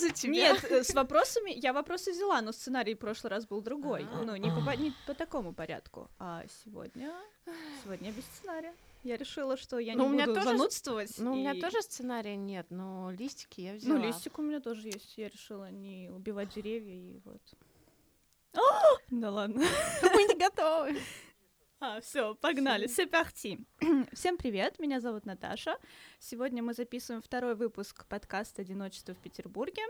[0.00, 0.32] за тебя.
[0.32, 4.06] Нет, э, с вопросами я вопросы взяла, но сценарий в прошлый раз был другой.
[4.12, 4.22] А.
[4.22, 6.08] Ну, не по, не по такому порядку.
[6.18, 7.12] А сегодня...
[7.84, 8.74] Сегодня без сценария.
[9.02, 11.14] Я решила, что я Ну, не у меня буду тоже занудствовать.
[11.18, 13.98] Ну, у меня и- тоже сценария нет, но листики я взяла.
[13.98, 15.16] Ну, листик у меня тоже есть.
[15.16, 17.40] Я решила не убивать деревья и вот.
[19.10, 19.62] Да ладно.
[20.02, 20.98] Мы не готовы.
[21.82, 23.58] А, все, погнали, все парти.
[24.12, 25.78] Всем привет, меня зовут Наташа.
[26.18, 29.80] Сегодня мы записываем второй выпуск подкаста «Одиночество в Петербурге».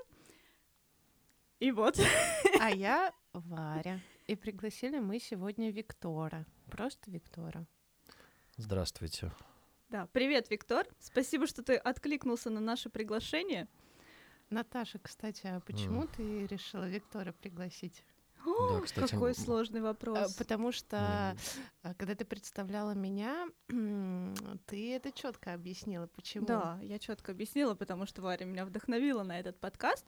[1.59, 1.99] И вот.
[2.61, 3.99] А я Варя.
[4.29, 6.47] И пригласили мы сегодня Виктора.
[6.71, 7.67] Просто Виктора.
[8.57, 9.33] Здравствуйте.
[9.89, 10.87] Да, привет, Виктор.
[11.01, 13.67] Спасибо, что ты откликнулся на наше приглашение.
[14.49, 18.05] Наташа, кстати, а почему ты решила Виктора пригласить?
[18.47, 20.35] О, кстати, какой сложный А, вопрос.
[20.35, 21.37] Потому что,
[21.83, 23.49] а, когда ты представляла меня,
[24.67, 26.47] ты это четко объяснила, почему.
[26.47, 30.07] Да, я четко объяснила, потому что Варя меня вдохновила на этот подкаст.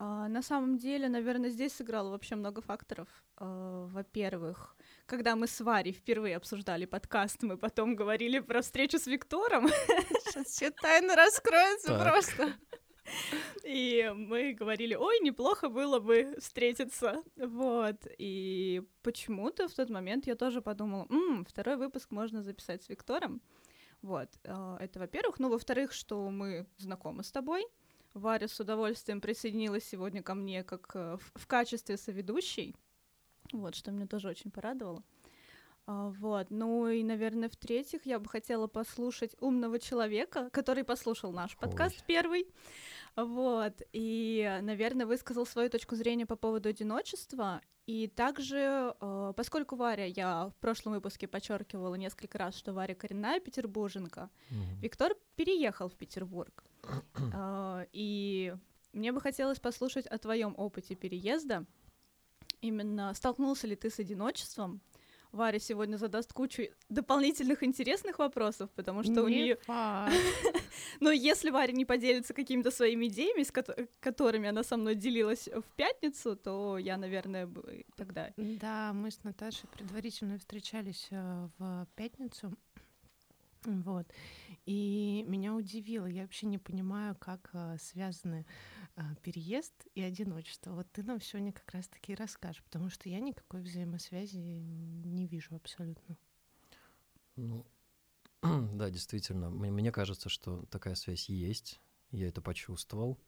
[0.00, 3.08] А, на самом деле, наверное, здесь сыграло вообще много факторов.
[3.36, 9.06] А, во-первых, когда мы с Варей впервые обсуждали подкаст, мы потом говорили про встречу с
[9.06, 12.02] Виктором, Сейчас все тайны раскроются Так.
[12.02, 12.52] просто.
[13.64, 17.22] и мы говорили, ой, неплохо было бы встретиться.
[17.36, 17.96] Вот.
[18.18, 23.40] И почему-то в тот момент я тоже подумала, «М, второй выпуск можно записать с Виктором.
[24.02, 24.28] Вот.
[24.44, 25.38] а, Это во-первых.
[25.38, 27.66] Ну, во-вторых, что мы знакомы с тобой.
[28.14, 32.74] Варя с удовольствием присоединилась сегодня ко мне как э, в, качестве соведущей.
[33.52, 35.02] Вот, что меня тоже очень порадовало.
[35.86, 36.50] А, Вот.
[36.50, 42.04] Ну и, наверное, в-третьих, я бы хотела послушать умного человека, который послушал наш подкаст Ой.
[42.06, 42.46] первый.
[43.24, 43.82] Вот.
[43.92, 47.60] И, наверное, высказал свою точку зрения по поводу одиночества.
[47.86, 53.40] И также, э, поскольку Варя, я в прошлом выпуске подчеркивала несколько раз, что Варя коренная
[53.40, 54.80] петербурженка, Мгм.
[54.80, 56.64] Виктор переехал в Петербург.
[57.34, 58.54] А, И
[58.92, 61.64] мне бы хотелось послушать о твоем опыте переезда.
[62.60, 64.80] Именно столкнулся ли ты с одиночеством?
[65.32, 69.56] Варя сегодня задаст кучу дополнительных интересных вопросов, потому что у Не нее...
[69.56, 70.14] факт.
[71.00, 75.48] Но если Варя не поделится какими-то своими идеями, с кото- которыми она со мной делилась
[75.48, 78.32] в пятницу, то я, наверное, бы тогда...
[78.36, 82.52] Да, мы с Наташей предварительно встречались э, в пятницу.
[83.64, 84.06] Вот.
[84.66, 86.06] И меня удивило.
[86.06, 88.77] Я вообще не понимаю, как э, связаны э,
[89.22, 90.72] переезд и одиночество.
[90.72, 96.16] Вот ты нам сегодня как раз-таки расскажешь, потому что я никакой взаимосвязи не вижу абсолютно.
[97.36, 97.66] Ну,
[98.42, 101.80] да, действительно, мне, мне кажется, что такая связь есть.
[102.10, 103.18] Я это почувствовал.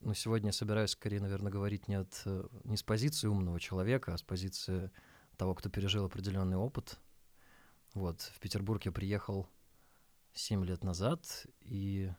[0.00, 4.14] Но сегодня я собираюсь скорее, наверное, говорить не, от, э, не с позиции умного человека,
[4.14, 4.90] а с позиции
[5.36, 6.98] того, кто пережил определенный опыт.
[7.94, 9.48] Вот, в Петербург я приехал
[10.34, 12.12] 7 лет назад, и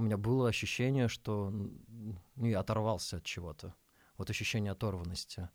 [0.00, 3.74] у меня было ощущение, что ну, я оторвался от чего-то.
[4.16, 5.50] Вот ощущение оторванности.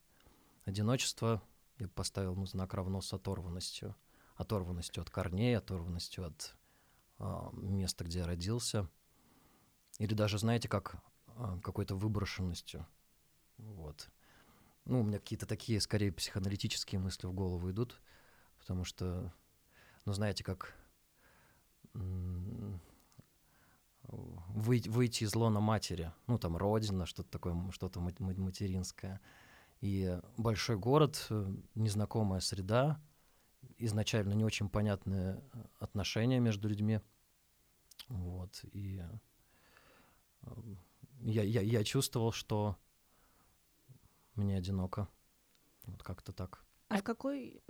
[0.65, 1.41] Одиночество
[1.79, 3.95] я поставил ну, знак равно с оторванностью.
[4.35, 6.55] Оторванностью от корней, оторванностью от
[7.17, 8.87] а, места, где я родился.
[9.97, 10.95] Или даже, знаете, как
[11.27, 12.85] а, какой-то выброшенностью.
[13.57, 14.09] Вот.
[14.85, 17.99] Ну, у меня какие-то такие, скорее, психоаналитические мысли в голову идут,
[18.59, 19.33] потому что,
[20.05, 20.75] ну, знаете, как
[24.15, 29.19] м, выйти, из лона матери, ну, там, родина, что-то такое, что-то мат- ма- материнское.
[29.81, 32.99] И большой город, э, незнакомая среда,
[33.77, 37.01] изначально не очень понятные э, отношения между людьми.
[38.07, 38.63] Вот.
[38.71, 39.01] И
[40.41, 40.49] э,
[41.21, 42.77] я, я, я чувствовал, что
[44.35, 45.07] мне одиноко.
[45.85, 46.63] Вот как-то так.
[46.87, 47.61] А с какой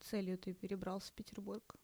[0.00, 1.76] целью ты перебрался в Петербург?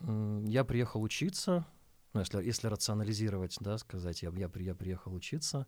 [0.00, 1.66] Я приехал учиться,
[2.12, 5.66] ну, если, если рационализировать, да, сказать, я, я, я приехал учиться,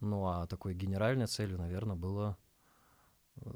[0.00, 2.36] ну, а такой генеральной целью, наверное, было,
[3.36, 3.50] э,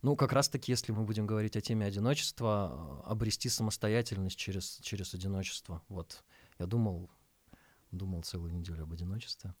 [0.00, 5.12] ну, как раз-таки, если мы будем говорить о теме одиночества, э, обрести самостоятельность через, через
[5.14, 5.82] одиночество.
[5.88, 6.24] Вот,
[6.58, 7.10] я думал,
[7.90, 9.54] думал целую неделю об одиночестве,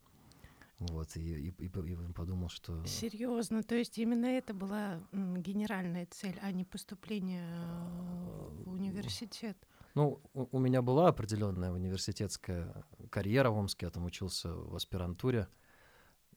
[0.78, 2.84] вот, и, и, и и подумал, что...
[2.86, 9.56] Серьезно, то есть именно это была генеральная цель, а не поступление э, в университет.
[9.94, 15.48] Ну, у, меня была определенная университетская карьера в Омске, я там учился в аспирантуре,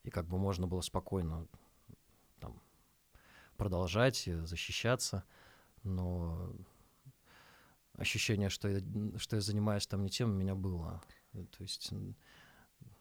[0.03, 1.47] и как бы можно было спокойно
[2.39, 2.61] там
[3.55, 5.23] продолжать, защищаться,
[5.83, 6.53] но
[7.93, 8.81] ощущение, что я,
[9.17, 11.01] что я занимаюсь там не тем, у меня было.
[11.31, 11.93] То есть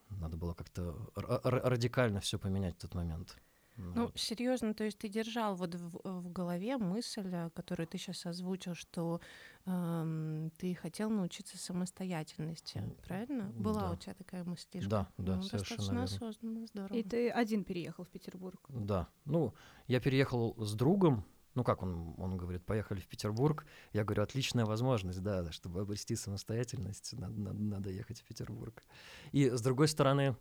[0.09, 3.37] надо было как-то ра- ра- радикально все поменять в тот момент.
[3.77, 8.25] Ну, серьезно, то есть ты держал вот в, в голове мысль, э, которую ты сейчас
[8.25, 9.19] озвучил, что
[9.65, 13.51] эм, ты хотел научиться самостоятельности, правильно?
[13.57, 13.91] Была да.
[13.91, 14.89] у тебя такая мыслишка?
[14.89, 16.03] Да, да, ну, совершенно достаточно верно.
[16.03, 16.97] осознанно, здорово.
[16.97, 18.59] И ты один переехал в Петербург?
[18.69, 19.53] Да, ну,
[19.87, 21.25] я переехал с другом,
[21.55, 23.65] ну как он, он говорит, поехали в Петербург.
[23.91, 28.83] Я говорю, отличная возможность, да, чтобы обрести самостоятельность, надо, надо, надо ехать в Петербург.
[29.31, 30.35] И с другой стороны,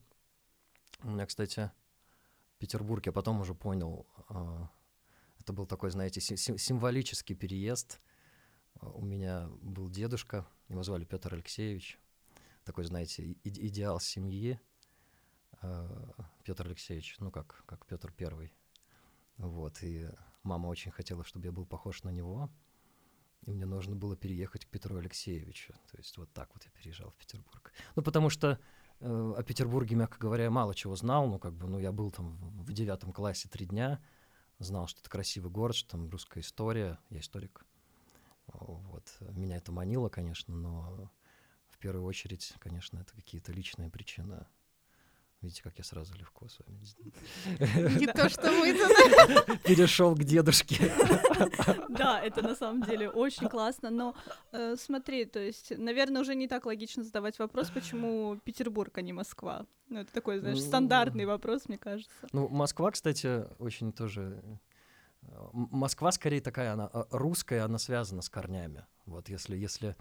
[1.02, 1.70] у меня, кстати,
[2.58, 4.70] Петербург, я потом уже понял, а,
[5.38, 8.00] это был такой, знаете, символический переезд.
[8.80, 11.98] А, у меня был дедушка, его звали Петр Алексеевич,
[12.64, 14.58] такой, знаете, идеал семьи.
[15.60, 18.52] А, Петр Алексеевич, ну как, как Петр Первый.
[19.36, 20.08] Вот, и
[20.42, 22.50] мама очень хотела, чтобы я был похож на него.
[23.46, 25.74] И мне нужно было переехать к Петру Алексеевичу.
[25.90, 27.72] То есть вот так вот я переезжал в Петербург.
[27.94, 28.58] Ну, потому что
[29.00, 31.26] о Петербурге, мягко говоря, мало чего знал.
[31.26, 34.00] Ну, как бы, ну, я был там в девятом классе три дня,
[34.58, 36.99] знал, что это красивый город, что там русская история.
[37.11, 37.64] Я историк.
[38.46, 39.17] Вот.
[39.20, 41.11] Меня это манило, конечно, но
[41.69, 44.46] в первую очередь, конечно, это какие-то личные причины
[45.44, 47.99] Видите, как я сразу легко с вами.
[47.99, 48.73] Не то, что мы
[49.64, 50.91] Перешел к дедушке.
[51.91, 54.14] Да, это на самом деле очень классно, но
[54.52, 59.12] э, смотри, то есть, наверное, уже не так логично задавать вопрос, почему Петербург, а не
[59.12, 59.67] Москва.
[59.91, 62.11] Ну, это такой, знаешь, стандартный вопрос, мне кажется.
[62.32, 64.43] Ну, Москва, кстати, очень тоже...
[65.20, 68.87] Э, Москва скорее такая, она э, русская, она связана с корнями.
[69.05, 69.94] Вот если, если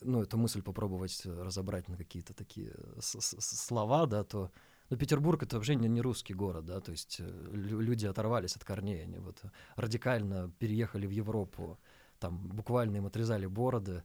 [0.00, 4.50] ну, эту мысль попробовать разобрать на какие-то такие слова, да, то
[4.90, 8.64] ну, Петербург это вообще не, не русский город, да, то есть э, люди оторвались от
[8.64, 9.42] корней, они вот
[9.76, 11.78] радикально переехали в Европу,
[12.18, 14.02] там буквально им отрезали бороды,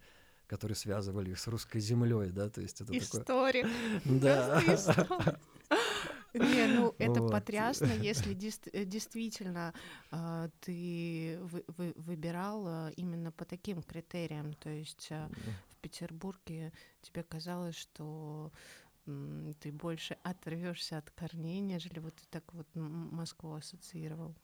[0.48, 3.64] которые связывали их с русской землей, да, то есть это История.
[3.64, 3.70] такое...
[4.06, 4.62] Да.
[6.34, 7.32] Не, ну это вот.
[7.32, 8.34] потрясно, если
[8.74, 9.74] э, действительно
[10.12, 14.54] э, ты вы, вы, выбирал э, именно по таким критериям.
[14.54, 15.28] То есть э,
[15.70, 18.52] в Петербурге тебе казалось, что
[19.06, 24.36] э, ты больше оторвешься от корней, нежели вот ты так вот Москву ассоциировал.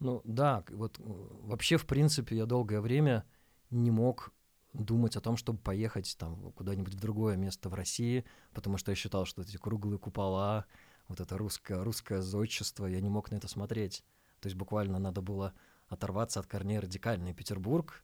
[0.00, 3.24] Ну да, вот вообще, в принципе, я долгое время
[3.70, 4.32] не мог
[4.74, 8.96] думать о том, чтобы поехать там куда-нибудь в другое место в России, потому что я
[8.96, 10.66] считал, что эти круглые купола,
[11.08, 14.04] вот это русское, русское зодчество, я не мог на это смотреть.
[14.40, 15.54] То есть буквально надо было
[15.88, 17.28] оторваться от корней радикально.
[17.28, 18.02] И Петербург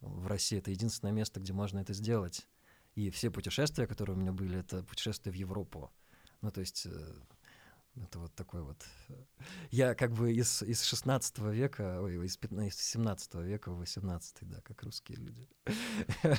[0.00, 2.46] в России— это единственное место, где можно это сделать.
[2.94, 5.90] И все путешествия, которые у меня были, это путешествия в Европу.
[6.40, 7.14] Ну, то есть э,
[7.94, 8.78] это вот такой вот...
[9.08, 9.14] Э,
[9.70, 14.48] я как бы из, из 16 века, ой, из, 15, из 17 века в 18,
[14.48, 15.48] да, как русские люди.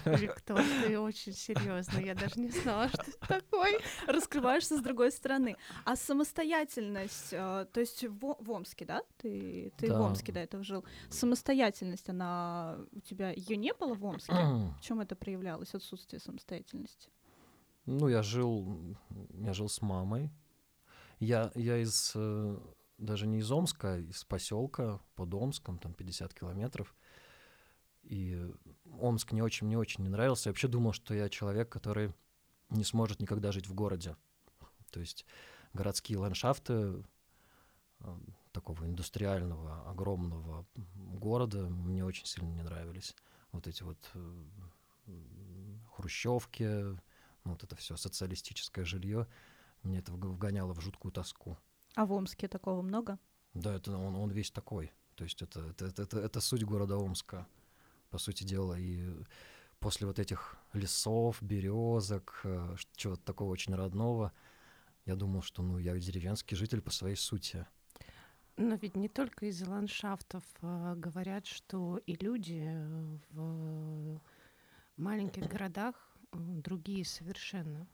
[0.06, 2.00] Виктор, ты очень серьезно.
[2.00, 3.78] Я даже не знала, что ты такой.
[4.08, 5.56] Раскрываешься с другой стороны.
[5.86, 9.04] А самостоятельность, э, то есть в, в Омске, да?
[9.18, 10.00] Ты, ты да.
[10.00, 10.84] в Омске до этого жил.
[11.10, 14.34] Самостоятельность, она у тебя ее не было в Омске?
[14.34, 17.10] в чем это проявлялось, отсутствие самостоятельности?
[17.86, 18.98] Ну, я жил,
[19.34, 20.32] я жил с мамой,
[21.24, 22.58] я, я из э,
[22.98, 26.96] даже не из Омска, а из поселка под Омском, там 50 километров.
[28.04, 28.40] И
[29.00, 30.50] Омск мне очень, мне очень не нравился.
[30.50, 32.14] Я вообще думал, что я человек, который
[32.70, 34.16] не сможет никогда жить в городе.
[34.92, 35.26] То есть
[35.74, 37.04] городские ландшафты
[38.00, 38.18] э,
[38.52, 40.66] такого индустриального, огромного
[40.96, 43.16] города мне очень сильно не нравились.
[43.52, 44.44] Вот эти вот э,
[45.96, 46.64] хрущевки,
[47.44, 49.28] ну, вот это все социалистическое жилье.
[49.84, 51.58] Мне это вгоняло в жуткую тоску.
[51.96, 53.20] А в Омске такого много?
[53.54, 54.92] Да, это он, он весь такой.
[55.16, 57.46] То есть это, это, это, это, это суть города Омска,
[58.10, 58.80] по сути дела.
[58.80, 59.14] И
[59.80, 64.32] после вот этих лесов, березок, э, чего-то такого очень родного,
[65.06, 67.68] я думал, что ну я деревенский житель по своей сути.
[68.56, 72.64] Но ведь не только из-за ландшафтов а, говорят, что и люди
[73.32, 74.22] в
[74.96, 75.96] маленьких городах
[76.32, 77.88] другие совершенно.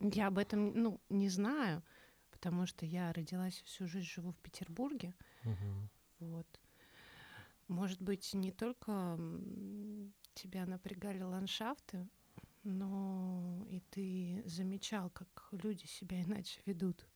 [0.00, 1.82] Я об этом ну, не знаю,
[2.30, 5.14] потому что я родилась всю жизнь живу в Петербурге.
[5.44, 5.88] Угу.
[6.20, 6.60] Вот.
[7.68, 9.18] Может быть, не только
[10.34, 12.08] тебя напрягали ландшафты,
[12.62, 17.06] но и ты замечал, как люди себя иначе ведут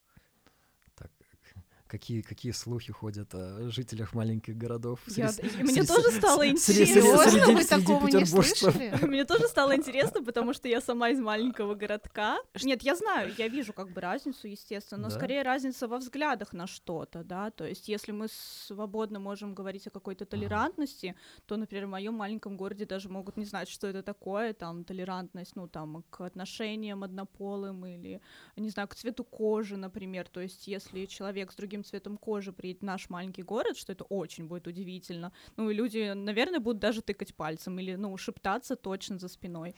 [1.91, 5.01] какие, какие слухи ходят о жителях маленьких городов.
[5.09, 7.53] Я, среди, мне тоже стало интересно.
[7.53, 8.91] Вы такого не слышали?
[9.11, 12.39] Мне тоже стало интересно, потому что я сама из маленького городка.
[12.63, 15.17] Нет, я знаю, я вижу как бы разницу, естественно, но да?
[15.17, 18.29] скорее разница во взглядах на что-то, да, то есть если мы
[18.67, 21.19] свободно можем говорить о какой-то толерантности, ага.
[21.47, 25.57] то, например, в моем маленьком городе даже могут не знать, что это такое, там, толерантность,
[25.57, 28.21] ну, там, к отношениям однополым или,
[28.57, 32.53] не знаю, к цвету кожи, например, то есть если человек с другим другим цветом кожи
[32.53, 35.33] приедет наш маленький город, что это очень будет удивительно.
[35.57, 39.75] Ну и люди, наверное, будут даже тыкать пальцем или, ну, шептаться точно за спиной.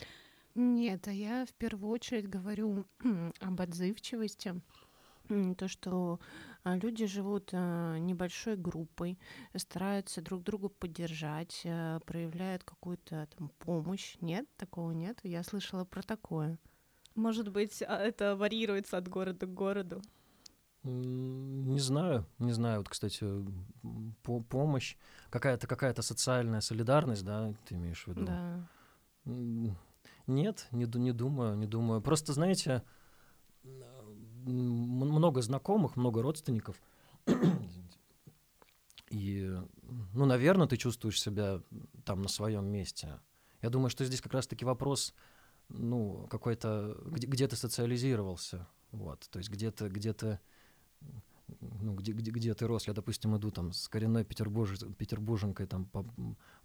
[0.55, 2.85] Нет, а я в первую очередь говорю
[3.41, 4.55] об отзывчивости.
[5.57, 6.19] То, что
[6.65, 9.19] а, люди живут а, небольшой группой,
[9.57, 14.17] стараются друг друга поддержать, а, проявляют какую-то там помощь.
[14.21, 15.21] Нет, такого нет.
[15.23, 16.59] Я слышала про такое.
[17.15, 20.03] Может быть, это варьируется от города к городу?
[20.85, 22.79] Не знаю, не знаю.
[22.79, 23.25] Вот, кстати,
[24.23, 24.97] по помощь,
[25.31, 28.25] какая-то какая-то социальная солидарность, да, ты имеешь в виду?
[28.25, 28.69] Да.
[30.27, 32.01] Нет, не, не думаю, не думаю.
[32.01, 32.83] Просто, знаете,
[34.45, 36.81] много знакомых, много родственников.
[39.11, 39.57] И,
[40.15, 41.61] ну, наверное, ты чувствуешь себя
[42.05, 43.21] там на своем месте.
[43.61, 45.15] Я думаю, что здесь как раз-таки вопрос,
[45.69, 50.41] ну, какой-то, где, где ты социализировался, вот, то есть где-то, где-то
[51.61, 52.87] ну, где, где, где ты рос.
[52.87, 56.05] Я, допустим, иду там с коренной петербурж, петербурженкой там по,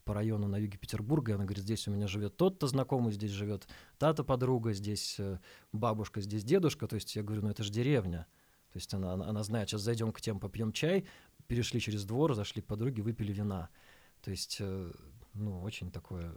[0.04, 3.32] по району на юге Петербурга, и она говорит, здесь у меня живет тот-то знакомый, здесь
[3.32, 3.68] живет
[3.98, 5.40] та-то подруга, здесь э,
[5.72, 6.88] бабушка, здесь дедушка.
[6.88, 8.28] То есть я говорю, ну это же деревня.
[8.72, 11.08] То есть она, она, она знает, сейчас зайдем к тем, попьем чай,
[11.48, 13.70] перешли через двор, зашли к подруге, выпили вина.
[14.22, 14.92] То есть, э,
[15.34, 16.34] ну, очень такое...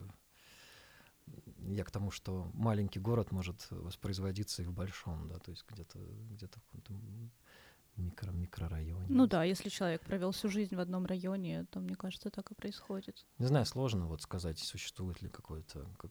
[1.58, 5.98] Я к тому, что маленький город может воспроизводиться и в большом, да, то есть где-то
[6.30, 6.92] где в каком-то
[8.00, 9.06] микро микрорайоне.
[9.08, 12.54] Ну да, если человек провел всю жизнь в одном районе, то, мне кажется, так и
[12.54, 13.26] происходит.
[13.38, 16.10] Не знаю, сложно вот сказать, существует ли какой-то, как,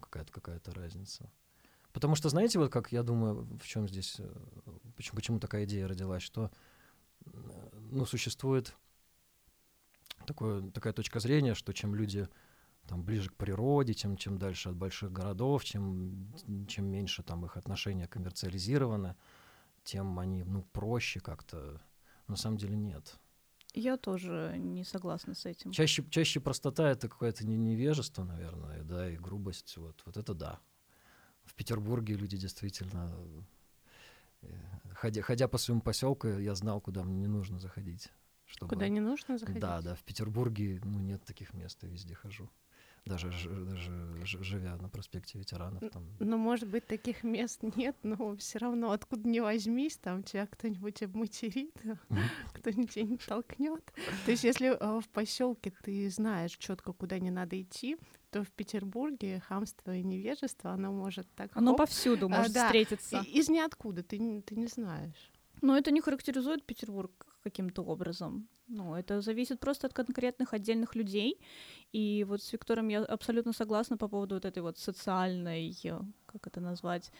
[0.00, 1.30] какая-то какая-то разница.
[1.92, 4.28] Потому что, знаете, вот как я думаю, в чем здесь, э,
[4.96, 6.50] почему, почему такая идея родилась, что
[7.90, 8.74] ну, существует
[10.26, 12.28] такое, такая точка зрения, что чем люди
[12.86, 16.32] там ближе к природе, тем чем дальше от больших городов, чем,
[16.68, 19.14] чем меньше там их отношения коммерциализированы,
[19.88, 21.80] тем они, ну, проще как-то.
[22.26, 23.18] На самом деле нет.
[23.72, 25.72] Я тоже не согласна с этим.
[25.72, 29.76] Чаще, чаще простота— это какое-то невежество, наверное, да, и грубость.
[29.78, 30.60] Вот, вот это да.
[31.44, 33.16] В Петербурге люди действительно...
[34.42, 34.48] Э,
[34.92, 38.12] ходя, ходя по своему поселку, я знал, куда мне не нужно заходить.
[38.44, 38.74] Чтобы...
[38.74, 39.62] Куда не нужно заходить?
[39.62, 42.50] Да, да, в Петербурге ну, нет таких мест, я везде хожу
[43.08, 45.82] даже, даже живя на проспекте ветеранов.
[45.90, 46.04] Там.
[46.20, 51.02] Ну, может быть, таких мест нет, но все равно откуда не возьмись, там тебя кто-нибудь
[51.02, 51.74] обматерит,
[52.54, 53.84] кто-нибудь тебя не толкнет.
[54.24, 57.96] То есть, если э, в поселке ты знаешь четко, куда не надо идти,
[58.30, 61.50] то в Петербурге хамство и невежество, оно может так...
[61.54, 63.22] Оно хоп, повсюду а, может а, да, встретиться.
[63.26, 65.32] Из ниоткуда, ты, ты не знаешь.
[65.62, 68.48] Но это не характеризует Петербург каким-то образом.
[68.68, 71.40] Ну, это зависит просто от конкретных отдельных людей.
[71.92, 75.74] И вот с Виктором я абсолютно согласна по поводу вот этой вот социальной,
[76.26, 77.10] как это назвать,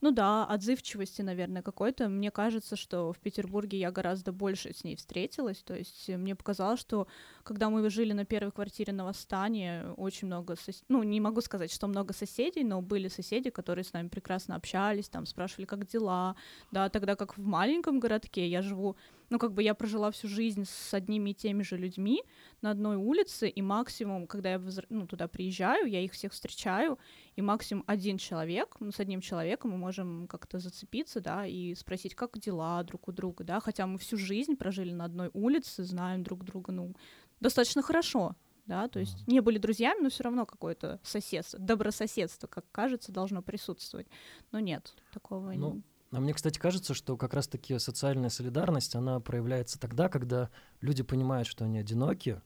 [0.00, 2.08] ну да, отзывчивости, наверное, какой-то.
[2.08, 5.62] Мне кажется, что в Петербурге я гораздо больше с ней встретилась.
[5.64, 7.08] То есть мне показалось, что
[7.42, 10.84] когда мы жили на первой квартире на Восстании, очень много, сос...
[10.88, 15.08] ну, не могу сказать, что много соседей, но были соседи, которые с нами прекрасно общались,
[15.08, 16.36] там спрашивали, как дела.
[16.70, 18.96] Да, тогда как в маленьком городке я живу
[19.30, 22.22] ну, как бы я прожила всю жизнь с одними и теми же людьми
[22.62, 26.98] на одной улице, и максимум, когда я ну, туда приезжаю, я их всех встречаю,
[27.36, 32.14] и максимум один человек, ну, с одним человеком мы можем как-то зацепиться, да, и спросить,
[32.14, 36.22] как дела друг у друга, да, хотя мы всю жизнь прожили на одной улице, знаем
[36.22, 36.94] друг друга, ну,
[37.40, 38.34] достаточно хорошо,
[38.66, 43.42] да, то есть не были друзьями, но все равно какое-то соседство, добрососедство, как кажется, должно
[43.42, 44.06] присутствовать.
[44.52, 45.82] Но нет, такого ну, не...
[46.10, 50.50] А мне, кстати, кажется, что как раз-таки социальная солидарность, она проявляется тогда, когда
[50.80, 52.40] люди понимают, что они одиноки,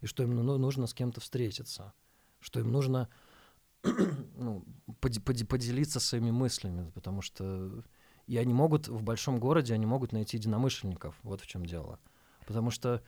[0.00, 1.94] и что им ну, нужно с кем-то встретиться,
[2.40, 3.08] что им нужно
[3.82, 4.64] ну,
[5.00, 7.82] поделиться своими мыслями, потому что
[8.26, 12.00] и они могут в большом городе, они могут найти единомышленников, вот в чем дело.
[12.46, 13.02] Потому что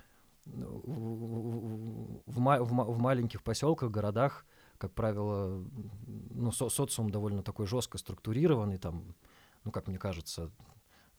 [0.47, 0.81] ну,
[2.27, 4.47] в, в, в, в маленьких поселках, городах,
[4.79, 5.65] как правило,
[6.31, 9.17] ну, со, социум довольно такой жестко структурированный, там
[9.69, 10.51] ну, как мне кажется,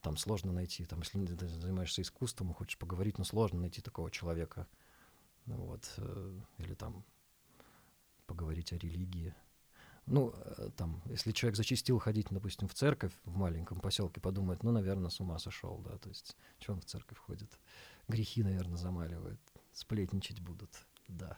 [0.02, 4.10] там сложно найти, там, если ты занимаешься искусством и хочешь поговорить, ну, сложно найти такого
[4.10, 4.66] человека,
[5.46, 7.06] ну, вот, э, или там
[8.26, 9.36] поговорить о религии.
[10.08, 14.72] Ну, э, там, если человек зачистил ходить, допустим, в церковь в маленьком поселке, подумает, ну,
[14.72, 17.52] наверное, с ума сошел, да, то есть, что он в церковь ходит?
[18.08, 19.40] Грехи, наверное, замаливает,
[19.74, 20.72] сплетничать будут,
[21.08, 21.38] да.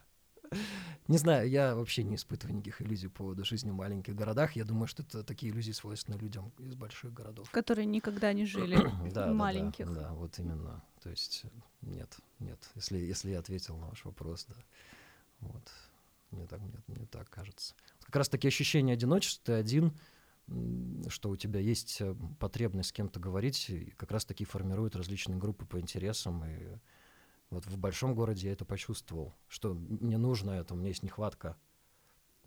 [1.08, 4.56] Не знаю, я вообще не испытываю никаких иллюзий по поводу жизни в маленьких городах.
[4.56, 7.50] Я думаю, что это такие иллюзии свойственны людям из больших городов.
[7.52, 8.76] Которые никогда не жили
[9.12, 9.88] в маленьких.
[9.88, 10.84] Да, да, вот именно.
[11.02, 11.44] То есть
[11.82, 12.60] нет, нет.
[12.76, 14.56] Если, если я ответил на ваш вопрос, да.
[15.40, 15.72] Вот.
[16.30, 17.74] Мне так, мне, мне так кажется.
[18.04, 19.92] Как раз таки ощущение одиночества, ты один,
[21.10, 25.38] что у тебя есть э, потребность с кем-то говорить, и как раз таки формируют различные
[25.38, 26.46] группы по интересам.
[26.46, 26.78] И
[27.52, 31.58] вот в большом городе я это почувствовал, что мне нужно это, у меня есть нехватка.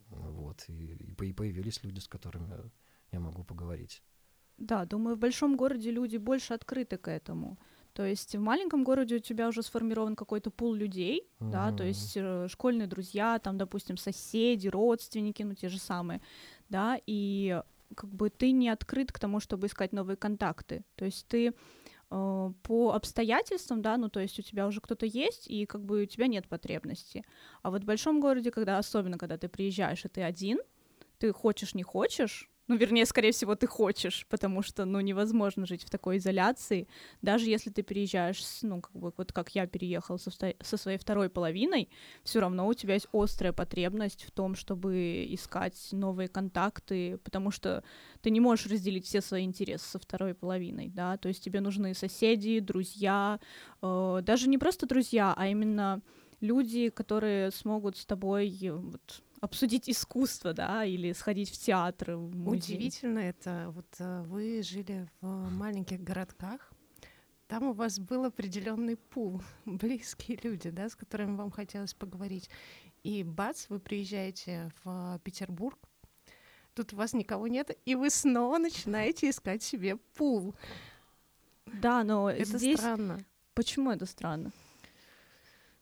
[0.08, 2.70] Вот, и, и появились люди, с которыми
[3.12, 4.02] я могу поговорить.
[4.56, 7.58] Да, думаю, в большом городе люди больше открыты к этому.
[7.92, 11.50] То есть в маленьком городе у тебя уже сформирован какой-то пул людей, mm-hmm.
[11.50, 16.20] да, то есть э, школьные друзья, там, допустим, соседи, родственники, ну те же самые,
[16.68, 17.62] да, и
[17.94, 20.84] как бы ты не открыт к тому, чтобы искать новые контакты.
[20.96, 21.54] То есть ты
[22.62, 26.06] по обстоятельствам, да, ну то есть у тебя уже кто-то есть, и как бы у
[26.06, 27.24] тебя нет потребности.
[27.62, 30.60] А вот в большом городе, когда особенно когда ты приезжаешь, и ты один,
[31.18, 35.84] ты хочешь, не хочешь, ну, вернее, скорее всего, ты хочешь, потому что, ну, невозможно жить
[35.84, 36.88] в такой изоляции,
[37.20, 41.28] даже если ты переезжаешь, ну, как бы, вот как я переехала со, со своей второй
[41.28, 41.90] половиной,
[42.22, 47.84] все равно у тебя есть острая потребность в том, чтобы искать новые контакты, потому что
[48.22, 51.92] ты не можешь разделить все свои интересы со второй половиной, да, то есть тебе нужны
[51.92, 53.40] соседи, друзья,
[53.82, 56.00] э, даже не просто друзья, а именно
[56.40, 62.16] люди, которые смогут с тобой вот, обсудить искусство, да, или сходить в театр.
[62.16, 63.70] В Удивительно это.
[63.70, 66.72] Вот э, вы жили в маленьких городках,
[67.46, 72.48] там у вас был определенный пул, близкие люди, да, с которыми вам хотелось поговорить.
[73.02, 75.78] И бац, вы приезжаете в Петербург,
[76.74, 80.54] тут у вас никого нет, и вы снова начинаете искать себе пул.
[81.66, 82.78] Да, но это здесь...
[82.78, 83.24] странно.
[83.54, 84.50] Почему это странно?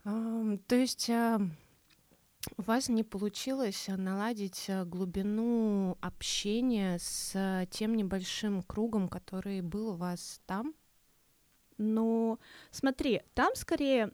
[0.04, 1.48] Um, то есть uh,
[2.56, 9.94] у вас не получилось наладить э, глубину общения с тем небольшим кругом, который был у
[9.94, 10.74] вас там?
[11.78, 12.38] Ну,
[12.70, 14.12] смотри, там скорее,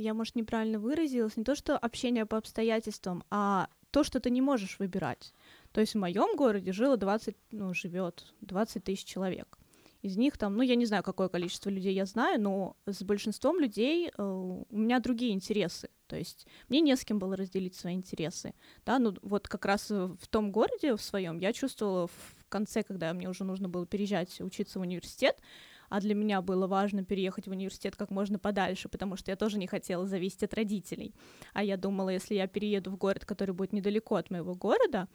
[0.00, 4.40] я, может, неправильно выразилась, не то, что общение по обстоятельствам, а то, что ты не
[4.40, 5.34] можешь выбирать.
[5.72, 9.58] То есть в моем городе жило 20, ну, живет 20 тысяч человек.
[10.02, 13.60] Из них там, ну, я не знаю, какое количество людей я знаю, но с большинством
[13.60, 15.90] людей э, у меня другие интересы.
[16.10, 18.52] То есть мне не с кем было разделить свои интересы.
[18.84, 23.14] Да, ну вот как раз в том городе в своем я чувствовала в конце, когда
[23.14, 25.40] мне уже нужно было переезжать учиться в университет,
[25.88, 29.56] а для меня было важно переехать в университет как можно подальше, потому что я тоже
[29.56, 31.14] не хотела зависеть от родителей.
[31.52, 35.06] А я думала, если я перееду в город, который будет недалеко от моего города,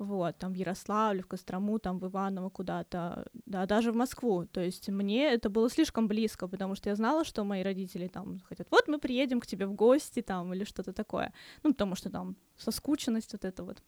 [0.00, 4.60] вот, там в Ярославле, в Кострому, там в Иваново куда-то, да, даже в Москву, то
[4.60, 8.66] есть мне это было слишком близко, потому что я знала, что мои родители там хотят,
[8.70, 12.36] вот мы приедем к тебе в гости там или что-то такое, ну, потому что там
[12.56, 13.82] соскученность вот это вот.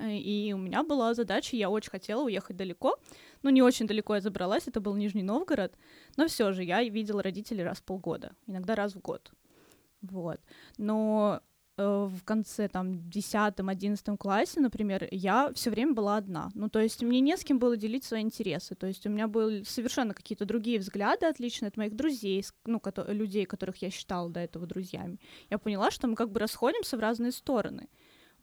[0.00, 2.96] И у меня была задача, я очень хотела уехать далеко.
[3.42, 5.76] Ну, не очень далеко я забралась, это был Нижний Новгород,
[6.16, 9.32] но все же я видела родителей раз в полгода, иногда раз в год.
[10.00, 10.40] Вот.
[10.78, 11.40] Но Э,
[11.76, 16.50] в конце там 10-11 классе, например, я все время была одна.
[16.54, 18.74] Ну, то есть мне не с кем было делить свои интересы.
[18.74, 23.04] То есть у меня были совершенно какие-то другие взгляды, отличные от моих друзей, ну, ко-
[23.08, 25.18] людей, которых я считала до этого друзьями.
[25.50, 27.88] Я поняла, что мы как бы расходимся в разные стороны.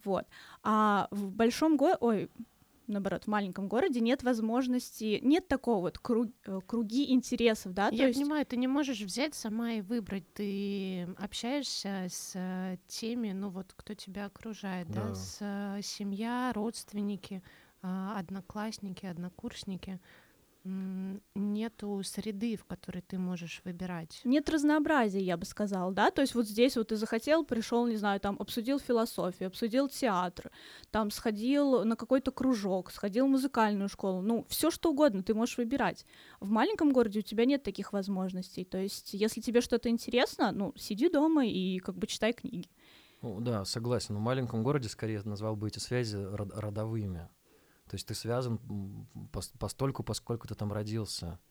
[0.03, 0.25] Вот.
[0.63, 2.29] А в большом городе, ой,
[2.91, 7.89] наоборот, в маленьком городе нет возможности, нет такого вот круг, э, круги интересов, да?
[7.89, 8.19] Я То есть...
[8.19, 13.73] понимаю, ты не можешь взять сама и выбрать, ты общаешься с э, теми, ну вот,
[13.75, 15.15] кто тебя окружает, да, да?
[15.15, 17.41] с э, семья, родственники,
[17.83, 19.99] а, одноклассники, однокурсники
[20.63, 24.21] нету среды, в которой ты можешь выбирать.
[24.23, 27.95] Нет разнообразия, я бы сказала, да, то есть вот здесь вот ты захотел, пришел, не
[27.95, 30.51] знаю, там обсудил философию, обсудил театр,
[30.91, 35.57] там сходил на какой-то кружок, сходил в музыкальную школу, ну все что угодно ты можешь
[35.57, 36.05] выбирать.
[36.39, 40.73] В маленьком городе у тебя нет таких возможностей, то есть если тебе что-то интересно, ну
[40.77, 42.69] сиди дома и как бы читай книги.
[43.21, 44.15] Ну, да, согласен.
[44.15, 47.29] В маленьком городе скорее назвал бы эти связи родовыми.
[47.91, 48.57] То есть ты связан
[49.59, 51.41] постольку, поскольку ты там родился,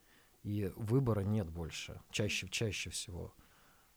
[0.43, 3.35] и выбора нет больше, чаще, чаще всего.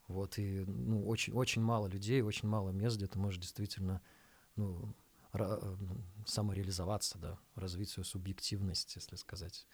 [0.08, 4.02] Вот, и ну, очень, очень мало людей, очень мало мест, где ты можешь действительно
[4.56, 4.94] ну,
[5.32, 5.76] э,
[6.26, 9.66] самореализоваться, да, развить свою субъективность, если сказать.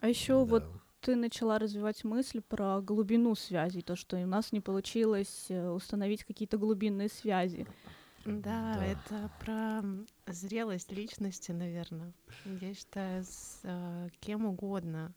[0.00, 0.44] А еще да.
[0.46, 0.64] вот
[1.02, 6.24] ты начала развивать мысль про глубину связей, то, что у нас не получилось э, установить
[6.24, 7.68] какие-то глубинные связи.
[8.24, 9.84] Да, да, это про
[10.26, 12.12] зрелость личности, наверное.
[12.44, 15.14] Я считаю, с э, кем угодно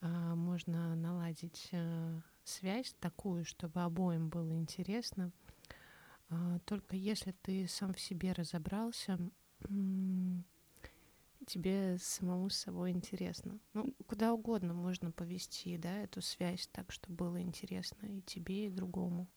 [0.00, 5.32] э, можно наладить э, связь такую, чтобы обоим было интересно.
[6.30, 9.18] Э, только если ты сам в себе разобрался,
[9.60, 9.68] э,
[11.46, 13.58] тебе самому с собой интересно.
[13.72, 18.70] Ну, куда угодно можно повести, да, эту связь так, чтобы было интересно и тебе, и
[18.70, 19.28] другому.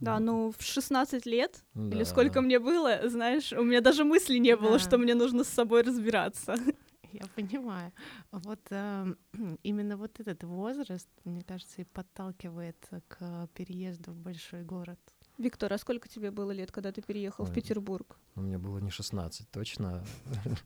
[0.00, 1.96] Да, ну в 16 лет, да.
[1.96, 4.78] или сколько мне было, знаешь, у меня даже мысли не было, да.
[4.78, 6.56] что мне нужно с собой разбираться.
[7.12, 7.92] Я понимаю.
[8.30, 9.14] Вот э,
[9.62, 14.98] именно вот этот возраст, мне кажется, и подталкивает к переезду в большой город.
[15.38, 18.18] Виктор, а сколько тебе было лет, когда ты переехал Ой, в Петербург?
[18.34, 20.04] Ну, мне было не 16, точно.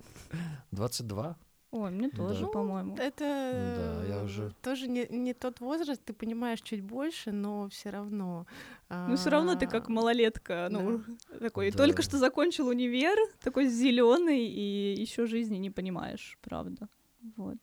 [0.71, 1.37] 22.
[1.77, 2.47] Ой, мне тоже, Да.
[2.51, 2.95] по-моему.
[2.97, 3.25] Это
[4.05, 8.47] Да, я уже- тоже не, не тот возраст, ты понимаешь чуть больше, но все равно.
[8.91, 11.01] Ну, все равно ты как а, малолетка, ну,
[11.41, 11.79] такой, Да.
[11.79, 16.87] только что закончил универ, такой зеленый, и еще жизни не понимаешь, правда.
[17.37, 17.59] Вот.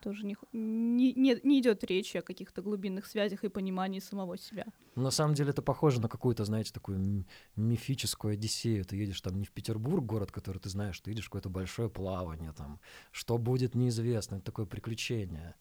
[0.00, 4.64] Тоже не, не, не, идет речи о каких-то глубинных связях и понимании самого себя.
[4.94, 8.84] На самом деле это похоже на какую-то, знаете, такую мифическую одиссею.
[8.86, 11.90] Ты едешь там не в Петербург, город, который ты знаешь, ты едешь в какое-то большое
[11.90, 12.80] плавание, там,
[13.12, 15.54] что будет неизвестно, это такое приключение.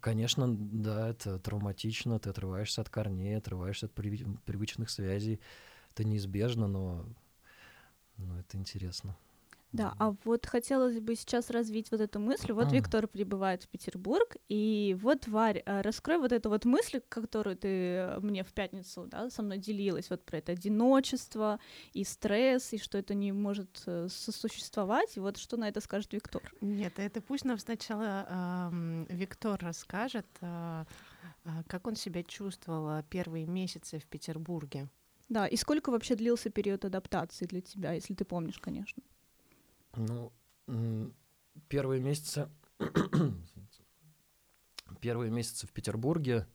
[0.00, 5.40] Конечно, да, это травматично, ты отрываешься от корней, отрываешься от привычных связей.
[5.92, 7.06] Это неизбежно, но,
[8.18, 9.16] но это интересно.
[9.76, 12.52] Да, а вот хотелось бы сейчас развить вот эту мысль.
[12.52, 12.72] Вот М.
[12.72, 17.68] Виктор прибывает в Петербург, и вот, Варь, а, раскрой вот эту вот мысль, которую ты
[17.68, 21.60] э, мне в пятницу да, со мной делилась, вот про это одиночество
[21.92, 25.16] и стресс, и что это не может э, сосуществовать.
[25.16, 26.42] И вот что на это скажет Виктор?
[26.60, 30.86] Нет, это пусть нам сначала ам, Виктор расскажет, а,
[31.44, 34.88] а, как он себя чувствовал а, первые месяцы в Петербурге.
[35.28, 39.02] Да, и сколько вообще длился период адаптации для тебя, если ты помнишь, конечно.
[39.96, 40.32] Ну,
[41.68, 42.48] первые месяцы...
[45.00, 46.46] Первые месяцы в Петербурге,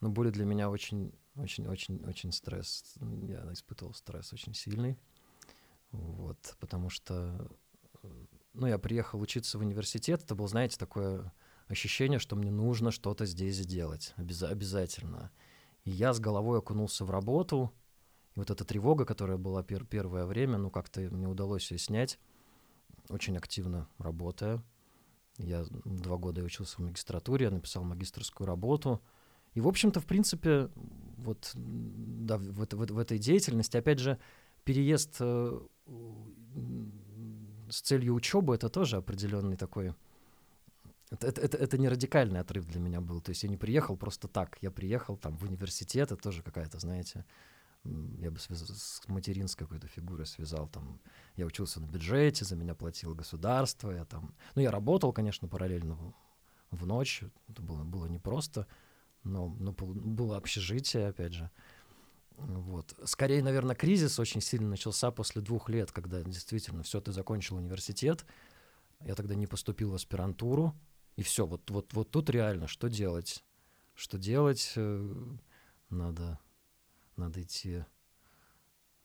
[0.00, 2.94] ну, были для меня очень, очень, очень, очень стресс.
[3.22, 4.96] Я испытывал стресс очень сильный.
[5.90, 7.50] Вот, потому что,
[8.52, 11.32] ну, я приехал учиться в университет, это было, знаете, такое
[11.66, 15.30] ощущение, что мне нужно что-то здесь сделать, обяза- обязательно.
[15.84, 17.72] И я с головой окунулся в работу,
[18.34, 22.18] и вот эта тревога, которая была пер- первое время, ну, как-то мне удалось ее снять
[23.10, 24.62] очень активно работая.
[25.38, 29.00] Я два года учился в магистратуре, я написал магистрскую работу.
[29.54, 30.68] И, в общем-то, в принципе,
[31.16, 34.18] вот да, в, в в этой деятельности, опять же,
[34.64, 35.60] переезд э,
[37.70, 39.94] с целью учебы это тоже определенный такой.
[41.10, 43.20] Это, это, это, не радикальный отрыв для меня был.
[43.20, 44.58] То есть я не приехал просто так.
[44.60, 47.24] Я приехал там в университет, это тоже какая-то, знаете,
[47.84, 50.68] я бы связ- с материнской какой-то фигурой связал.
[50.68, 51.00] Там,
[51.36, 53.90] я учился на бюджете, за меня платило государство.
[53.90, 56.14] Я там, ну, я работал, конечно, параллельно в,
[56.70, 57.22] в ночь.
[57.48, 58.66] Это было, было непросто,
[59.24, 61.50] но, но было общежитие, опять же.
[62.36, 62.94] Вот.
[63.04, 68.24] Скорее, наверное, кризис очень сильно начался после двух лет, когда действительно все, ты закончил университет.
[69.00, 70.74] Я тогда не поступил в аспирантуру.
[71.16, 73.42] И все, вот, вот, вот тут реально, что делать?
[73.94, 74.72] Что делать?
[74.76, 75.14] Э,
[75.90, 76.38] Надо,
[77.18, 77.84] надо идти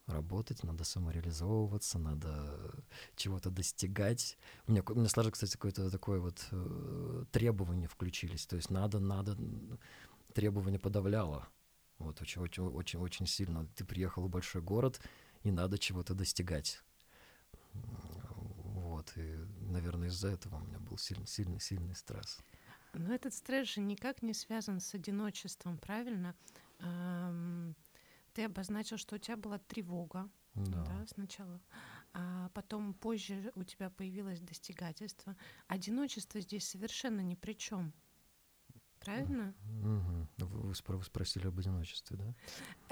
[0.08, 2.74] работать, надо самореализовываться, надо
[3.16, 4.38] чего-то достигать.
[4.68, 8.46] У меня, у меня сложилось, кстати, какое-то такое вот э, требование включились.
[8.46, 9.38] То есть надо, надо,
[10.34, 11.48] требование подавляло.
[12.00, 13.66] Вот очень, очень, очень, очень сильно.
[13.76, 15.00] Ты приехал в большой город,
[15.44, 16.84] и надо чего-то достигать.
[17.74, 22.40] Вот, и, наверное, из-за этого у меня был сильный, сильный, сильный стресс.
[22.94, 26.36] Но этот стресс же никак не связан с одиночеством, правильно?
[26.80, 27.76] Ам,
[28.34, 30.84] Ты обозначил, что у тебя была тревога, Да.
[30.86, 31.60] да, сначала,
[32.14, 35.36] а потом позже у тебя появилось достигательство.
[35.68, 37.94] Одиночество здесь совершенно ни при чем.
[39.00, 39.54] Правильно?
[39.66, 40.30] Мгм.
[40.38, 42.34] Вы, спро- вы спросили об одиночестве, да?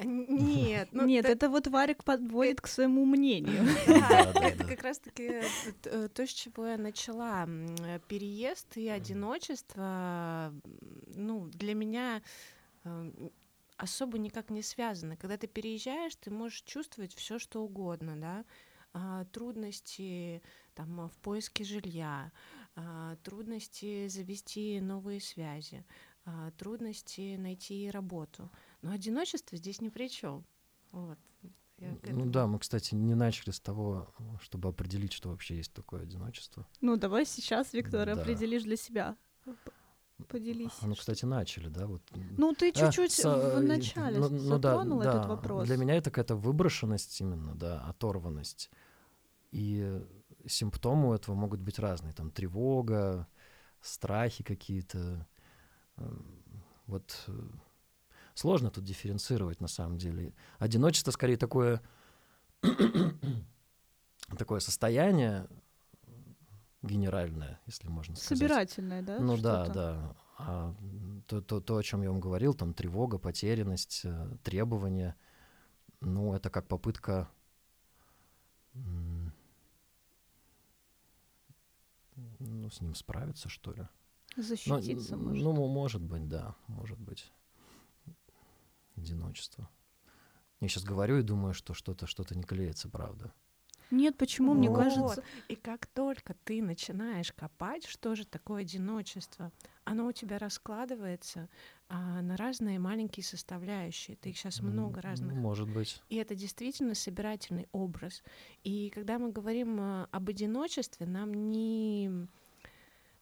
[0.04, 3.64] Н- Нет, ну, Нет, это вот Варик подводит к своему мнению.
[3.88, 5.44] Это как раз-таки э,
[5.86, 7.46] э, то, с чего я начала.
[7.48, 10.54] Э, Переезд и одиночество,
[11.16, 12.22] ну, для меня
[12.84, 13.12] э,
[13.82, 15.18] особо никак не связаны.
[15.18, 18.46] Когда ты переезжаешь, ты можешь чувствовать все, что угодно, да,
[18.94, 20.42] А, трудности
[20.76, 22.32] там в поиске жилья,
[22.76, 25.86] а, трудности завести новые связи,
[26.26, 28.50] а, трудности найти работу.
[28.82, 30.44] Но одиночество здесь ни при чем.
[30.92, 31.18] Вот.
[31.78, 36.68] Ну да, мы, кстати, не начали с того, чтобы определить, что вообще есть такое одиночество.
[36.82, 38.22] Ну, давай сейчас, Виктор, Да.
[38.22, 39.16] определишь для себя.
[40.28, 40.72] Поделись.
[40.82, 41.88] А, ну, кстати, начали, да?
[41.88, 42.02] Вот.
[42.38, 45.28] Ну, ты А, чуть-чуть с- в э, начале ну- ну да, затронул этот да.
[45.28, 45.68] вопрос.
[45.68, 48.70] Для меня это какая-то выброшенность именно, да, оторванность.
[49.52, 50.02] И
[50.48, 52.14] симптомы у этого могут быть разные.
[52.14, 53.28] Там тревога,
[53.82, 55.28] страхи какие-то.
[56.88, 57.32] Вот э,
[58.34, 60.34] сложно тут дифференцировать на самом деле.
[60.60, 61.82] Одиночество скорее такое
[64.38, 65.48] такое состояние
[66.82, 68.40] генеральное, если можно сказать.
[68.40, 69.20] Собирательное, да?
[69.20, 70.16] Ну да, да.
[70.38, 70.76] А
[71.28, 75.16] то, то, то, о чем я вам говорил, там тревога, потерянность, э, требования,
[76.00, 77.30] ну, это как попытка
[82.40, 83.88] ну, с ним справиться, что ли.
[84.38, 85.44] Защититься, Но, может.
[85.44, 87.32] Ну, может быть, да, может быть.
[88.96, 89.70] Одиночество.
[90.60, 93.34] Я сейчас говорю и думаю, что что-то что-то не клеится, правда.
[93.92, 94.54] Нет, почему?
[94.54, 94.80] Мне Вот.
[94.80, 95.24] кажется...
[95.48, 99.52] И как только ты начинаешь копать, что же такое одиночество,
[99.84, 101.50] оно у тебя раскладывается
[101.90, 104.16] а, на разные маленькие составляющие.
[104.16, 105.36] Ты их сейчас много разных.
[105.36, 106.02] Может быть.
[106.10, 108.24] И это действительно собирательный образ.
[108.64, 112.28] И когда мы говорим а, об одиночестве, нам не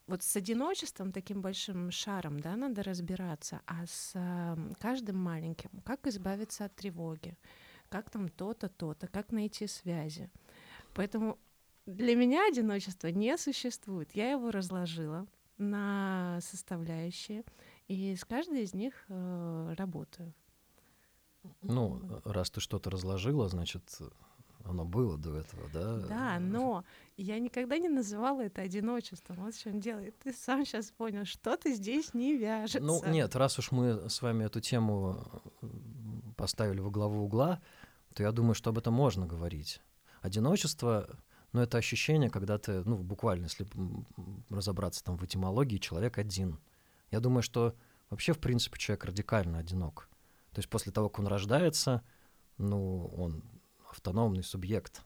[0.09, 6.07] вот с одиночеством таким большим шаром, да, надо разбираться, а с а, каждым маленьким, как
[6.07, 7.37] избавиться от тревоги,
[7.89, 10.29] как там то-то, то-то, как найти связи.
[10.93, 11.37] Поэтому
[11.85, 14.11] для меня одиночество не существует.
[14.13, 17.43] Я его разложила на составляющие,
[17.87, 20.33] и с каждой из них э, работаю.
[21.61, 23.83] Ну, раз ты что-то разложила, значит,
[24.65, 25.97] оно было до этого, да?
[26.07, 26.83] Да, но
[27.17, 29.37] я никогда не называла это одиночеством.
[29.37, 29.99] Вот в чем дело.
[29.99, 32.81] И Ты сам сейчас понял, что-то здесь не вяжется.
[32.81, 35.25] Ну, нет, раз уж мы с вами эту тему
[36.35, 37.61] поставили во главу угла,
[38.13, 39.81] то я думаю, что об этом можно говорить.
[40.21, 41.09] Одиночество,
[41.53, 43.67] ну, это ощущение, когда ты, ну, буквально, если
[44.49, 46.59] разобраться там в этимологии, человек один.
[47.11, 47.75] Я думаю, что
[48.09, 50.09] вообще, в принципе, человек радикально одинок.
[50.51, 52.03] То есть после того, как он рождается,
[52.57, 53.43] ну, он
[53.89, 55.03] автономный субъект.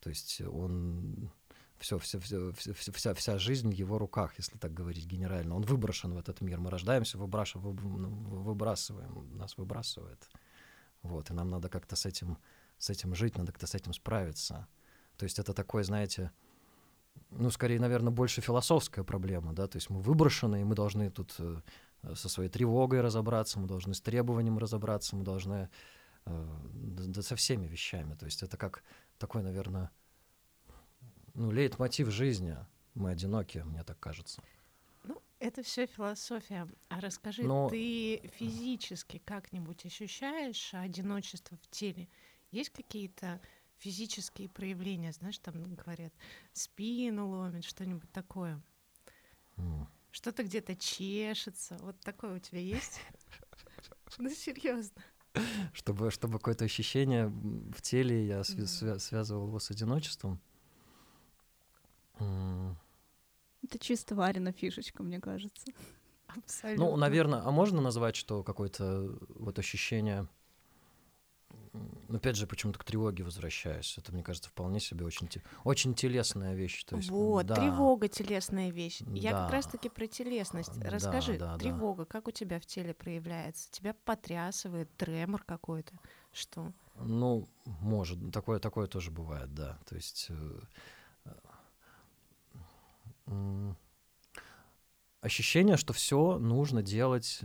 [0.00, 1.30] То есть он
[1.78, 5.54] все, все, все, все- вся, вся жизнь в его руках, если так говорить генерально.
[5.54, 6.58] Он выброшен в этот мир.
[6.58, 10.28] Мы рождаемся, выбраш- выб- ну, выбрасываем, нас выбрасывает.
[11.02, 12.38] Вот, и нам надо как-то с этим,
[12.78, 14.66] с этим жить, надо как-то с этим справиться.
[15.16, 16.30] То есть это такое, знаете,
[17.30, 21.34] ну, скорее, наверное, больше философская проблема, да, то есть мы выброшены, и мы должны тут
[21.38, 21.60] э,
[22.14, 25.68] со своей тревогой разобраться, мы должны с требованием разобраться, мы должны
[26.24, 28.14] э, да со всеми вещами.
[28.14, 28.82] То есть это как
[29.18, 29.90] такой, наверное,
[31.34, 32.56] ну, лейтмотив жизни.
[32.94, 34.42] Мы одиноки, мне так кажется.
[35.04, 36.66] Ну, это все философия.
[36.88, 42.08] А расскажи, Но- ты физически как-нибудь ощущаешь одиночество в теле?
[42.50, 43.40] Есть какие-то
[43.76, 46.12] физические проявления, знаешь, там говорят,
[46.52, 48.60] спину ломит, что-нибудь такое?
[49.56, 49.88] М.
[50.10, 51.76] Что-то где-то чешется.
[51.82, 53.00] Вот такое у тебя есть?
[54.16, 55.02] Ну, серьезно.
[55.72, 60.40] Чтобы, чтобы какое-то ощущение в теле я свя- связывал его с одиночеством.
[62.18, 65.66] Это чисто Варина фишечка, мне кажется.
[66.26, 66.86] Абсолютно.
[66.86, 70.26] Ну, наверное, а можно назвать, что какое-то вот ощущение,
[72.08, 73.96] опять же, почему-то к тревоге возвращаюсь.
[73.98, 76.84] Это, мне кажется, вполне себе очень, те- очень телесная вещь.
[76.84, 77.54] То есть, Вот, да.
[77.54, 79.00] тревога телесная вещь.
[79.08, 79.50] Я как Да.
[79.50, 80.78] раз-таки про телесность.
[80.78, 81.58] Да, Расскажи, да, да.
[81.58, 83.70] тревога, как у тебя в теле проявляется?
[83.70, 85.94] Тебя потрясывает, тремор какой-то?
[86.32, 86.72] Что?
[86.96, 89.78] Ну, может, такое, такое тоже бывает, да.
[89.86, 90.60] То есть э,
[93.26, 93.74] э,
[95.20, 97.42] ощущение, что все нужно делать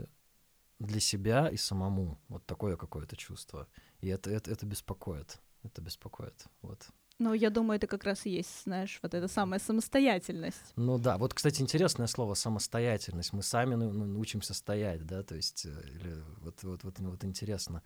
[0.80, 2.18] для себя и самому.
[2.28, 3.68] Вот такое какое-то чувство.
[4.04, 5.38] И это, это, это беспокоит.
[5.62, 6.44] Это беспокоит.
[6.60, 6.86] Вот.
[7.18, 10.74] Но я думаю, это как раз и есть, знаешь, вот эта самая самостоятельность.
[10.76, 13.32] Ну да, вот, кстати, интересное слово самостоятельность.
[13.32, 17.12] Мы сами ну, ну, учимся стоять, да, то есть, э, или вот, вот, вот, ну,
[17.12, 17.82] вот интересно,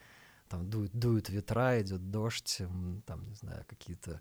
[0.49, 2.63] там дуют, дуют ветра, идет дождь,
[3.07, 4.21] там, не знаю, какие-то...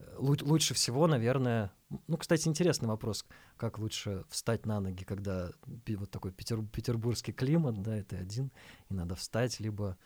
[0.00, 1.70] э, лу- лучше всего, наверное...
[2.08, 3.24] Ну, кстати, интересный вопрос,
[3.56, 5.52] как лучше встать на ноги, когда
[5.86, 8.50] вот такой петер- петербургский климат, да, это один,
[8.88, 9.96] и надо встать, либо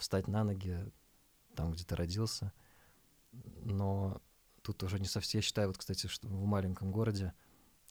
[0.00, 0.90] встать на ноги
[1.54, 2.52] там, где ты родился.
[3.32, 4.20] Но
[4.62, 5.38] тут уже не совсем...
[5.38, 7.32] Я считаю, вот, кстати, что в маленьком городе,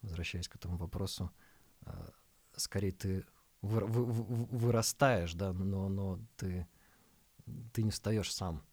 [0.01, 1.31] возвращаясь к этому вопросу,
[1.81, 2.11] а,
[2.55, 3.25] скорее ты
[3.61, 6.67] вы- вы- вы- вырастаешь, да, но, но ты,
[7.73, 8.63] ты не встаешь сам.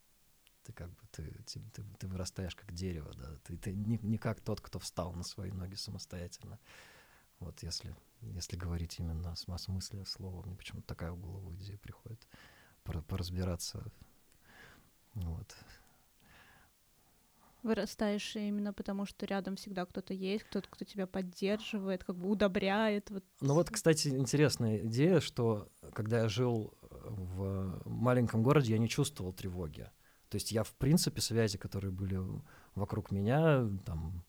[0.64, 3.36] Ты как бы ты, ты, ты, ты вырастаешь как дерево, да.
[3.44, 6.58] Ты, ты не, не как тот, кто встал на свои ноги самостоятельно.
[7.38, 12.26] Вот если, если говорить именно о смысле слова, мне почему-то такая в голову идея приходит.
[12.26, 12.36] Пора-
[12.86, 13.84] поразбираться.
[15.14, 15.54] Вот.
[17.62, 23.10] Вырастаешь именно потому, что рядом всегда кто-то есть, кто-то, кто тебя поддерживает, как бы удобряет.
[23.10, 23.24] Вот.
[23.40, 29.32] Ну вот, кстати, интересная идея, что когда я жил в маленьком городе, я не чувствовал
[29.32, 29.90] тревоги.
[30.28, 32.20] То есть я, в принципе, связи, которые были
[32.74, 34.24] вокруг меня, там,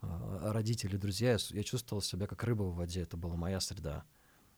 [0.00, 3.02] а, родители, друзья, я чувствовал себя как рыба в воде.
[3.02, 4.04] Это была моя среда.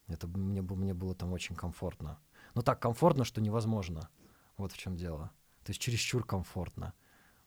[0.07, 2.19] Это мне, мне было там очень комфортно.
[2.59, 4.09] Но так комфортно, что невозможно.
[4.57, 5.31] Вот в чем дело.
[5.63, 6.93] То есть чересчур комфортно.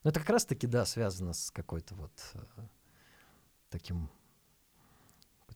[0.03, 2.39] Но это как раз-таки, да, связано с какой-то вот э,
[3.69, 4.09] таким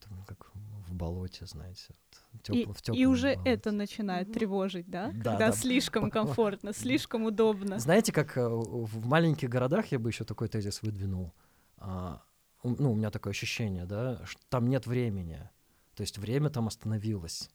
[0.09, 1.95] ну, как в болоте, знаете.
[2.33, 3.49] Вот, И, в и тёплом уже болоте.
[3.49, 5.11] это начинает тревожить, да?
[5.13, 5.51] Да, Когда да.
[5.53, 7.79] слишком комфортно, слишком удобно.
[7.79, 11.33] Знаете, как э, в маленьких городах я бы еще такой тезис выдвинул.
[11.77, 12.21] а,
[12.61, 15.49] ну, у меня такое ощущение, да, что там нет времени.
[15.95, 17.49] То есть время там остановилось.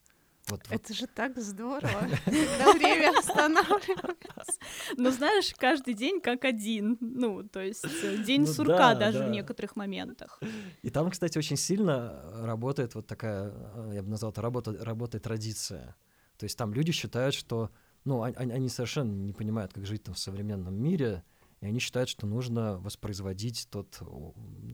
[0.48, 0.96] Вот, Это вот.
[0.96, 4.52] же так здорово, когда время останавливается.
[4.96, 6.96] Ну, знаешь, каждый день как один.
[7.00, 9.26] Ну, то есть э, день ну, сурка да, даже да.
[9.26, 10.40] в некоторых моментах.
[10.82, 15.24] И там, кстати, очень сильно работает вот такая, э, я бы назвал это работа, работает
[15.24, 15.96] традиция.
[16.36, 17.70] То есть там люди считают, что,
[18.04, 21.22] ну, они, они совершенно не понимают, как жить там в современном мире,
[21.60, 24.00] и они считают, что нужно воспроизводить тот,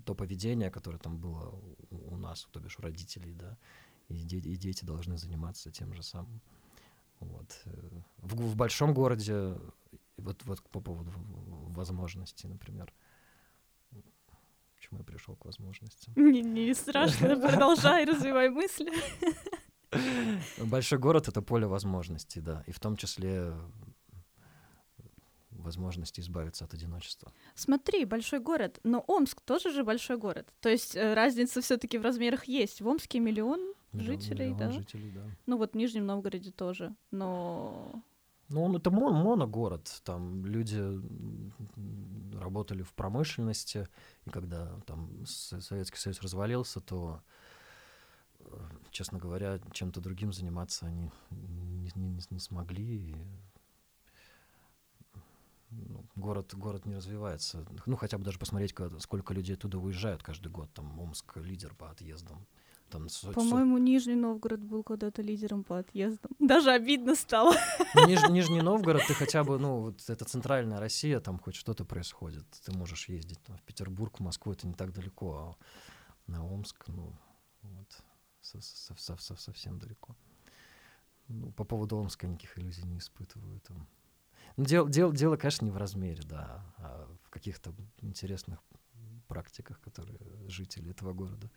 [0.05, 3.59] то поведение, которое там было у нас, то бишь у родителей, да,
[4.09, 6.40] и, и дети должны заниматься тем же самым.
[7.21, 7.62] Вот.
[8.19, 9.57] В, в большом городе,
[10.16, 11.12] вот, вот по поводу
[11.75, 12.92] возможностей, например,
[14.77, 16.14] почему я пришел к возможностям?
[16.33, 18.92] Не, не страшно, продолжай, развивай мысли.
[20.59, 23.55] Большой город— это поле возможностей, да, и в том числе
[25.51, 27.33] возможности избавиться от одиночества.
[27.55, 30.53] Смотри, большой город, но Омск тоже же большой город.
[30.61, 32.81] То есть э, разница все-таки в размерах есть.
[32.81, 34.70] В Омске миллион, миллион жителей, миллион да?
[34.72, 35.22] жителей, да.
[35.46, 38.03] Ну вот в Нижнем Новгороде тоже, но...
[38.49, 40.03] Ну, он это мон моногород.
[40.05, 40.81] Там люди
[42.38, 43.88] работали в промышленности,
[44.25, 47.22] и когда там Советский Союз развалился, то
[48.38, 48.44] э,
[48.90, 53.11] честно говоря, чем-то другим заниматься они не, не, не смогли.
[53.11, 53.16] И
[55.70, 57.66] ну, город, город не развивается.
[57.87, 60.72] Ну, хотя бы даже посмотреть, сколько людей оттуда уезжают каждый год.
[60.72, 62.46] Там Омск лидер по отъездам.
[62.90, 66.31] Там По-моему, Нижний Новгород был когда-то лидером по отъездам.
[66.38, 67.55] Даже обидно стало.
[67.94, 71.85] Ну, Ниж, Нижний Новгород, ты хотя бы, ну, вот это центральная Россия, там хоть что-то
[71.85, 72.44] происходит.
[72.64, 76.85] Ты можешь ездить там, в Петербург, в Москву, это не так далеко, а на Омск,
[76.87, 77.12] ну,
[77.62, 77.99] вот,
[78.40, 80.16] со со со со совсем далеко.
[81.29, 83.61] Ну, по поводу Омска никаких иллюзий не испытываю.
[83.61, 83.88] Там
[84.57, 88.61] ну, дело, дело, дело, конечно, не в размере, да, а в каких-то интересных
[89.29, 90.18] практиках, которые
[90.49, 91.51] жители этого города,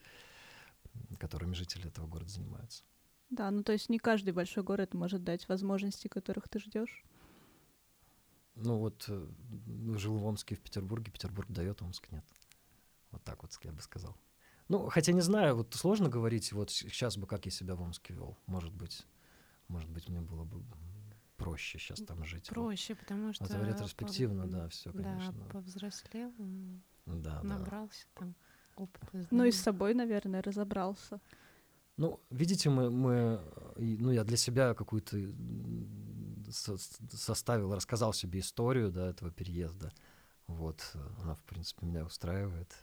[1.19, 2.83] которыми жители этого города занимаются.
[3.29, 7.03] Да, ну то есть не каждый большой город может дать возможности, которых ты ждешь.
[8.55, 9.27] Ну вот э,
[9.95, 12.25] жил в Омске в Петербурге, Петербург дает, Омск нет.
[13.11, 14.17] Вот так вот я бы сказал.
[14.67, 18.13] Ну, хотя не знаю, вот сложно говорить, вот сейчас бы как я себя в Омске
[18.13, 18.37] вел.
[18.45, 19.05] Может быть,
[19.67, 20.63] может быть, мне было бы
[21.37, 22.49] проще сейчас там жить.
[22.49, 22.99] Проще, вот.
[22.99, 23.45] потому что...
[23.45, 24.49] А ретроспективно, по...
[24.49, 25.31] да, все, конечно.
[25.31, 26.33] Да, повзрослел,
[27.05, 28.19] да, набрался да.
[28.19, 28.35] там
[28.79, 29.27] опыта.
[29.31, 31.19] Ну и с собой, наверное, разобрался.
[31.97, 33.41] Ну, видите, мы, мы,
[33.75, 35.17] ну, я для себя какую-то
[36.49, 36.77] со
[37.11, 39.91] составил, рассказал себе историю, да, этого переезда.
[40.47, 42.73] Вот, она, в принципе, меня устраивает.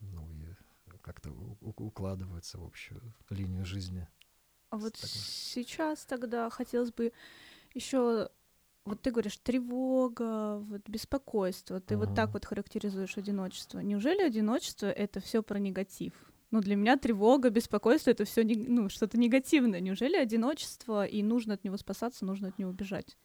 [0.00, 0.54] Ну, и
[1.00, 4.06] как-то укладывается в общую линию жизни.
[4.70, 5.08] А вот так.
[5.08, 7.12] сейчас тогда хотелось бы
[7.72, 8.28] еще
[8.88, 11.80] вот ты говоришь тревога, вот беспокойство.
[11.80, 12.06] Ты uh-huh.
[12.06, 13.80] вот так вот характеризуешь одиночество.
[13.80, 16.12] Неужели одиночество это все про негатив?
[16.50, 19.80] Ну, для меня тревога, беспокойство это все ну, что-то негативное.
[19.80, 23.16] Неужели одиночество и нужно от него спасаться, нужно от него бежать?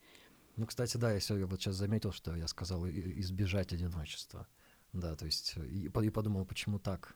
[0.57, 4.47] Ну, кстати, да, я сегодня вот сейчас заметил, что я сказал избежать одиночества.
[4.91, 7.15] Да, то есть и, и подумал, почему так?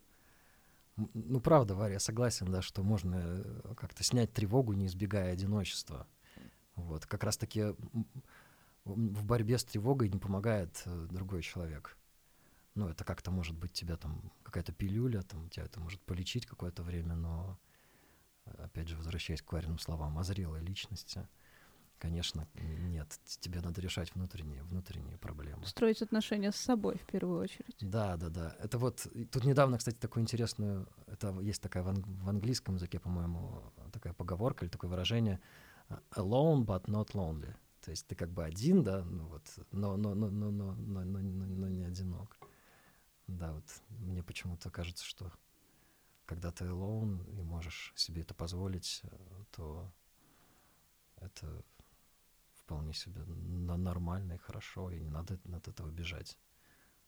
[1.13, 6.07] Ну, правда, Варя, я согласен, да, что можно э, как-то снять тревогу, не избегая одиночества.
[6.77, 7.75] Вот, как раз-таки
[8.85, 11.97] в борьбе с тревогой не помогает э, другой человек.
[12.75, 16.83] Ну, это как-то может быть тебя там какая-то пилюля, там тебя это может полечить какое-то
[16.83, 17.59] время, но,
[18.45, 21.27] э, опять же, возвращаясь к Вариным словам, озрелой личности—
[21.99, 23.07] Конечно, нет.
[23.25, 25.65] Тебе надо решать внутренние, внутренние проблемы.
[25.65, 27.75] Строить отношения с собой в первую очередь.
[27.81, 28.55] Да, да, да.
[28.59, 32.99] Это вот тут недавно, кстати, такую интересную, это есть такая в, анг, в английском языке,
[32.99, 35.39] по-моему, такая поговорка или такое выражение
[36.11, 37.53] alone but not lonely.
[37.81, 41.03] То есть ты как бы один, да, ну вот, но, но, но, но, но, но,
[41.03, 42.37] но, но, но не одинок.
[43.27, 45.31] Да, вот мне почему-то кажется, что
[46.25, 49.01] когда ты alone и можешь себе это позволить,
[49.51, 49.89] то
[51.15, 51.63] это
[52.55, 56.37] вполне себе нормально и хорошо, и не надо от этого бежать.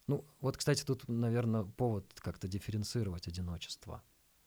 [0.06, 4.02] Ну, вот, кстати, тут, наверное, повод как-то дифференцировать одиночество.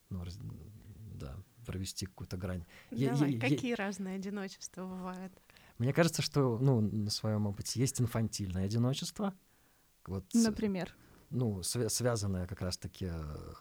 [0.09, 2.65] Ну, раз, да, провести какую-то грань.
[2.91, 5.33] Давай, я, какие я, разные одиночества бывают?
[5.77, 9.33] Мне кажется, что, ну, на своем опыте есть инфантильное одиночество.
[10.05, 10.95] Вот, Например?
[11.29, 13.07] Ну, св- связанное как раз-таки...
[13.09, 13.53] Э,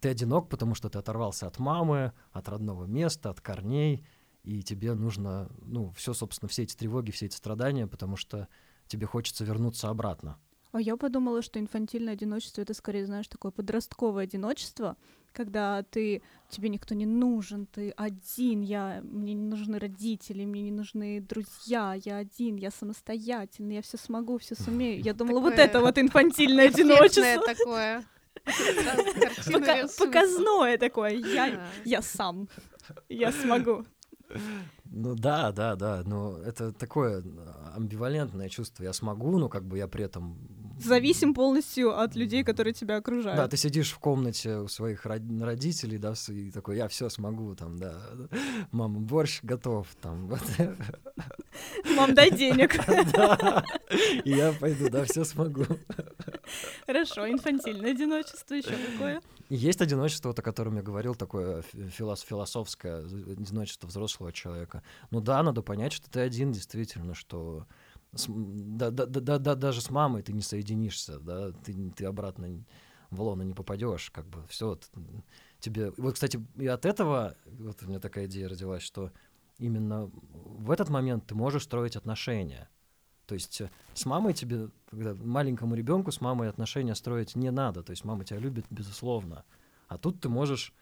[0.00, 4.04] ты одинок, потому что ты оторвался от мамы, от родного места, от корней,
[4.42, 8.48] и тебе нужно, ну, все, собственно, все эти тревоги, все эти страдания, потому что
[8.88, 10.38] тебе хочется вернуться обратно.
[10.72, 14.96] А я подумала, что инфантильное одиночество это скорее, знаешь, такое подростковое одиночество,
[15.32, 20.70] когда ты тебе никто не нужен, ты один, я мне не нужны родители, мне не
[20.70, 25.02] нужны друзья, я один, я самостоятельный, я все смогу, все сумею.
[25.02, 27.46] Я думала, вот это вот инфантильное одиночество.
[27.46, 28.04] такое.
[29.98, 31.10] Показное такое.
[31.10, 32.48] Я, я сам.
[33.08, 33.84] Я смогу.
[34.84, 37.22] Ну да, да, да, но это такое
[37.74, 38.84] амбивалентное чувство.
[38.84, 40.36] Я смогу, но как бы я при этом...
[40.84, 43.36] Зависим полностью от людей, которые тебя окружают.
[43.36, 47.78] Да, ты сидишь в комнате у своих родителей, да, и такой, я все смогу, там,
[47.78, 48.00] да,
[48.70, 50.42] мама, борщ готов, там, вот.
[51.96, 52.78] Мам, дай денег.
[53.12, 53.64] Да,
[54.24, 55.64] и я пойду, да, все смогу.
[56.86, 59.20] Хорошо, инфантильное одиночество еще какое?
[59.48, 64.82] Есть одиночество, вот, о котором я говорил, такое философское одиночество взрослого человека.
[65.10, 67.66] Ну да, надо понять, что ты один, действительно, что
[68.14, 72.64] с, да, да, да, да, даже с мамой ты не соединишься, да, ты, ты обратно
[73.10, 74.78] в лоно не попадешь, как бы все
[75.60, 75.92] тебе.
[75.96, 79.12] Вот, кстати, и от этого вот у меня такая идея родилась, что
[79.58, 82.68] именно в этот момент ты можешь строить отношения.
[83.26, 87.82] То есть э, с мамой тебе, когда маленькому ребенку с мамой отношения строить не надо.
[87.82, 89.44] То есть мама тебя любит, безусловно.
[89.88, 90.74] А тут ты можешь,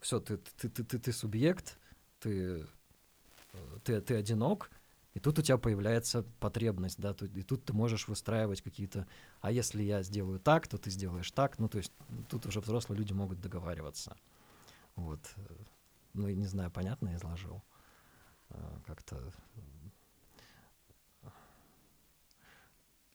[0.00, 1.78] все, ты, ты, ты, ты, ты субъект,
[2.20, 2.66] ты,
[3.52, 4.70] э, ты, ты одинок,
[5.14, 9.06] и тут у тебя появляется потребность, да, и тут ты можешь выстраивать какие-то,
[9.40, 11.92] а если я сделаю так, то ты сделаешь так, ну, то есть
[12.28, 14.16] тут уже взрослые люди могут договариваться.
[14.96, 15.20] Вот.
[16.14, 17.62] Ну, и не знаю, понятно я изложил?
[18.50, 19.32] Э, как-то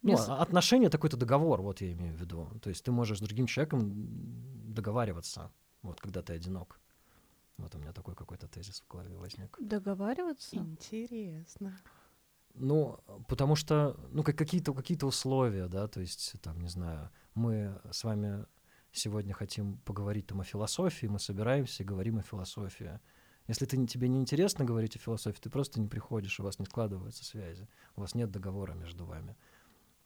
[0.03, 0.29] Ну, Без...
[0.29, 2.47] отношения это какой-то договор, вот я имею в виду.
[2.61, 3.91] То есть ты можешь с другим человеком
[4.73, 6.79] договариваться, вот когда ты одинок.
[7.57, 9.57] Вот у меня такой какой-то тезис в голове возник.
[9.59, 10.55] Договариваться?
[10.55, 11.77] Интересно.
[12.53, 17.79] Ну, потому что, ну, как какие-то какие условия, да, то есть, там, не знаю, мы
[17.91, 18.45] с вами
[18.91, 22.99] сегодня хотим поговорить там о философии, мы собираемся и говорим о философии.
[23.47, 26.65] Если ты, тебе не интересно говорить о философии, ты просто не приходишь, у вас не
[26.65, 29.35] складываются связи, у вас нет договора между вами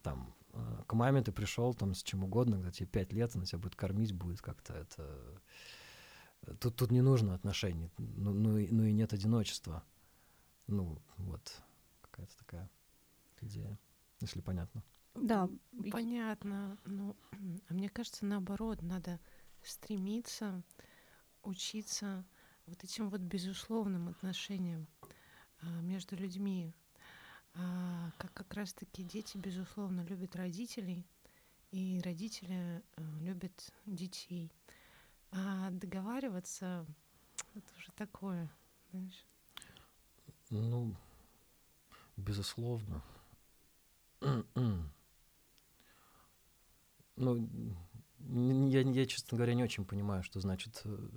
[0.02, 3.45] там э, к маме ты пришел там с чем угодно, когда тебе пять лет, она
[3.45, 5.41] тебя будет кормить, будет как-то это...
[6.60, 9.84] Тут, тут не нужно отношений, ну, ну, и, ну и нет одиночества.
[10.68, 11.62] Ну, вот,
[12.02, 12.70] какая-то такая
[13.42, 13.78] идея,
[14.22, 14.84] если понятно.
[15.16, 15.50] Да.
[15.92, 16.78] Понятно.
[16.86, 17.16] Ну,
[17.68, 19.20] а мне кажется, наоборот, надо
[19.64, 20.64] стремиться
[21.44, 22.26] учиться
[22.66, 24.88] вот этим вот безусловным отношениям
[25.62, 26.74] а, между людьми,
[27.54, 31.06] а, как как раз-таки дети, безусловно, любят родителей,
[31.72, 34.52] и родители э, любят детей.
[35.32, 36.86] А договариваться
[37.56, 38.50] это уже такое,
[38.92, 39.26] знаешь.
[40.50, 40.96] Ну,
[42.18, 43.02] безусловно.
[47.16, 51.10] ну, я, я, честно говоря, не очень понимаю, что значит э,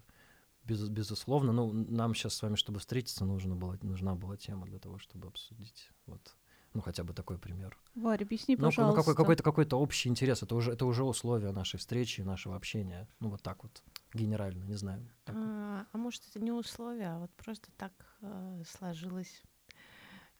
[0.65, 1.53] без, безусловно.
[1.53, 5.29] Ну, нам сейчас с вами, чтобы встретиться, нужно было, нужна была тема для того, чтобы
[5.29, 5.91] обсудить.
[6.07, 6.37] Вот.
[6.73, 7.79] Ну, хотя бы такой пример.
[7.95, 8.97] Варь, объясни, ну, пожалуйста.
[8.97, 10.43] Ну, какой, какой-то, какой-то общий интерес.
[10.43, 13.09] Это уже, это уже условия нашей встречи, нашего общения.
[13.21, 13.83] Ну, вот так вот,
[14.15, 15.07] генерально, не знаю.
[15.27, 17.93] А, а может, это не условия, а вот просто так
[18.23, 19.43] э, сложилось.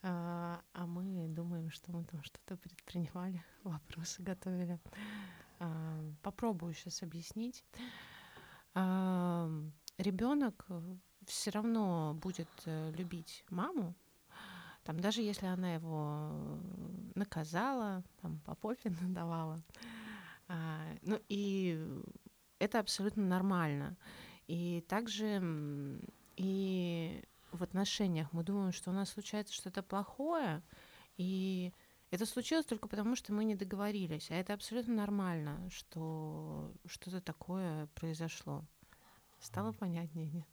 [0.03, 4.81] А, а мы думаем, что мы там что-то предпринимали, вопросы готовили.
[5.59, 7.65] А, попробую сейчас объяснить.
[8.75, 9.51] А,
[9.99, 10.67] ребенок
[11.27, 13.95] все равно будет э, любить маму,
[14.85, 16.61] там даже если она его
[17.15, 19.63] наказала, там по попе надавала,
[20.49, 22.03] а, ну и
[22.65, 23.97] это абсолютно нормально.
[24.47, 26.01] И также
[26.37, 30.63] и в отношениях мы думаем, что у нас случается что-то плохое,
[31.17, 31.73] и
[32.11, 34.31] это случилось только потому, что мы не договорились.
[34.31, 38.65] А это абсолютно нормально, что что-то такое произошло.
[39.41, 40.49] Стало понятнее, нет?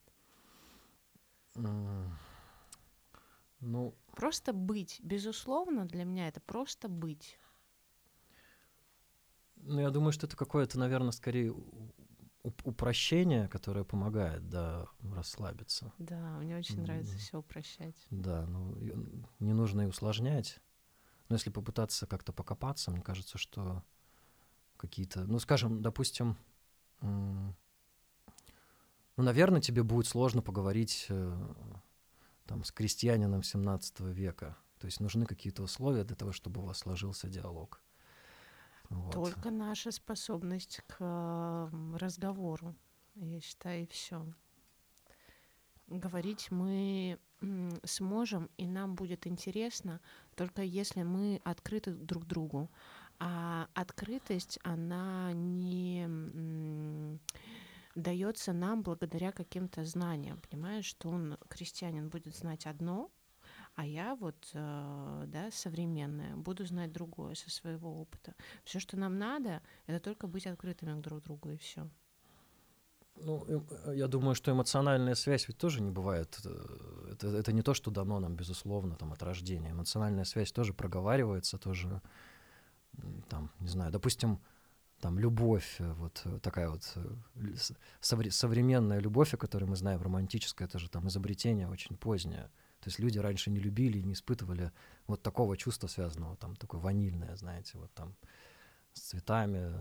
[3.60, 7.38] Ну, просто быть, безусловно, для меня это просто быть.
[9.58, 11.54] Ну, я думаю, что это какое-то, наверное, скорее
[12.44, 15.94] упрощение, которое помогает, да, расслабиться.
[16.00, 16.82] Да, мне очень mm.
[16.82, 17.96] нравится все упрощать.
[18.10, 18.76] Да, ну
[19.40, 20.60] не нужно и усложнять.
[21.30, 23.84] Но если попытаться как-то покопаться, мне кажется, что
[24.78, 26.36] какие-то, ну, скажем, допустим,
[27.02, 27.54] ну,
[29.18, 31.54] наверное, тебе будет сложно поговорить э,
[32.46, 34.58] там, с крестьянином 17 века.
[34.80, 37.82] То есть нужны какие-то условия для того, чтобы у вас сложился диалог.
[38.92, 39.14] Вот.
[39.14, 42.76] Только наша способность к разговору,
[43.16, 44.26] я считаю, и все.
[45.88, 47.20] Говорить мы
[47.84, 50.00] сможем, и нам будет интересно,
[50.36, 52.70] только если мы открыты друг другу.
[53.20, 56.08] А открытость, она не
[57.96, 63.12] дается нам благодаря каким-то знаниям, понимаешь, что он, крестьянин, будет знать одно,
[63.76, 68.36] а я вот, э, да, современная, буду знать другое со своего опыта.
[68.64, 71.90] Все, что нам надо, это только быть открытыми друг к другу, и все.
[73.16, 76.40] Ну, э, я думаю, что эмоциональная связь ведь тоже не бывает.
[76.44, 79.72] Э, это, это не то, что дано нам, безусловно, там, от рождения.
[79.72, 82.02] Эмоциональная связь тоже проговаривается, тоже,
[83.30, 84.40] там, не знаю, допустим,
[85.00, 86.84] там любовь, вот такая вот
[88.02, 92.52] современная любовь, о которой мы знаем, романтическая, это же там изобретение очень позднее.
[92.82, 94.72] То есть люди раньше не любили и не испытывали
[95.08, 98.16] вот такого чувства связанного, там, такое ванильное, знаете, вот там,
[98.94, 99.72] с цветами,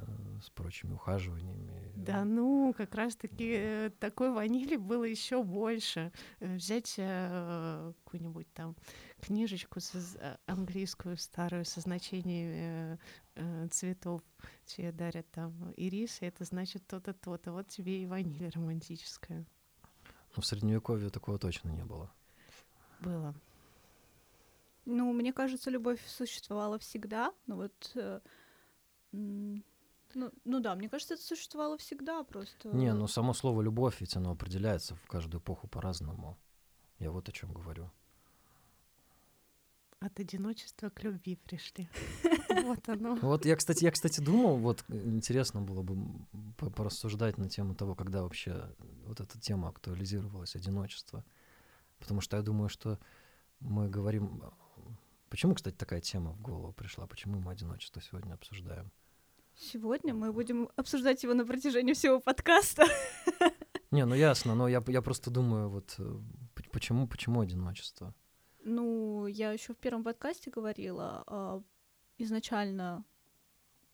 [0.41, 1.93] с прочими ухаживаниями.
[1.97, 6.13] Да ну, как раз-таки э, такой ванили было еще больше.
[6.39, 8.77] Э, взять э, какую-нибудь там
[9.21, 12.99] книжечку со, э, английскую старую со значениями
[13.35, 14.23] э, цветов,
[14.65, 17.53] тебе дарят там ирисы, это значит то-то, то-то.
[17.53, 19.45] Вот тебе и ваниль романтическая.
[20.37, 22.13] Ну, в Средневековье такого точно не было.
[23.01, 23.35] Было.
[24.87, 27.97] Ну, мне кажется, любовь существовала всегда, но вот
[30.15, 32.69] ну, ну да, мне кажется, это существовало всегда просто.
[32.69, 36.37] Не, ну само слово любовь, ведь оно определяется в каждую эпоху по-разному.
[36.99, 37.91] Я вот о чем говорю.
[40.01, 41.89] От одиночества к любви пришли.
[42.63, 43.15] Вот оно.
[43.15, 45.97] Вот я, кстати, я, кстати, думал, вот интересно было бы
[46.57, 48.75] порассуждать на тему того, когда вообще
[49.07, 51.25] вот эта тема актуализировалась, одиночество.
[52.01, 52.99] Потому что я думаю, что
[53.61, 54.43] мы говорим...
[55.29, 57.07] Почему, кстати, такая тема в голову пришла?
[57.07, 58.91] Почему мы одиночество сегодня обсуждаем?
[59.55, 62.85] Сегодня мы будем обсуждать его на протяжении всего подкаста.
[63.91, 66.17] Не, ну ясно, но я, я просто думаю, вот э,
[66.73, 68.15] почему, почему одиночество?
[68.65, 71.63] Ну, я еще в первом подкасте говорила, а,
[72.19, 73.05] изначально,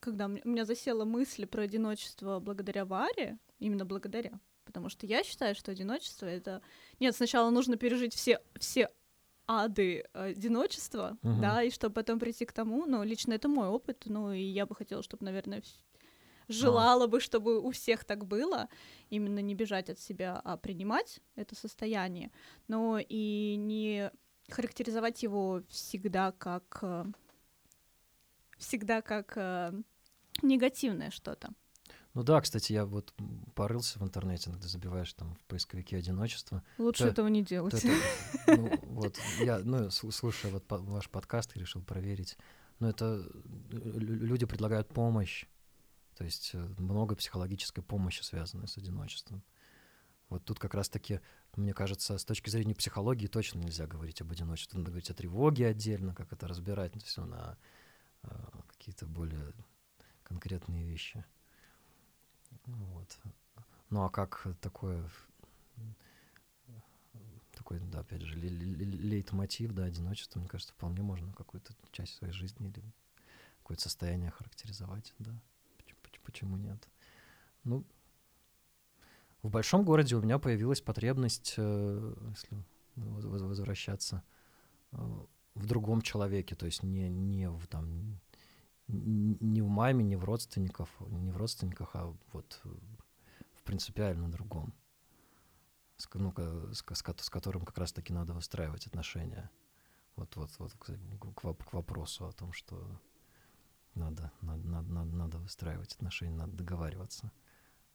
[0.01, 5.55] когда у меня засела мысль про одиночество благодаря Варе, именно благодаря, потому что я считаю,
[5.55, 6.61] что одиночество это...
[7.01, 8.91] Нет, сначала нужно пережить все, все
[9.47, 11.41] ады одиночества, угу.
[11.41, 14.67] да, и чтобы потом прийти к тому, ну, лично это мой опыт, ну, и я
[14.67, 15.63] бы хотела, чтобы, наверное,
[16.49, 17.09] желала а.
[17.09, 18.69] бы, чтобы у всех так было,
[19.09, 22.31] именно не бежать от себя, а принимать это состояние,
[22.69, 24.11] но и не
[24.51, 27.05] характеризовать его всегда как э,
[28.59, 29.73] всегда как э,
[30.43, 31.51] негативное что-то.
[32.17, 33.13] Ну да, кстати, я вот
[33.55, 36.63] порылся в интернете, когда забиваешь там в поисковике одиночество.
[36.79, 37.79] Лучше то, этого не делать.
[37.79, 37.99] То, это,
[38.57, 42.39] ну, вот я, ну, слушая вот по, ваш подкаст, решил проверить.
[42.79, 43.23] Но это
[43.71, 45.45] люди предлагают помощь,
[46.17, 49.45] то есть э, много психологической помощи, связанной с одиночеством.
[50.31, 51.21] Вот тут как раз-таки,
[51.55, 54.79] мне кажется, с точки зрения психологии точно нельзя говорить об одиночестве.
[54.79, 57.59] Надо говорить о тревоге отдельно, как это разбирать, все на
[58.23, 58.29] э,
[58.69, 59.53] какие-то более
[60.23, 61.23] конкретные вещи.
[62.67, 63.19] Вот.
[63.91, 65.09] Ну а как такое,
[67.53, 72.69] такой, да, опять же, лейтмотив, да, одиночество, мне кажется, вполне можно какую-то часть своей жизни
[72.69, 72.83] или
[73.59, 75.31] какое-то состояние характеризовать, да.
[75.79, 76.89] Почему, почему нет?
[77.65, 77.85] Ну,
[79.43, 82.65] в большом городе у меня появилась потребность, э, если
[82.97, 84.23] возвращаться,
[84.93, 84.97] э,
[85.55, 88.21] в другом человеке, то есть не, не в там
[88.89, 92.61] не в маме, не в родственниках, не в родственниках, а вот
[93.55, 94.75] в принципиально другом,
[95.97, 96.33] с, ну,
[96.73, 99.51] с, с, с которым как раз-таки надо выстраивать отношения.
[100.15, 100.97] Вот, вот, вот к,
[101.35, 103.01] к вопросу о том, что
[103.95, 107.33] надо, надо, надо, надо, надо выстраивать отношения, надо договариваться.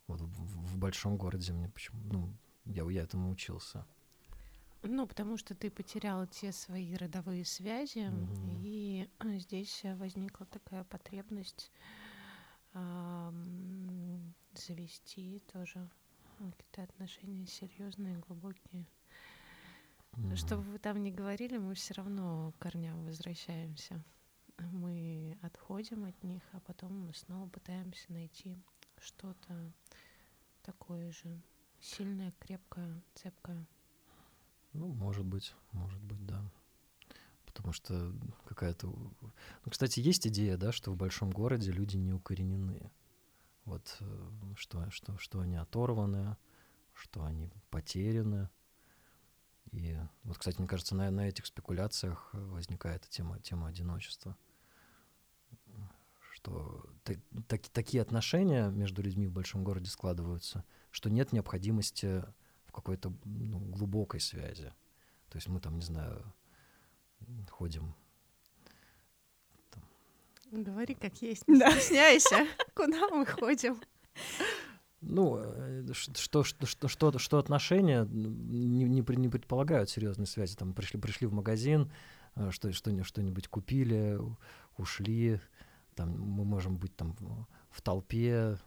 [0.07, 3.85] Вот в, в большом городе мне почему, ну, я, я этому учился.
[4.83, 8.61] Ну, потому что ты потерял те свои родовые связи, mm-hmm.
[9.24, 11.72] А, здесь возникла такая потребность
[12.74, 13.32] э,
[14.53, 15.88] завести тоже
[16.38, 18.86] какие-то отношения серьезные, глубокие.
[20.13, 20.36] Mm-hmm.
[20.36, 24.03] Что бы вы там ни говорили, мы все равно к корням возвращаемся.
[24.72, 28.57] Мы отходим от них, а потом мы снова пытаемся найти
[28.99, 29.72] что-то
[30.63, 31.41] такое же
[31.80, 33.65] сильное, крепкое, цепкое.
[34.74, 36.43] Ну, может быть, может быть, да.
[37.54, 38.14] Потому что
[38.45, 38.88] какая-то...
[38.88, 42.89] Ну, кстати, есть идея, да, что в большом городе люди не укоренены.
[43.66, 46.38] Вот э, что, что, что они оторваны,
[46.93, 48.49] что они потеряны.
[49.72, 54.38] И вот, кстати, мне кажется, на, на этих спекуляциях возникает тема, тема одиночества.
[56.32, 57.14] Что та,
[57.47, 62.24] так, такие отношения между людьми в большом городе складываются, что нет необходимости
[62.66, 64.74] в какой-то ну, глубокой связи.
[65.30, 66.34] То есть мы там, не знаю,
[67.49, 67.93] ходим.
[69.69, 69.84] Там.
[70.51, 71.72] Говори как есть, не да.
[71.72, 72.47] стесняйся.
[72.76, 73.80] Куда мы ходим?
[75.01, 80.55] Ну, э, что, что, что, что, что отношения не, не, не предполагают серьезной связи.
[80.55, 81.91] Там пришли, пришли в магазин,
[82.36, 84.19] э, что, что, что-нибудь купили,
[84.78, 85.39] ушли.
[85.95, 87.15] Там мы можем быть там
[87.72, 88.57] в толпе,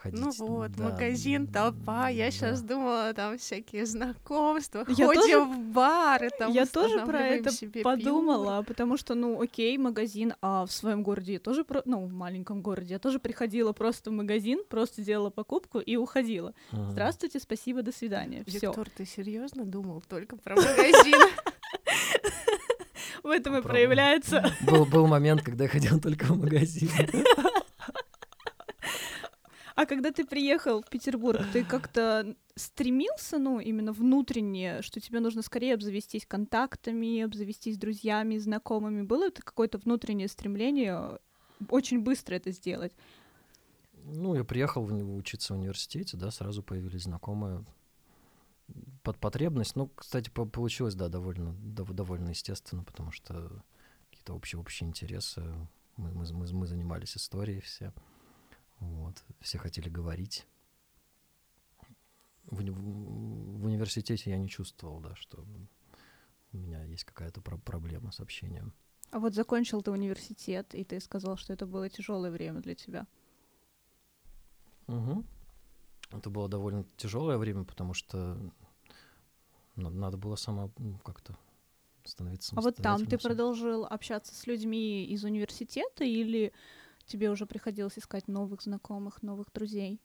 [0.00, 0.20] ходить.
[0.20, 0.84] Ну вот, да.
[0.84, 2.08] магазин, толпа.
[2.08, 2.30] Я да.
[2.30, 7.50] сейчас думала, там всякие знакомства, я ходим тоже, в бары, там Я тоже про это
[7.82, 8.62] подумала, пиво.
[8.62, 11.82] потому что, ну, окей, магазин, а в своем городе я тоже, про...
[11.84, 16.54] ну, в маленьком городе, я тоже приходила просто в магазин, просто делала покупку и уходила.
[16.72, 16.90] Ага.
[16.90, 18.44] Здравствуйте, спасибо, до свидания.
[18.46, 18.68] Все.
[18.68, 21.20] Виктор, ты серьезно думал только про магазин?
[23.22, 24.50] В этом и проявляется.
[24.62, 26.90] Был, был момент, когда я ходил только в магазин.
[29.80, 35.40] А когда ты приехал в Петербург, ты как-то стремился, ну, именно внутренне, что тебе нужно
[35.40, 39.00] скорее обзавестись контактами, обзавестись друзьями, знакомыми?
[39.00, 41.18] Было это какое-то внутреннее стремление
[41.70, 42.92] очень быстро это сделать?
[44.04, 47.64] Ну, я приехал в, учиться в университете, да, сразу появились знакомые
[49.02, 49.76] под потребность.
[49.76, 53.50] Ну, кстати, получилось, да, довольно, довольно естественно, потому что
[54.10, 55.42] какие-то общие, общие интересы.
[55.96, 57.94] Мы, мы, мы, мы занимались историей все.
[58.80, 59.22] Вот.
[59.40, 60.46] Все хотели говорить.
[62.44, 65.44] В, в, университете я не чувствовал, да, что
[66.52, 68.72] у меня есть какая-то про- проблема с общением.
[69.10, 73.06] А вот закончил ты университет, и ты сказал, что это было тяжелое время для тебя.
[74.86, 75.24] Угу.
[76.12, 78.36] Это было довольно тяжелое время, потому что
[79.76, 80.70] надо было сама
[81.04, 81.36] как-то
[82.04, 82.54] становиться.
[82.56, 86.52] А вот там ты продолжил общаться с людьми из университета или
[87.10, 90.00] тебе уже приходилось искать новых знакомых, новых друзей?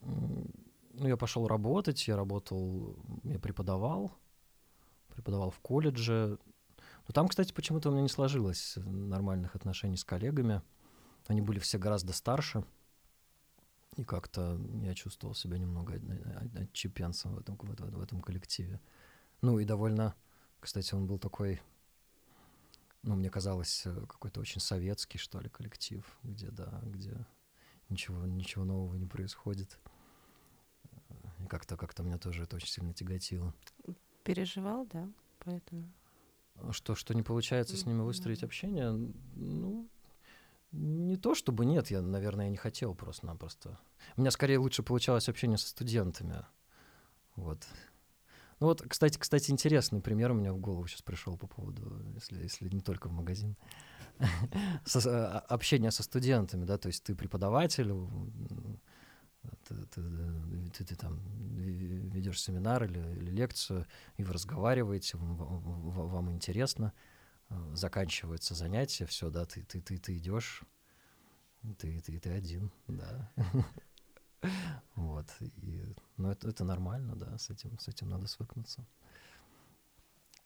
[0.00, 4.12] Ну, я пошел работать, я работал, я преподавал,
[5.08, 6.38] преподавал в колледже.
[7.06, 10.62] Но там, кстати, почему-то у меня не сложилось нормальных отношений с коллегами.
[11.26, 12.64] Они были все гораздо старше.
[13.96, 16.00] И как-то я чувствовал себя немного
[16.54, 18.80] отчепенцем в этом, в этом коллективе.
[19.42, 20.14] Ну и довольно,
[20.60, 21.60] кстати, он был такой
[23.02, 27.26] ну, мне казалось, э, какой-то очень советский, что ли, коллектив, где, да, где
[27.88, 29.78] ничего, ничего нового не происходит.
[31.40, 33.54] И как-то, как-то меня тоже это очень сильно тяготило.
[34.24, 35.90] Переживал, да, поэтому.
[36.56, 38.90] А что, что не получается с ними выстроить общение?
[38.90, 39.88] Ну,
[40.72, 43.78] не то чтобы нет, я, наверное, я не хотел просто-напросто.
[44.16, 46.44] У меня скорее лучше получалось общение со студентами.
[47.36, 47.66] Вот.
[48.60, 52.42] Ну вот, кстати, кстати, интересный пример у меня в голову сейчас пришел по поводу, если,
[52.42, 53.56] если не только в магазин,
[54.18, 57.92] а, общение со студентами, да, то есть ты преподаватель,
[59.68, 60.02] ты, ты,
[60.74, 61.20] ты, ты там
[61.54, 63.86] ведешь семинар или, или лекцию,
[64.16, 66.92] и вы разговариваете, вам, вам интересно,
[67.50, 70.64] э, заканчивается занятие, все, да, ты, ты, ты, ты идешь,
[71.78, 73.30] ты, ты, ты один, да.
[74.94, 75.26] Вот.
[75.40, 75.82] И,
[76.16, 78.84] ну, это, это нормально, да, с этим, с этим надо свыкнуться.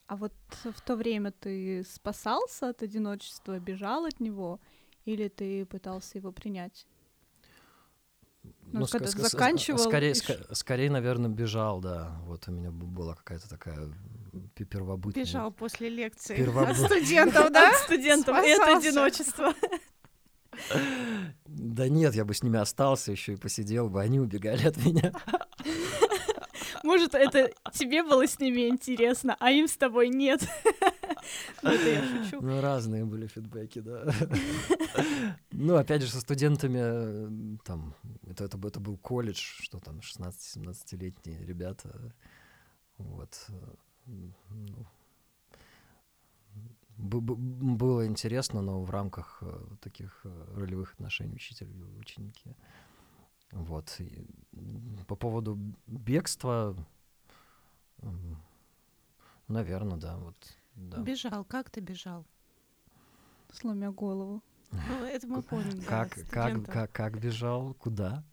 [0.06, 0.32] А вот
[0.64, 4.60] в то время ты спасался от одиночества, бежал от него,
[5.06, 6.86] или ты пытался его принять?
[8.42, 9.78] Ну, ну когда ск- заканчивал...
[9.78, 12.20] Скорее, ск- скорее, наверное, бежал, да.
[12.24, 13.88] Вот у меня была какая-то такая
[14.56, 15.24] первобытная...
[15.24, 16.70] Бежал после лекции Первобы...
[16.70, 17.70] от студентов, да?
[17.70, 19.54] От студентов, это одиночество.
[21.46, 25.12] Да нет, я бы с ними остался еще и посидел бы, они убегали от меня.
[26.82, 30.42] Может, это тебе было с ними интересно, а им с тобой нет.
[31.62, 32.40] Ну, это я шучу.
[32.42, 34.12] Ну, разные были фидбэки, да.
[35.52, 37.94] Ну, опять же, со студентами, там,
[38.28, 42.12] это, это, это был колледж, что там, 16-17-летние ребята.
[42.98, 43.46] Вот.
[44.06, 44.86] Ну,
[46.96, 52.54] было интересно, но в рамках э, таких э, ролевых отношений учитель и ученики.
[53.50, 53.96] Вот.
[53.98, 54.26] И
[55.06, 56.76] по поводу бегства,
[59.48, 60.36] наверное, да, вот.
[60.74, 60.98] Да.
[60.98, 61.44] Бежал.
[61.44, 62.24] Как ты бежал?
[63.52, 64.42] Сломя голову.
[64.70, 65.82] Ну, это мы помним.
[65.82, 67.74] Как, да, как, как, как бежал?
[67.74, 68.24] Куда?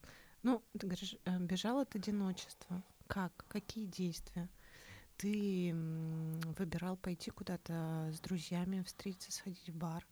[0.43, 2.81] Ну, ты говоришь, э, бежал от одиночества.
[3.07, 3.45] Как?
[3.49, 4.47] Какие действия?
[5.19, 5.75] Ты
[6.57, 10.05] выбирал пойти куда-то с друзьями, встретиться, сходить в бар,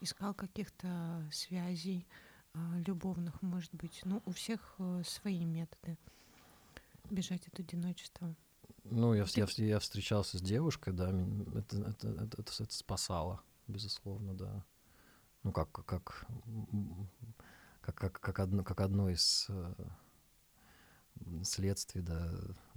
[0.00, 2.06] искал каких-то связей
[2.54, 4.00] э, любовных, может быть.
[4.04, 5.96] Ну, у всех э, свои методы
[7.10, 8.34] бежать от одиночества.
[8.84, 9.40] Ну, я, ты...
[9.40, 11.10] я, я встречался с девушкой, да,
[11.54, 14.64] это, это, это, это, это спасало, безусловно, да.
[15.42, 16.26] Ну, как, как,
[17.80, 19.74] как, как, как, одно, как одно из э,
[21.42, 22.32] следствий, да,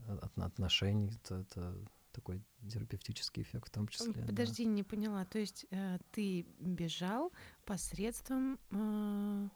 [0.08, 1.12] от, отношений.
[1.24, 1.76] Это, это
[2.12, 4.14] такой терапевтический эффект в том числе.
[4.14, 4.72] Подожди, да.
[4.72, 5.26] не поняла.
[5.26, 7.32] То есть э, ты бежал
[7.66, 9.50] посредством э,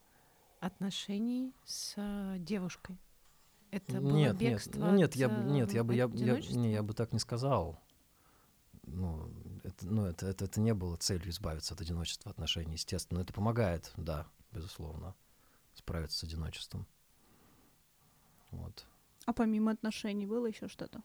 [0.59, 2.97] отношений с э, девушкой.
[3.71, 6.39] Это было Нет, нет, бегство ну нет, от, я, б- нет, я бы, я, я,
[6.39, 7.79] не, я бы так не сказал.
[8.85, 9.31] Ну,
[9.63, 13.19] это, ну это, это, это не было целью избавиться от одиночества отношений, естественно.
[13.19, 15.15] Но это помогает, да, безусловно,
[15.73, 16.85] справиться с одиночеством.
[18.53, 18.85] Вот.
[19.25, 21.01] А помимо отношений было еще что-то?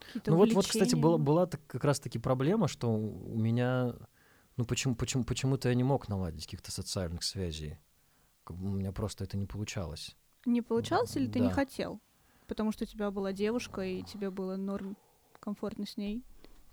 [0.00, 3.94] Какие-то Ну вот, вот, кстати, была, была как раз-таки проблема, что у меня,
[4.56, 7.78] ну почему, почему, почему-то я не мог наладить каких-то социальных связей.
[8.48, 10.16] У меня просто это не получалось.
[10.46, 11.54] Не получалось или ты не да.
[11.54, 12.00] хотел?
[12.46, 14.96] Потому что у тебя была девушка, и тебе было норм,
[15.38, 16.24] комфортно с ней,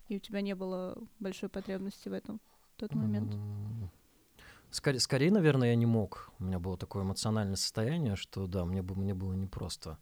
[0.08, 2.40] и у тебя не было большой потребности в этом
[2.76, 3.36] в тот момент.
[4.78, 6.30] Скорее, скорее, наверное, я не мог.
[6.38, 9.98] У меня было такое эмоциональное состояние, что да, мне, мне было непросто.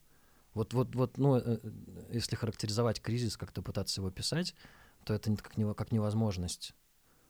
[0.54, 1.72] Вот, вот, вот, ну, э, э,
[2.12, 4.54] если характеризовать кризис, как-то пытаться его писать,
[5.06, 6.76] то это не- как, нево- как невозможность,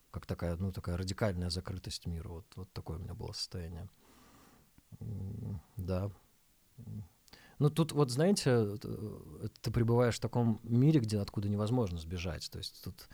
[0.10, 2.30] как такая, ну, такая радикальная закрытость мира.
[2.30, 3.90] Вот, вот такое у меня было состояние.
[5.78, 6.10] Да.
[7.60, 8.50] Ну, тут вот, знаете,
[8.84, 12.50] э, ты пребываешь в таком мире, где откуда невозможно сбежать.
[12.50, 13.08] То есть тут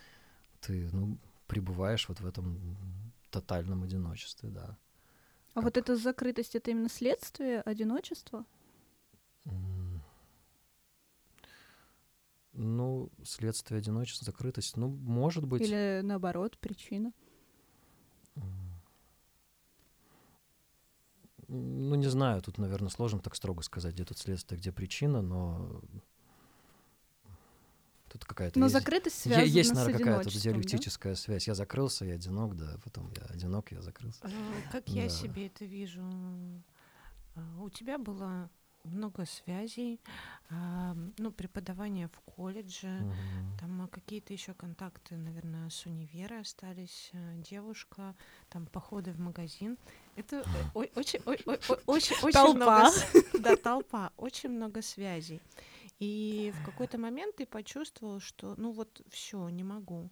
[0.62, 1.18] ты, ну,
[1.48, 2.76] пребываешь вот в этом
[3.32, 4.78] тотальном одиночестве, да.
[5.54, 8.44] А вот эта закрытость это именно следствие одиночества?
[12.54, 15.62] Ну, следствие одиночества, закрытость, ну, может быть.
[15.62, 17.12] Или наоборот, причина?
[21.48, 25.82] Ну, не знаю, тут, наверное, сложно так строго сказать, где тут следствие, где причина, но
[28.12, 30.58] тут какая-то Но есть, закрытость связана есть, с наверное, какая-то одиночеством, да?
[30.58, 31.48] диалектическая связь.
[31.48, 34.20] Я закрылся, я одинок, да, потом я одинок, я закрылся.
[34.22, 34.28] А,
[34.70, 35.08] Как я Да.
[35.08, 36.02] себе это вижу?
[37.34, 38.50] А, У тебя было
[38.84, 40.00] много связей,
[40.50, 43.58] а, ну, преподавание в колледже, Мгм.
[43.60, 47.12] там какие-то еще контакты, наверное, с универа остались,
[47.48, 48.14] девушка,
[48.50, 49.78] там походы в магазин.
[50.16, 50.44] Это
[50.74, 51.40] очень, ой-
[51.86, 52.90] очень, очень много,
[53.38, 55.40] да, толпа, очень много связей.
[56.02, 60.10] И в какой-то момент ты почувствовал, что, ну вот, все, не могу,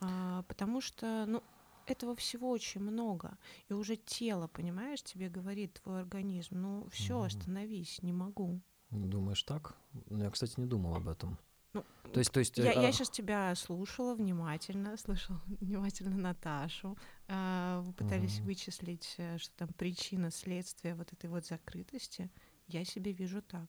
[0.00, 1.42] А, потому что, ну,
[1.84, 3.36] этого всего очень много,
[3.68, 8.60] и уже тело, понимаешь, тебе говорит твой организм, ну все, остановись, не могу.
[8.90, 9.76] Думаешь так?
[10.08, 11.38] Ну, Я, кстати, не думал об этом.
[11.74, 16.96] Ну, То есть, то есть, Я, э, а, сейчас тебя слушала внимательно, слышала внимательно Наташу.
[17.28, 18.46] А, Вы пытались Мгм.
[18.46, 22.30] вычислить, э, что там причина, следствие вот этой вот закрытости.
[22.68, 23.68] Я себе вижу так.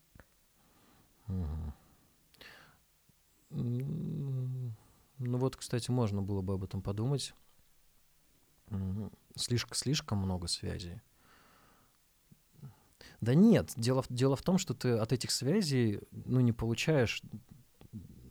[3.50, 7.34] Ну вот, кстати, можно было бы об этом подумать.
[9.36, 11.02] Слишком, слишком много связей.
[13.20, 17.22] Да нет, дело, дело в том, что ты от этих связей, ну, не получаешь...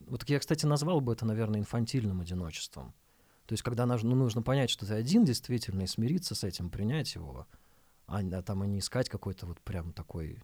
[0.07, 2.93] Вот я, кстати, назвал бы это, наверное, инфантильным одиночеством.
[3.47, 6.71] То есть, когда наж- ну, нужно понять, что ты один действительно, и смириться с этим,
[6.71, 7.47] принять его,
[8.07, 10.43] а, а там и не искать какой-то вот прям такой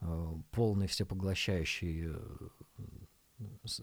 [0.00, 2.38] э, полный всепоглощающий э,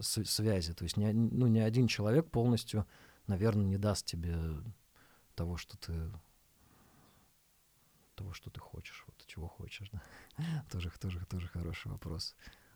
[0.04, 0.74] связи.
[0.74, 2.86] То есть ни, ну, ни один человек полностью,
[3.28, 4.38] наверное, не даст тебе
[5.36, 5.94] того, что ты
[8.16, 10.02] того, что ты хочешь, вот чего хочешь, да.
[10.72, 12.36] тоже, тоже, тоже хороший вопрос.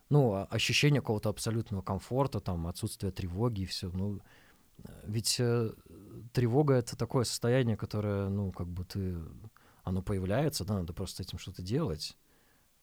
[0.09, 3.89] Ну, а- ощущение какого-то абсолютного комфорта, там, отсутствие тревоги и все.
[3.91, 4.19] Ну,
[5.03, 5.71] ведь э,
[6.33, 9.17] тревога это такое состояние, которое, ну, как бы ты,
[9.83, 12.17] оно появляется, да, надо просто этим что-то делать,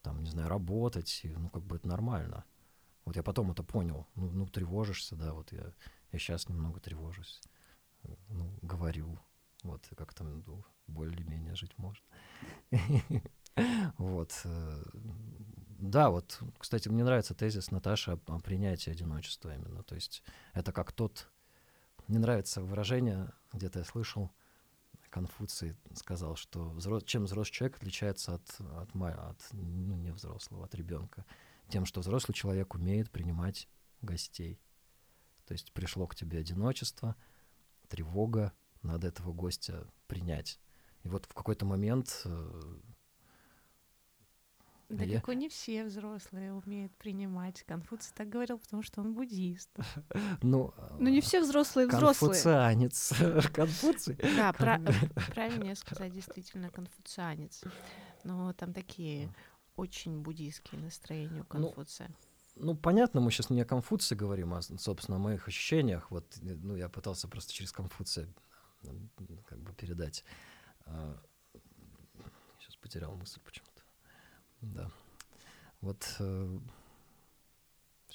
[0.02, 2.44] там, не знаю, работать, и, ну, как бы это нормально.
[3.04, 4.06] Вот я потом это понял.
[4.16, 5.72] Ну, ну тревожишься, да, вот я,
[6.12, 7.40] я сейчас немного тревожусь.
[8.04, 9.18] э, Ну, говорю,
[9.64, 12.04] вот, как там ну, более-менее жить можно.
[13.98, 14.40] Вот.
[14.44, 14.82] э,
[15.78, 19.82] Да, вот, кстати, мне нравится тезис Наташи о принятии одиночества именно.
[19.82, 20.22] То есть
[20.54, 21.28] это как тот...
[22.08, 24.30] Мне нравится выражение, где-то я слышал,
[25.18, 30.76] Конфуций сказал, что взро- чем взрослый человек отличается от, от, от ну, не взрослого, от
[30.76, 31.26] ребенка,
[31.68, 33.68] тем, что взрослый человек умеет принимать
[34.00, 34.60] гостей.
[35.44, 37.16] То есть пришло к тебе одиночество,
[37.88, 38.52] тревога,
[38.82, 40.60] надо этого гостя принять.
[41.02, 42.24] И вот в какой-то момент
[44.88, 47.62] э, Я- Далеко не все взрослые умеют принимать.
[47.64, 49.70] Конфуций так говорил, потому что он буддист.
[50.42, 52.30] ну, Ну не э, все взрослые взрослые.
[52.32, 53.12] конфуцианец,
[53.54, 54.16] Конфуций.
[54.36, 54.80] Да, пра-
[55.34, 57.62] правильнее сказать действительно конфуцианец.
[58.24, 59.32] Но там такие
[59.76, 62.10] очень буддийские настроения у Ну, Конфуция.
[62.56, 66.10] Ну, понятно, мы сейчас не о Конфуции говорим, а, собственно, о моих ощущениях.
[66.10, 68.26] Вот, э, ну, я пытался просто через Конфуция
[69.46, 70.24] как бы передать.
[72.58, 73.67] Сейчас потерял мысль почему-то.
[74.60, 74.90] Да.
[75.80, 76.02] Вот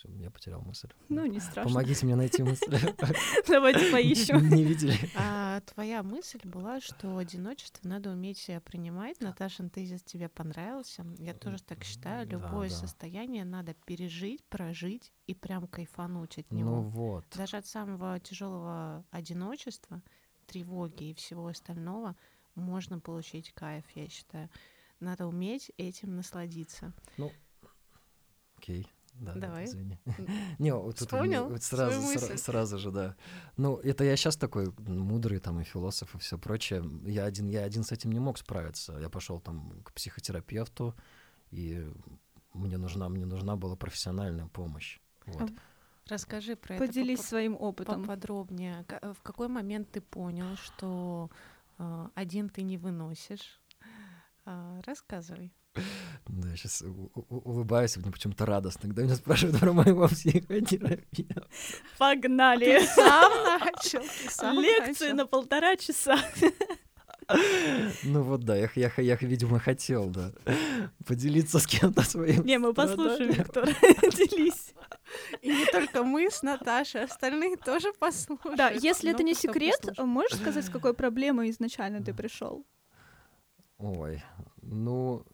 [0.03, 0.89] Всё, я потерял мысль.
[1.09, 1.71] Ну, не страшно.
[1.71, 2.65] Помогите мне найти мысль.
[3.47, 4.49] Давайте поищем.
[4.49, 4.97] Не видели?
[5.15, 9.21] А твоя мысль была, что одиночество надо уметь себя принимать.
[9.21, 11.05] Наташин тезис тебе понравился.
[11.19, 12.27] Я тоже так считаю.
[12.27, 16.81] Любое состояние надо пережить, прожить и прям кайфануть от Ну него.
[16.81, 17.25] вот.
[17.35, 20.01] Даже от самого тяжелого одиночества,
[20.47, 22.15] тревоги и всего остального
[22.55, 24.49] можно получить кайф, я считаю.
[25.03, 26.93] Надо уметь этим насладиться.
[28.57, 28.87] Окей.
[29.13, 29.65] Да, да, Давай.
[29.65, 29.99] извини.
[30.59, 33.15] Не, вот тут Вспомнил вот свою сразу, сра- сразу же, да.
[33.57, 36.83] Ну, это я сейчас такой мудрый там и философ и все прочее.
[37.05, 38.97] Я один, я один с этим не мог справиться.
[38.99, 40.95] Я пошел там к психотерапевту,
[41.51, 41.87] и
[42.53, 44.99] мне нужна, мне нужна была профессиональная помощь.
[45.27, 45.51] Вот.
[46.07, 48.01] Расскажи про это Поделись своим опытом.
[48.01, 48.83] поподробнее.
[48.89, 51.29] Э, В какой момент ты понял, что
[51.77, 53.61] э, один ты не выносишь?
[54.45, 55.53] А, Рассказывай.
[56.27, 56.83] Да, я сейчас
[57.15, 61.47] улыбаюсь, мне почему-то радостно, когда меня спрашивают про моего психотерапевта.
[61.97, 62.85] Погнали!
[62.85, 64.01] Сам начал.
[64.01, 65.17] ты сам Лекции начал.
[65.17, 66.17] на полтора часа.
[68.03, 70.33] Ну вот да, я, я, я, видимо, хотел, да,
[71.05, 73.31] поделиться с кем-то своим Не, мы послушаем.
[73.31, 73.65] Виктор.
[74.01, 74.73] Делись.
[75.41, 78.57] И не только мы с Наташей, остальные тоже послушают.
[78.57, 82.65] Да, если это Много не кто секрет, можешь сказать, с какой проблемой изначально ты пришел?
[83.83, 84.23] Ой,
[84.61, 85.25] ну,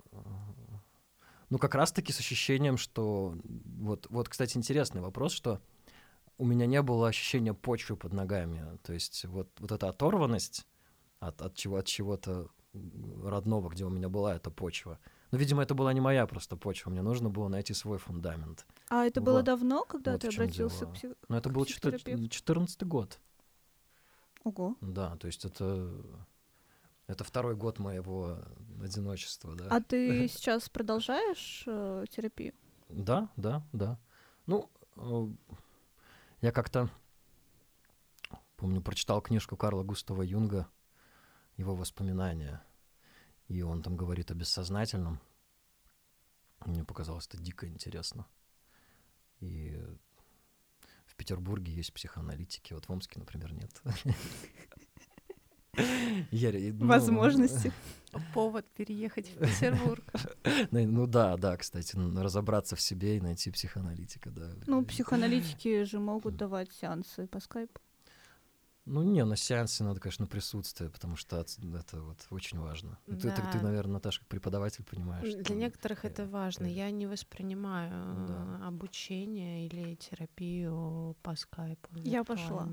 [1.51, 5.61] ну как раз-таки с ощущением, что вот, вот, кстати, интересный вопрос, что
[6.39, 10.65] у меня не было ощущения почвы под ногами, то есть вот вот эта оторванность
[11.19, 12.47] от от чего от чего-то
[13.23, 14.97] родного, где у меня была эта почва.
[15.31, 18.65] Но, видимо, это была не моя просто почва, мне нужно было найти свой фундамент.
[18.89, 19.45] А это было Вот.
[19.45, 20.91] давно, когда Вот ты обратился дело.
[20.91, 21.11] к псих...
[21.27, 22.29] Но это был четыр- психотерапевту?
[22.29, 23.19] 14 год.
[24.43, 24.75] Ого.
[24.81, 26.01] Да, то есть это
[27.09, 28.37] это второй год моего
[28.83, 29.67] одиночества, да.
[29.69, 32.53] А ты сейчас продолжаешь э, терапию?
[32.87, 33.99] Да, да, да.
[34.45, 35.27] Ну, э,
[36.41, 36.89] я как-то,
[38.57, 40.67] помню, прочитал книжку Карла Густава Юнга,
[41.57, 42.63] его воспоминания,
[43.47, 45.19] и он там говорит о бессознательном.
[46.63, 48.27] Мне показалось это дико интересно.
[49.39, 49.75] И
[51.07, 53.81] в Петербурге есть психоаналитики, вот в Омске, например, нет.
[56.31, 57.71] Ну, Возможности.
[58.33, 60.03] Повод переехать в Петербург.
[60.71, 64.49] Ну ну да, да, кстати, разобраться в себе и найти психоаналитика, да.
[64.67, 67.79] Ну, психоаналитики же могут давать сеансы по скайпу.
[68.85, 72.97] Ну не, на сеансе надо, конечно, присутствие, потому что это вот очень важно.
[73.05, 73.61] Ну, Ты, ты, ты, Да.
[73.65, 75.31] наверное, Наташа, как преподаватель понимаешь.
[75.31, 76.65] Для что, некоторых это важно.
[76.65, 78.59] Я не воспринимаю Да.
[78.63, 81.89] э, обучение или терапию по скайпу.
[81.97, 82.67] Я пошла.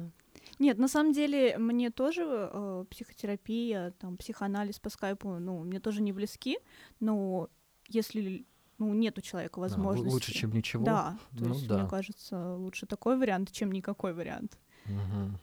[0.58, 6.02] Нет, на самом деле мне тоже э, психотерапия, там, психоанализ по скайпу, ну, мне тоже
[6.02, 6.58] не близки,
[7.00, 7.48] но
[7.88, 8.46] если
[8.78, 10.12] ну, нет у человека а, возможности...
[10.12, 10.84] лучше, чем ничего.
[10.84, 11.78] Да, то Ну есть, да.
[11.78, 14.58] мне кажется, лучше такой вариант, чем никакой вариант.
[14.86, 15.38] Мгм.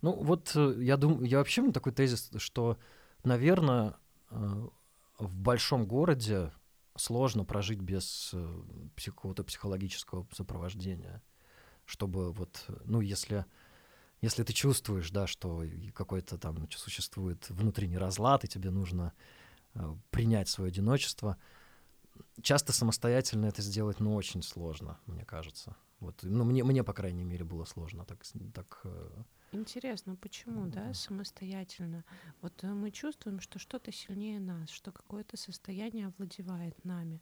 [0.00, 2.78] Ну вот э, я думаю, я вообще меня такой тезис, что,
[3.24, 3.94] наверное,
[4.30, 6.50] в большом городе
[6.96, 8.62] сложно прожить без э,
[9.04, 11.22] какого-то психологического сопровождения,
[11.84, 13.44] чтобы вот, э, ну если
[14.22, 15.64] если ты чувствуешь, да, что
[15.94, 19.12] какой-то там существует внутренний разлад, и тебе нужно
[19.74, 21.36] э, принять свое одиночество,
[22.40, 25.76] часто самостоятельно это сделать, ну, очень сложно, мне кажется.
[25.98, 29.22] Вот, ну, мне, мне, по крайней мере, было сложно так, так э,
[29.54, 32.04] Интересно, почему, да, самостоятельно?
[32.40, 37.20] Вот э, мы чувствуем, что что-то сильнее нас, что какое-то состояние овладевает нами.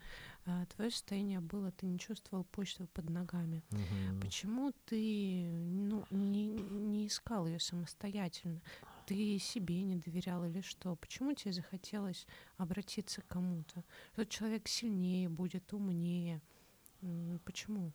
[0.74, 3.64] Твое состояние было, ты не чувствовал почву под ногами.
[3.70, 4.20] мгм.
[4.20, 8.61] Почему ты ну, не, не искал ее самостоятельно?
[9.07, 10.95] Ты себе не доверял или что?
[10.95, 12.28] Почему тебе захотелось
[12.59, 13.83] обратиться к кому-то?
[14.14, 16.41] Тот человек сильнее будет, умнее.
[17.45, 17.93] Почему?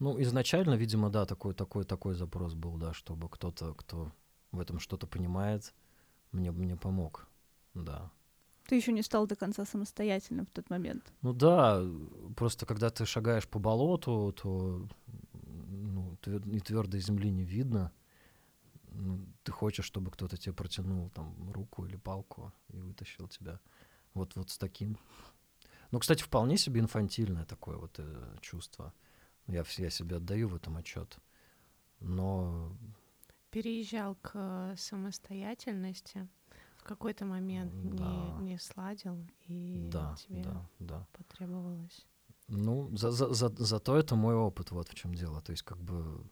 [0.00, 4.10] Ну, изначально, видимо, да, такой, такой, такой запрос был, да, чтобы кто-то, кто
[4.50, 5.74] в этом что-то понимает,
[6.32, 7.28] мне, мне помог,
[7.74, 8.10] да.
[8.66, 11.12] Ты еще не стал до конца самостоятельным в тот момент.
[11.22, 11.84] Ну да,
[12.36, 14.88] просто когда ты шагаешь по болоту, то
[15.32, 17.92] ну, твер- и твердой земли не видно.
[18.92, 23.60] Ну, ты хочешь, чтобы кто-то тебе протянул там руку или палку и вытащил тебя.
[24.14, 24.96] Вот, вот с таким.
[25.90, 28.92] Ну, кстати, вполне себе инфантильное такое вот э, чувство.
[29.50, 31.18] Я, я себе отдаю в этом отчет.
[32.00, 32.72] Но
[33.50, 36.28] Переезжал к самостоятельности,
[36.76, 38.04] в какой-то момент Да.
[38.04, 41.06] не, не сладил, и да, тебе да, да.
[41.12, 42.06] потребовалось.
[42.46, 45.40] Ну, за, за, за- зато это мой опыт, вот в чем дело.
[45.42, 46.24] То есть, как бы,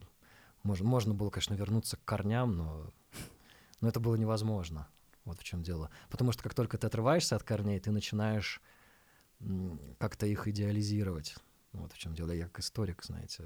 [0.62, 2.92] можно, можно было, конечно, вернуться к корням, но,
[3.80, 4.88] но это было невозможно.
[5.24, 5.90] Вот в чем дело.
[6.08, 8.62] Потому что как только ты отрываешься от корней, ты начинаешь
[9.98, 11.36] как-то их идеализировать.
[11.72, 12.32] Вот в чем дело.
[12.32, 13.44] Я как историк, знаете.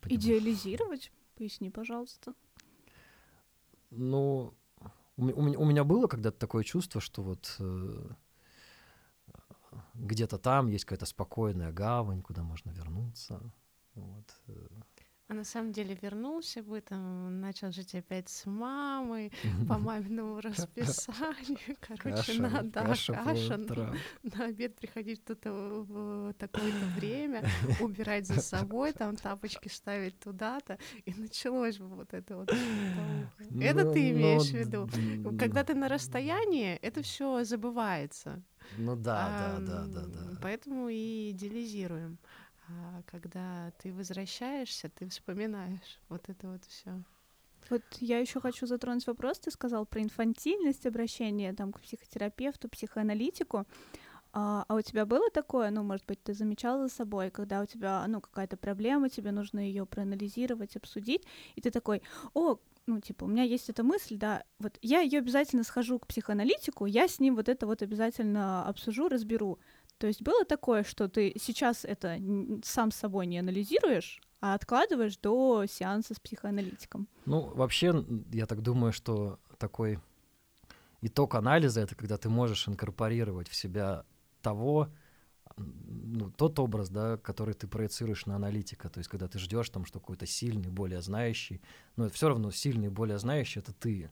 [0.00, 0.20] понимаю.
[0.20, 1.12] Идеализировать?
[1.36, 2.34] Поясни, пожалуйста.
[3.90, 4.54] Ну,
[5.16, 8.08] у, у, у меня было когда-то такое чувство, что вот э,
[9.94, 13.40] где-то там есть какая-то спокойная гавань, куда можно вернуться.
[13.94, 14.40] Вот.
[15.30, 19.30] А на самом деле вернулся бы, там, начал жить опять с мамой,
[19.68, 21.76] по маминому расписанию.
[21.80, 27.44] Короче, надо да, каша, каша на, на обед приходить кто-то в такое-то время,
[27.78, 32.50] убирать за собой, там тапочки ставить туда-то, и началось бы вот это вот.
[32.50, 34.88] Это ты ну, имеешь в виду?
[35.38, 38.42] Когда ты на расстоянии, это все забывается.
[38.78, 40.38] Ну да, да, да, да, да.
[40.42, 42.18] Поэтому и идеализируем.
[42.70, 47.02] А когда ты возвращаешься, ты вспоминаешь вот это вот все.
[47.68, 49.38] Вот я еще хочу затронуть вопрос.
[49.38, 53.66] Ты сказал про инфантильность обращения там, к психотерапевту, психоаналитику.
[54.32, 57.66] А, а у тебя было такое, ну, может быть, ты замечала за собой, когда у
[57.66, 61.24] тебя, ну, какая-то проблема, тебе нужно ее проанализировать, обсудить,
[61.56, 62.02] и ты такой,
[62.32, 66.06] о, ну, типа, у меня есть эта мысль, да, вот я ее обязательно схожу к
[66.06, 69.58] психоаналитику, я с ним вот это вот обязательно обсужу, разберу.
[70.00, 72.18] То есть было такое, что ты сейчас это
[72.64, 77.06] сам собой не анализируешь, а откладываешь до сеанса с психоаналитиком?
[77.26, 80.00] Ну, вообще, я так думаю, что такой
[81.02, 84.06] итог анализа— это когда ты можешь инкорпорировать в себя
[84.40, 84.88] того,
[85.58, 89.84] ну, тот образ, да, который ты проецируешь на аналитика, то есть когда ты ждешь там,
[89.84, 91.60] что какой-то сильный, более знающий,
[91.96, 94.10] но все равно сильный, более знающий— это ты,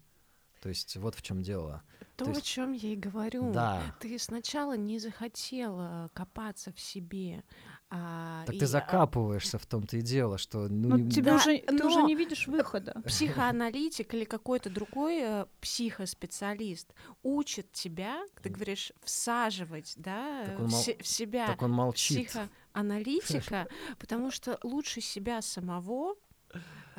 [0.61, 1.83] то есть вот в чем дело.
[2.17, 2.43] То, То есть...
[2.43, 3.53] о чем я и говорю.
[3.53, 3.95] Да.
[4.01, 7.45] Ты сначала не захотела копаться в себе.
[7.91, 9.61] А, так и, ты а, закапываешься а...
[9.61, 11.11] в том-то и дело, что ну, не...
[11.11, 13.01] тебя да, уже, ты уже не видишь выхода.
[13.07, 16.93] Психоаналитик или какой-то другой э, психоспециалист
[17.23, 20.83] учит тебя, ты говоришь, всаживать, да, в, мол...
[21.01, 22.29] в себя так он молчит.
[22.29, 26.17] психоаналитика, потому что лучше себя самого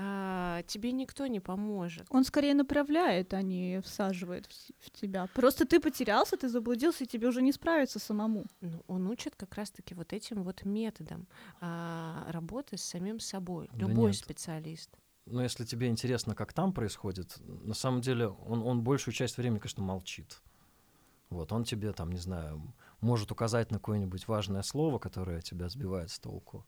[0.02, 2.06] а, тебе никто не поможет.
[2.10, 5.28] Он скорее направляет, а не всаживает в, в тебя.
[5.34, 8.46] Просто ты потерялся, ты заблудился, и тебе уже не справиться самому.
[8.62, 11.28] Ну, он учит как раз-таки вот этим вот методом
[11.60, 13.70] а, работы с самим собой.
[13.74, 14.16] Да Любой нет.
[14.16, 14.90] специалист.
[15.26, 19.60] Но если тебе интересно, как там происходит, на самом деле он, он большую часть времени,
[19.60, 20.42] конечно, молчит.
[21.30, 26.10] Вот, он тебе там, не знаю, может указать на какое-нибудь важное слово, которое тебя сбивает
[26.10, 26.66] с толку.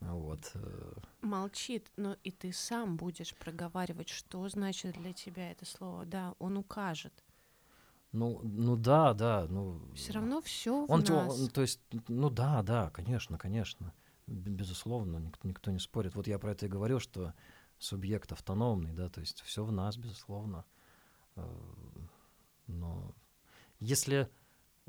[0.00, 0.50] Вот.
[0.54, 0.92] Э.
[1.20, 6.06] Молчит, но и ты сам будешь проговаривать, что значит для тебя это слово.
[6.06, 7.12] Да, он укажет.
[8.12, 9.80] Ну, ну да, да, ну.
[9.94, 11.40] Все равно все он, нас.
[11.40, 13.92] Он, то есть, ну да, да, конечно, конечно,
[14.26, 16.14] безусловно, никто, никто не спорит.
[16.16, 17.34] Вот я про это и говорил, что
[17.78, 20.64] субъект автономный, да, то есть все в нас, безусловно.
[21.36, 21.46] Э,
[22.66, 23.14] но
[23.78, 24.28] если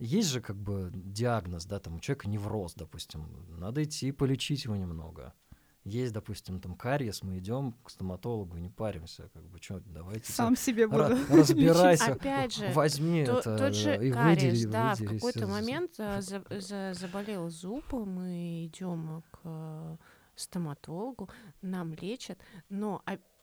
[0.01, 4.75] есть же как бы диагноз, да, там у человека невроз, допустим, надо идти полечить его
[4.75, 5.33] немного.
[5.83, 10.31] Есть, допустим, там кариес, мы идем к стоматологу и не паримся, как бы, что, давайте.
[10.31, 14.91] Сам себе буду разбирайся, Опять же, возьми то, это тот же и кариес, выдери, да,
[14.91, 19.97] выдери, в какой-то момент за, за, заболел зуб, мы идем к
[20.35, 21.29] стоматологу,
[21.61, 22.39] нам лечат,
[22.69, 23.01] но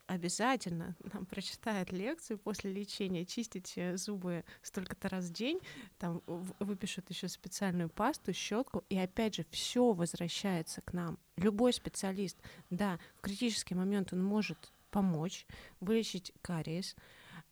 [0.09, 5.61] обязательно нам прочитает лекцию после лечения, чистите зубы столько-то раз в день,
[5.99, 11.19] там выпишут еще специальную пасту, щетку, и опять же все возвращается к нам.
[11.37, 12.37] Любой специалист,
[12.71, 15.47] да, в критический момент он может помочь
[15.81, 16.97] вылечить кариес,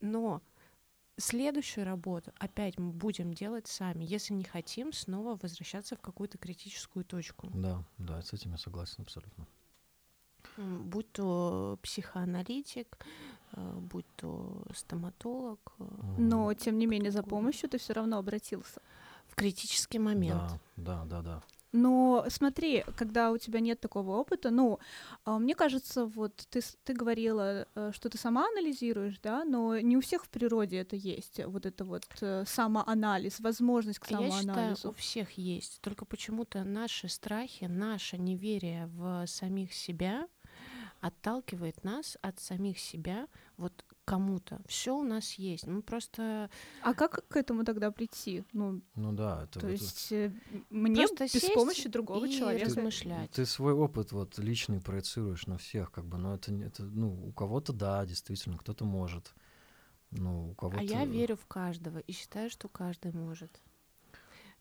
[0.00, 0.42] но
[1.18, 7.04] следующую работу опять мы будем делать сами, если не хотим снова возвращаться в какую-то критическую
[7.04, 7.48] точку.
[7.54, 9.46] Да, да, с этим я согласен абсолютно
[10.56, 12.98] будь то психоаналитик,
[13.52, 15.60] э, будь то стоматолог.
[15.78, 15.84] Э,
[16.18, 18.80] Но, тем не менее, за помощью ты все равно обратился.
[19.26, 20.60] В критический момент.
[20.76, 21.42] Да, да, да, да.
[21.72, 24.78] Но смотри, когда у тебя нет такого опыта, ну,
[25.24, 29.96] а, мне кажется, вот ты, ты говорила, э, что ты сама анализируешь, да, но не
[29.96, 32.04] у всех в природе это есть, вот это вот
[32.46, 34.46] самоанализ, возможность к самоанализу.
[34.46, 40.28] Я считаю, у всех есть, только почему-то наши страхи, наше неверие в самих себя
[41.00, 44.60] отталкивает нас от самих себя вот кому-то.
[44.66, 45.66] Все у нас есть.
[45.66, 46.48] Мы просто.
[46.82, 48.44] А как к этому тогда прийти?
[48.52, 50.34] Ну, ну да, это то вот есть это...
[50.70, 53.30] мне просто без помощи другого и человека размышлять.
[53.30, 57.28] Ты, ты свой опыт вот личный проецируешь на всех, как бы, но это это ну
[57.28, 59.34] у кого-то да, действительно, кто-то может.
[60.12, 60.78] Ну, у кого-то...
[60.78, 63.60] А я верю в каждого и считаю, что каждый может.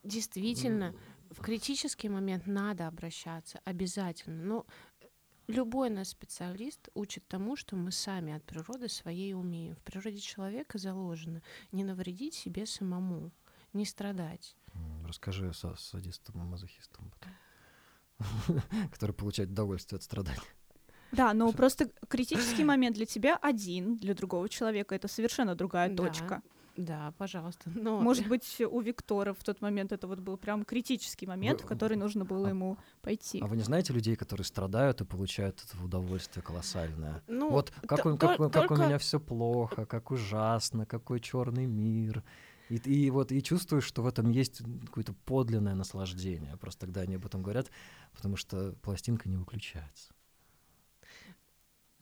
[0.03, 0.93] Действительно,
[1.31, 4.43] в критический момент надо обращаться обязательно.
[4.43, 4.65] Но
[5.47, 9.75] Любой наш специалист учит тому, что мы сами от природы своей умеем.
[9.75, 11.41] В природе человека заложено
[11.71, 13.31] не навредить себе самому,
[13.73, 14.55] не страдать.
[15.05, 17.33] Расскажи о садистам и мазохистам потом.
[18.91, 20.39] который получает удовольствие от страданий.
[21.11, 25.95] Да, но просто критический момент для тебя один, для другого человека это совершенно другая Да.
[25.95, 26.41] точка.
[26.77, 27.69] Да, пожалуйста.
[27.75, 31.65] Но Может быть, у Виктора в тот момент это вот был прям критический момент, Вы-
[31.65, 33.39] в который нужно было а- ему пойти.
[33.41, 37.23] А вы не знаете людей, которые страдают и получают этого удовольствие колоссальное?
[37.27, 40.11] ну, вот как, т- у, как, то- у- как у только- меня все плохо, как
[40.11, 42.23] ужасно, какой черный мир.
[42.69, 46.57] И, и вот и чувствуешь, что в этом есть какое-то подлинное наслаждение.
[46.57, 47.69] Просто тогда они об этом говорят,
[48.11, 50.14] потому что пластинка не выключается.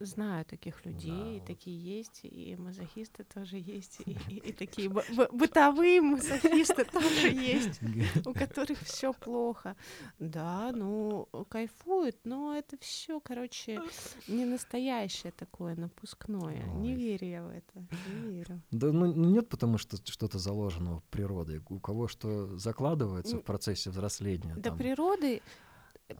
[0.05, 1.45] Знаю таких людей, Да, и вот.
[1.47, 7.29] такие есть, и мазохисты тоже есть, и, и- и такие б- б- бытовые мазохисты тоже
[7.29, 7.79] есть,
[8.25, 9.75] у которых все плохо.
[10.19, 13.81] Да, ну, кайфуют, но это все, короче,
[14.27, 16.63] не настоящее такое напускное.
[16.75, 16.95] Не Ой.
[16.95, 18.61] верю я в это, не верю.
[18.71, 21.61] Да ну, ну нет, потому что что-то заложено природой.
[21.69, 24.55] У кого что закладывается в процессе взросления.
[24.57, 25.41] Да природы,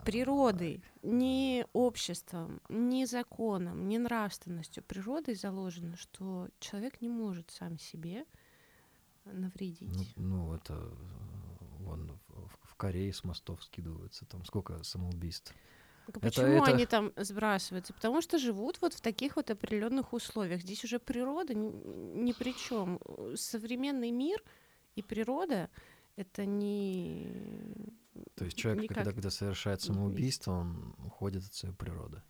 [0.06, 8.26] природой, не обществом, не законом, не нравственностью, природой заложено, что человек не может сам себе
[9.26, 10.16] навредить.
[10.18, 10.90] Ну, ну, это э,
[11.80, 15.54] вон в, в- в Корее с мостов скидываются, там сколько самоубийств.
[16.08, 17.94] Так а это- почему это- они там сбрасываются?
[17.94, 20.62] Потому что живут вот в таких вот определенных условиях.
[20.62, 23.00] Здесь уже природа ни, ни при чем.
[23.36, 24.44] Современный мир
[24.96, 25.70] и природа
[26.18, 27.94] это не
[28.36, 32.22] То есть человек, никак когда, когда совершает самоубийство, он уходит от своей природы.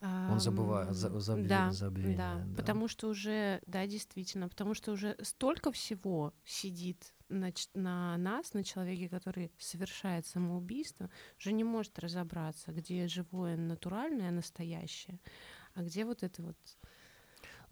[0.00, 2.56] Он забывает, за- Ам, забве- да, забвение, да, да.
[2.56, 8.64] потому что уже, да, действительно, потому что уже столько всего сидит на, на нас, на
[8.64, 11.08] человеке, который совершает самоубийство,
[11.38, 15.20] уже не может разобраться, где живое натуральное, настоящее,
[15.74, 16.56] а где вот это вот.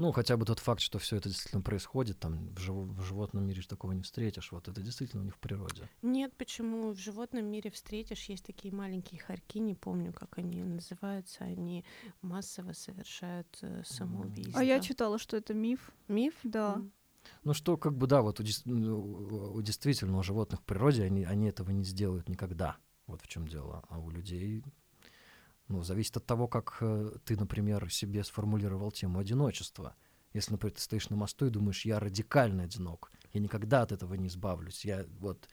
[0.00, 3.46] Ну, хотя бы тот факт, что все это действительно происходит, там в, живо- в животном
[3.46, 4.50] мире ж такого не встретишь.
[4.50, 5.90] Вот это действительно у них в природе.
[6.00, 11.44] Нет, почему в животном мире встретишь, есть такие маленькие хорьки, не помню, как они называются,
[11.44, 11.84] они
[12.22, 14.60] массово совершают э, самоубийство.
[14.60, 15.92] А я читала, что это миф.
[16.08, 16.32] Миф?
[16.44, 16.76] Да.
[16.76, 16.92] М.
[17.44, 21.24] Ну что, как бы, да, вот ну, у- у действительно у животных в природе они,
[21.24, 22.78] они этого не сделают никогда.
[23.06, 23.84] Вот в чем дело.
[23.90, 24.64] А у людей,
[25.70, 29.94] ну, зависит от того, как э, ты, например, себе сформулировал тему одиночества.
[30.34, 34.14] Если, например, ты стоишь на мосту и думаешь, я радикально одинок, я никогда от этого
[34.14, 35.48] не избавлюсь, я вот...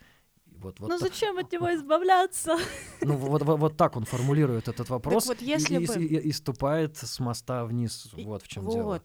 [0.47, 2.57] Вот, вот ну так- зачем от него избавляться?
[3.01, 6.29] ну, вот, вот, вот так он формулирует этот вопрос вот и- если и, бы- и-
[6.29, 8.07] и ступает с моста вниз.
[8.15, 8.73] И- Вот в чем вот.
[8.73, 9.03] дело.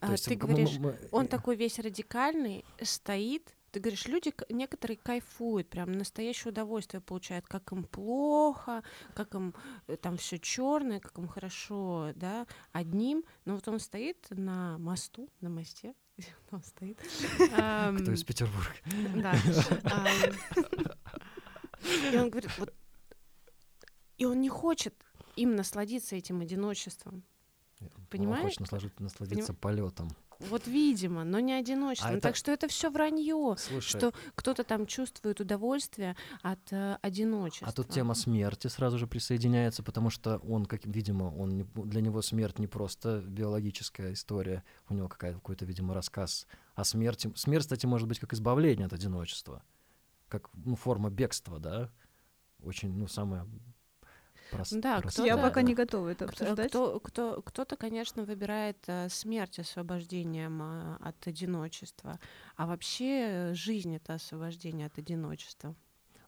[0.00, 3.54] А То есть ты м- м- говоришь, м- он такой весь радикальный, стоит.
[3.74, 9.52] Ты говоришь, люди некоторые кайфуют, прям настоящее удовольствие получают, как им плохо, как им
[9.88, 13.24] э, там все черное, как им хорошо, да, одним.
[13.44, 15.92] Но вот он стоит на мосту, на мосте,
[16.52, 17.00] он стоит.
[17.00, 18.76] Кто из Петербурга?
[19.16, 19.34] Да.
[22.12, 22.72] И он говорит, вот,
[24.18, 24.94] и он не хочет
[25.34, 27.24] им насладиться этим одиночеством.
[27.80, 28.44] Он Понимаешь?
[28.44, 30.10] хочет насладиться, насладиться полетом.
[30.40, 32.10] Вот, видимо, но не одиночеством.
[32.10, 33.54] А это- Так что это все вранье.
[33.58, 37.68] Слушай, Что кто-то там чувствует удовольствие от э, одиночества.
[37.68, 42.00] а тут тема смерти сразу же присоединяется, потому что он, как видимо, он не- для
[42.00, 47.32] него смерть не просто биологическая история, у него какая- какой-то, видимо, рассказ о смерти.
[47.36, 49.62] Смерть, кстати, может быть как избавление от одиночества,
[50.28, 51.90] как ну, форма бегства, да?
[52.62, 53.46] Очень, ну, самая
[54.54, 56.68] прос- Да, простая, Я пока не готова это обсуждать.
[56.68, 62.18] кто, кто, кто-то, конечно, выбирает э, смерть освобождением э, от одиночества,
[62.56, 63.04] а вообще
[63.50, 65.74] э, жизнь это освобождение от одиночества.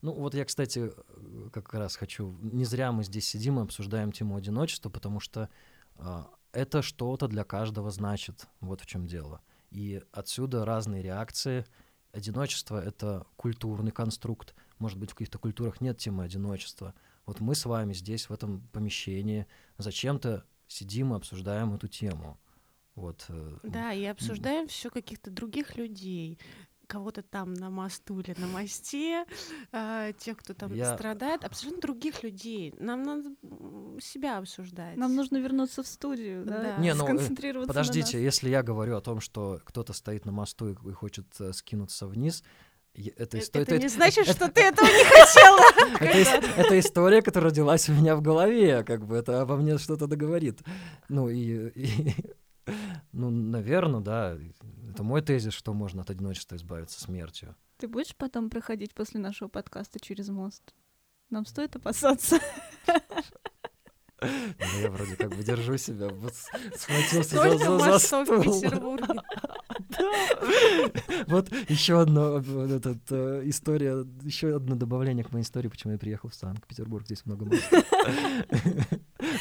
[0.03, 2.37] Ну, вот я, кстати, э, как раз хочу...
[2.43, 5.49] Не зря мы здесь сидим и обсуждаем тему одиночества, потому что
[5.97, 8.47] а, это что-то для каждого значит.
[8.61, 9.41] Вот в чем дело.
[9.71, 11.67] И отсюда разные реакции.
[12.13, 14.55] Одиночество— это культурный конструкт.
[14.79, 16.95] Может быть, в каких-то культурах нет темы одиночества.
[17.27, 19.47] Вот мы с вами здесь, в этом помещении,
[19.79, 22.39] зачем-то сидим и обсуждаем эту тему.
[22.95, 23.27] Вот.
[23.29, 26.39] э, Да, и обсуждаем все каких-то других людей.
[26.87, 29.27] Кого-то там на мосту или на мосте,
[29.73, 32.73] а, тех, кто там Я- страдает, абсолютно других людей.
[32.79, 33.31] Нам надо
[34.01, 34.97] себя обсуждать.
[34.97, 36.63] Нам нужно вернуться в студию, да?
[36.63, 36.77] Да.
[36.79, 40.33] Не, ну, э, сконцентрироваться Подождите, на если я говорю о том, что кто-то стоит на
[40.33, 42.45] мосту и, и хочет э, скинуться вниз,
[43.17, 45.61] это, Э, исто- Это не это- значит, это- что ты этого не хотела.
[46.01, 49.79] это ис- это история, которая родилась у меня в голове, как бы это обо мне
[49.79, 50.61] что-то договорит.
[51.09, 51.73] Ну и,
[53.13, 54.37] ну, наверное, да,
[54.91, 57.55] это мой тезис, что можно от одиночества избавиться смертью.
[57.79, 60.75] Ты будешь потом проходить после нашего подкаста через мост?
[61.29, 62.39] Нам стоит опасаться.
[64.19, 66.09] Да я вроде как бы держу себя,
[66.75, 68.43] схватился за, Сколько за- за в.
[68.43, 69.21] Петербурге?
[71.27, 76.35] Вот еще одна э, история, еще одно добавление к моей истории, почему я приехал в
[76.35, 77.07] Санкт-Петербург.
[77.07, 77.85] Здесь много мостов.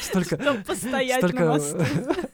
[0.00, 0.36] Столько...
[0.66, 1.46] Постоять на Столько...
[1.46, 1.78] мосту.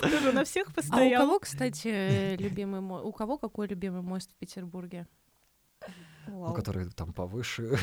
[0.00, 1.22] Ты же на всех А у постоял.
[1.22, 3.04] кого, кстати, любимый мост?
[3.04, 5.06] У кого какой любимый мост в Петербурге?
[6.26, 7.78] Ну, Вау, которые там повыше.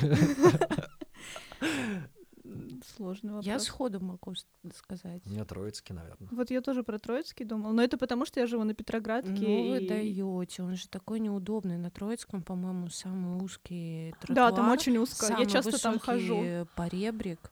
[2.95, 3.45] Сложный вопрос.
[3.45, 4.34] Я сходу могу
[4.76, 5.22] сказать.
[5.26, 6.28] У меня Троицкий, наверное.
[6.32, 9.30] Вот я тоже про Троицкий думала, но это потому, что я живу на Петроградке.
[9.32, 11.78] Ну вы и- даете, он же такой неудобный.
[11.78, 14.53] На Троицком, по-моему, самый узкий Да, тротуар.
[14.56, 15.26] там очень узко.
[15.28, 16.68] Я самый часто там хожу.
[16.76, 17.52] поребрик.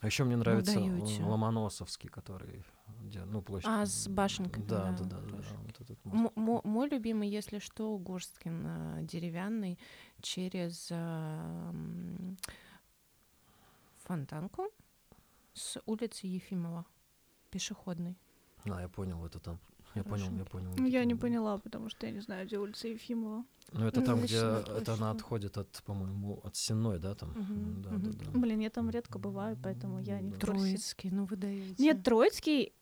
[0.00, 1.22] А еще мне нравится даёте.
[1.22, 2.64] Л- Ломоносовский, который
[3.02, 3.68] где, ну, площадь.
[3.68, 6.32] А, с башенкой, Да, да, да, да, да, вот этот мост.
[6.36, 9.78] М- мо- мой любимый, если что, Горсткин деревянный
[10.20, 10.90] через
[14.06, 14.68] Фонтанку
[15.52, 16.84] с улицы Ефимова,
[17.50, 18.16] пешеходный.
[18.64, 19.58] А, я понял, это там.
[19.96, 20.70] Я понял, я понял.
[20.76, 21.04] Ну, Я Никита.
[21.06, 23.44] не поняла, потому что я не знаю, где улица Ефимова.
[23.72, 25.10] Ну, это Ну, там, где значит, это она точно.
[25.10, 27.30] отходит от, по-моему, от Сенной, да, там?
[27.30, 28.02] Мгм, Да, мгм.
[28.12, 28.38] да, да.
[28.38, 30.46] Блин, я там редко бываю, поэтому я не в курсе.
[30.52, 31.82] Троицкий, ну вы даете.
[31.82, 32.72] Нет, Троицкий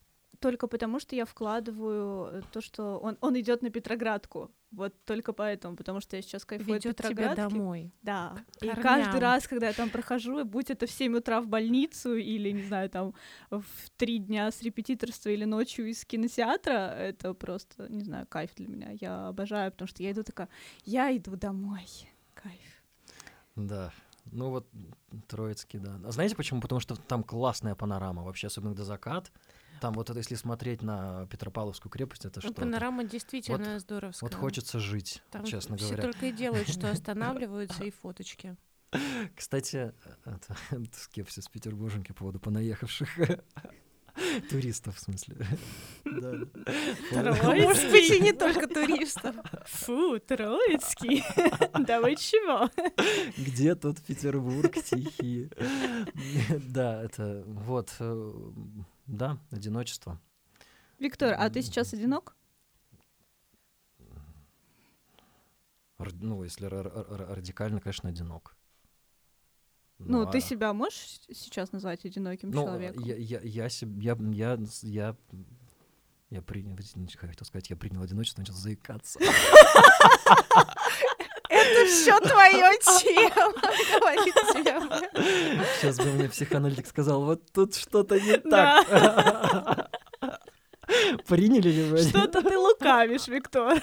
[0.41, 4.51] только потому, что я вкладываю то, что он, он идет на Петроградку.
[4.75, 7.93] Вот только поэтому, потому что я сейчас кайфую от ведет тебя домой.
[8.03, 8.37] Да.
[8.61, 12.51] И каждый раз, когда я там прохожу, будь это в 7 утра в больницу или,
[12.51, 13.15] не знаю, там
[13.51, 13.65] в
[13.97, 18.91] три дня с репетиторства или ночью из кинотеатра, это просто, не знаю, кайф для меня.
[19.01, 20.49] Я обожаю, потому что я иду такая,
[20.85, 21.87] я иду домой.
[22.35, 22.83] Кайф.
[23.55, 23.93] Да.
[24.33, 24.67] Ну вот
[25.29, 26.01] Троицкий, да.
[26.05, 26.61] А знаете почему?
[26.61, 29.31] Потому что там классная панорама, вообще, особенно до закат.
[29.85, 32.55] Там вот это, если смотреть на Петропавловскую крепость, это Ну, что?
[32.63, 34.31] панорама действительно здоровская.
[34.31, 36.05] Вот хочется жить, Там честно все говоря.
[36.05, 38.57] только и делают, что останавливаются и фоточки.
[39.37, 39.93] Кстати,
[40.25, 43.11] это, это скепсис петербурженки по поводу понаехавших
[44.51, 45.37] туристов, в смысле.
[46.07, 46.33] Да.
[47.45, 49.37] Может быть, и не только туристов.
[49.67, 51.23] Фу, Троицкий.
[51.79, 52.71] Да вы чего?
[53.37, 55.51] Где тот Петербург тихий?
[56.71, 58.33] Да, это вот, э,
[59.07, 60.21] да, одиночество.
[60.99, 62.37] Виктор, а ты сейчас одинок?
[65.99, 68.57] Ну, если ра- ра- ра- радикально, конечно, одинок.
[69.99, 73.05] Ну, ты а- себя можешь сейчас назвать одиноким Ну, человеком?
[73.05, 75.17] я, я, я, я, я, я,
[76.31, 76.77] я принял,
[77.17, 79.21] хотел сказать, я принял одиночество, начал заикаться.
[81.49, 83.53] Это все твое тема,
[84.01, 84.35] говорит
[84.65, 85.65] тема.
[85.81, 89.91] Сейчас бы мне психоаналитик сказал, вот тут что-то не так.
[91.27, 91.99] Приняли ли вы?
[91.99, 93.83] Что-то ты лукавишь, Виктор.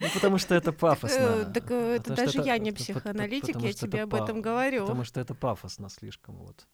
[0.00, 1.44] Ну, потому что это пафосно.
[1.46, 4.82] Э, Так э, это даже я не психоаналитик, я тебе об этом говорю.
[4.82, 6.66] Потому что это пафосно слишком, вот.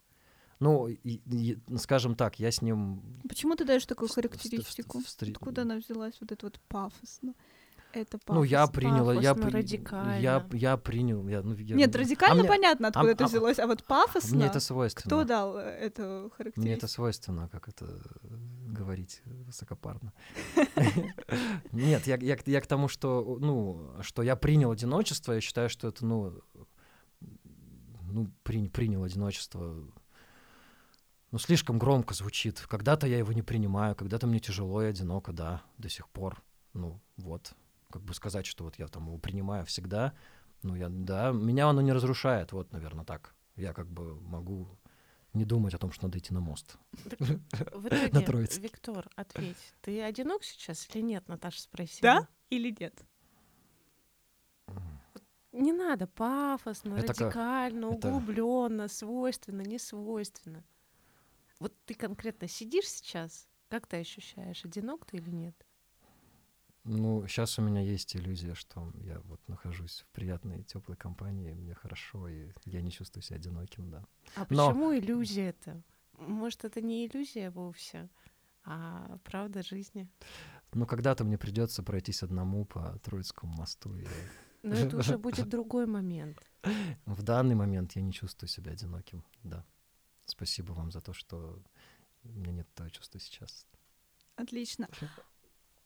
[0.58, 3.02] Ну, и- и, скажем так, я с ним...
[3.28, 4.98] Почему ты даешь такую характеристику?
[5.00, 7.34] встр- Откуда она взялась, вот это вот пафосно?
[7.92, 8.36] Это пафос.
[8.36, 10.18] Ну, я принял, я, при- я, радикально.
[10.52, 11.26] я принял.
[11.28, 13.84] Я, ну, я- Нет, а радикально мне- понятно, откуда а- это а- взялось, а вот
[13.84, 14.36] пафосно...
[14.36, 15.04] Мне это свойственно.
[15.06, 16.60] Кто дал э, эту характеристику?
[16.60, 17.98] Мне это свойственно, как это э,
[18.68, 20.12] говорить высокопарно.
[21.72, 26.40] Нет, я, к- тому, что, ну, что я принял одиночество, я считаю, что это, ну,
[28.12, 29.74] ну при- принял одиночество,
[31.32, 32.60] ну, слишком громко звучит.
[32.68, 36.42] Когда-то я его не принимаю, когда-то мне тяжело и одиноко, да, до сих пор.
[36.72, 37.52] Ну, вот,
[37.90, 40.12] как бы сказать, что вот я там его принимаю всегда,
[40.62, 43.34] ну, я, да, меня оно не разрушает, вот, наверное, так.
[43.56, 44.68] Я как бы могу
[45.32, 46.76] не думать о том, что надо идти на мост.
[46.92, 48.46] В итоге.
[48.60, 51.28] Виктор, ответь, ты одинок сейчас или нет?
[51.28, 52.00] Наташа спросила.
[52.02, 52.94] Да или нет?
[55.52, 60.62] Не надо пафосно, Это как- радикально, это- углубленно, свойственно, не свойственно.
[61.58, 65.66] Вот ты конкретно сидишь сейчас, как ты ощущаешь, одинок ты или нет?
[66.92, 71.72] Ну, сейчас у меня есть иллюзия, что я вот нахожусь в приятной теплой компании, мне
[71.72, 74.04] хорошо, и я не чувствую себя одиноким, да.
[74.34, 75.80] А Но- почему иллюзия это?
[76.18, 78.08] Может, это не иллюзия вовсе,
[78.64, 80.08] а правда жизни?
[80.72, 84.04] Но когда-то мне придется пройтись одному по Троицкому мосту, и
[84.64, 86.38] Но это уже будет другой момент.
[87.06, 89.64] в данный момент я не чувствую себя одиноким, да.
[90.26, 91.62] Спасибо вам за то, что
[92.24, 93.64] у меня нет этого чувства сейчас.
[94.34, 94.88] Отлично.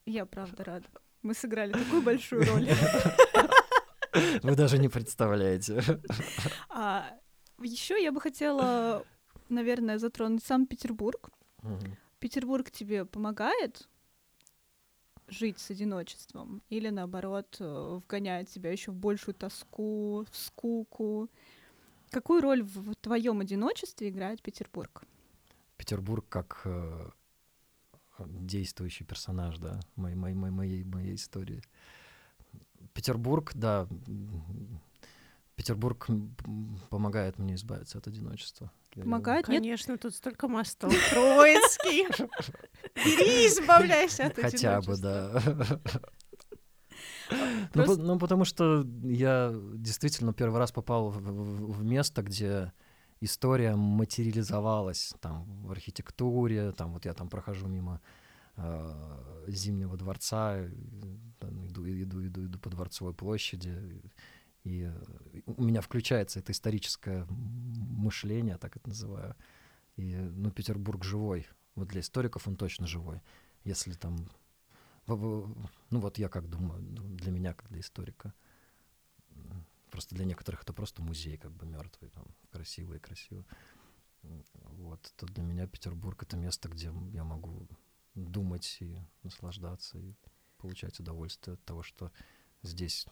[0.06, 0.88] Я правда рада.
[1.22, 2.68] Мы сыграли такую большую роль.
[4.42, 5.82] Вы даже не представляете.
[6.68, 7.10] А
[7.62, 9.04] еще я бы хотела,
[9.48, 11.30] наверное, затронуть Санкт-Петербург.
[11.62, 11.96] Мгм.
[12.18, 13.88] Петербург тебе помогает
[15.28, 21.30] жить с одиночеством или наоборот э, вгоняет тебя еще в большую тоску, в скуку?
[22.10, 25.02] Какую роль в твоем одиночестве играет Петербург?
[25.76, 27.10] Петербург как э,
[28.18, 31.62] действующий персонаж, да, моей, моей, моей, моей, моей истории.
[32.92, 33.88] Петербург, да,
[35.56, 36.06] Петербург
[36.90, 38.72] помогает мне избавиться от одиночества.
[38.94, 39.46] Помогает?
[39.46, 40.00] Конечно, Нет?
[40.00, 40.92] тут столько мостов.
[41.10, 42.06] Троицкий.
[42.94, 45.42] Бери, избавляйся от Хотя бы, да.
[47.74, 52.72] Ну, ну, потому что я действительно первый раз попал в, в, в место, где
[53.24, 58.00] история материализовалась там в архитектуре, там вот я там прохожу мимо
[58.56, 60.58] э, Зимнего дворца,
[61.38, 64.02] там, иду, иду, иду, иду по Дворцовой площади,
[64.64, 64.90] и
[65.46, 69.36] у меня включается это историческое мышление, так это называю.
[69.96, 71.46] И, ну, Петербург живой.
[71.74, 73.20] Вот для историков он точно живой.
[73.64, 74.16] Если там...
[75.06, 75.54] Ну,
[75.90, 78.32] вот я как думаю, для меня, как для историка.
[79.94, 83.44] Просто для некоторых это просто музей как бы мертвый, там, красивый, красивый.
[84.22, 87.68] Вот, то для меня Петербург— это место, где я могу
[88.16, 90.16] думать и наслаждаться, и
[90.56, 92.10] получать удовольствие от того, что
[92.62, 93.06] здесь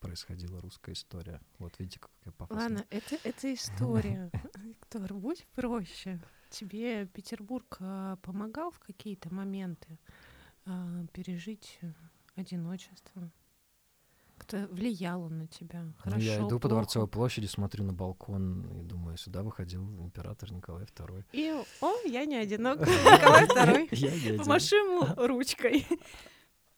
[0.00, 1.42] происходила русская история.
[1.58, 2.62] Вот видите, как я пафосно.
[2.62, 4.30] Ладно, это, это история.
[4.62, 6.22] Виктор, будь проще.
[6.48, 9.98] Тебе Петербург а, помогал в какие-то моменты
[10.64, 11.78] а, пережить
[12.34, 13.30] одиночество?
[14.42, 15.84] Как-то влиял он на тебя?
[15.98, 16.58] Хорошо, ну, я иду плохо?
[16.62, 21.24] по Дворцовой площади, смотрю на балкон и думаю, сюда выходил император Николай II.
[21.30, 24.38] И, о, я не одинок, Николай II.
[24.38, 25.86] Помаши ему ручкой.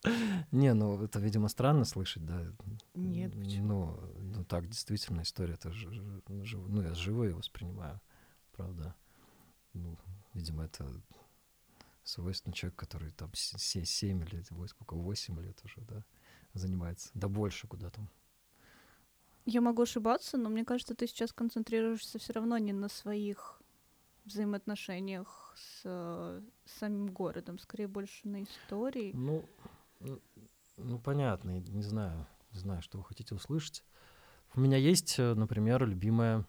[0.51, 2.45] Не, ну это, видимо, странно слышать, да.
[2.93, 3.97] Нет, почему?
[4.19, 5.95] Ну, ну так, действительно, история это жив,
[6.69, 7.99] ну, я живо ее воспринимаю,
[8.53, 8.95] правда.
[9.73, 9.97] Ну,
[10.35, 10.87] видимо, это
[12.03, 16.05] свойственно человек, который там 7 лет, сколько, 8 лет уже, да,
[16.55, 18.09] занимается, да больше куда там.
[19.47, 23.61] Я могу ошибаться, но мне кажется, ты сейчас концентрируешься все равно не на своих
[24.25, 29.13] взаимоотношениях с э, самим городом, скорее больше на истории.
[29.13, 29.45] Ну,
[30.79, 33.85] ну, понятно, не знаю, не знаю, что вы хотите услышать.
[34.55, 36.47] У меня есть, э, например, любимая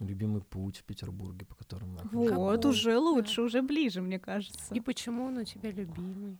[0.00, 2.04] любимый путь в Петербурге, по которому я.
[2.10, 4.74] Вот, уже лучше, уже ближе, мне кажется.
[4.74, 6.38] И почему он у тебя любимый?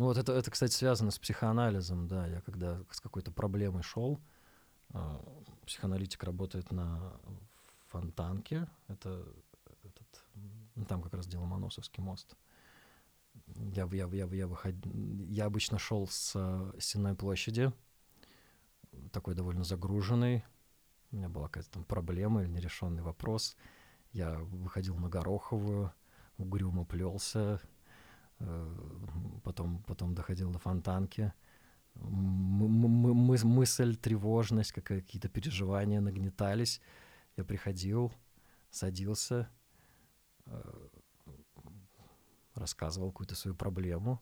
[0.00, 2.26] Ну вот это, это, кстати, связано с психоанализом, да.
[2.26, 4.18] Я когда с какой-то проблемой шел,
[4.94, 5.18] э,
[5.66, 7.20] психоаналитик работает на
[7.88, 9.30] Фонтанке, это
[9.82, 10.24] этот,
[10.74, 12.34] ну, там как раз Деломоносовский мост.
[13.34, 13.40] Э,
[13.74, 14.74] я, я, я, я, выход...
[14.86, 17.70] я обычно шел с э, Сенной площади,
[19.12, 20.46] такой довольно загруженный.
[21.12, 23.54] У меня была какая-то там проблема или нерешенный вопрос.
[24.12, 25.92] Я выходил на Гороховую,
[26.38, 27.60] угрюмо плелся,
[29.42, 31.32] потом, потом доходил до Фонтанки.
[31.94, 36.80] мысль, тревожность, какие-то переживания нагнетались.
[37.36, 38.12] Я приходил,
[38.70, 39.48] садился,
[40.46, 40.88] э,
[42.54, 44.20] рассказывал какую-то свою проблему,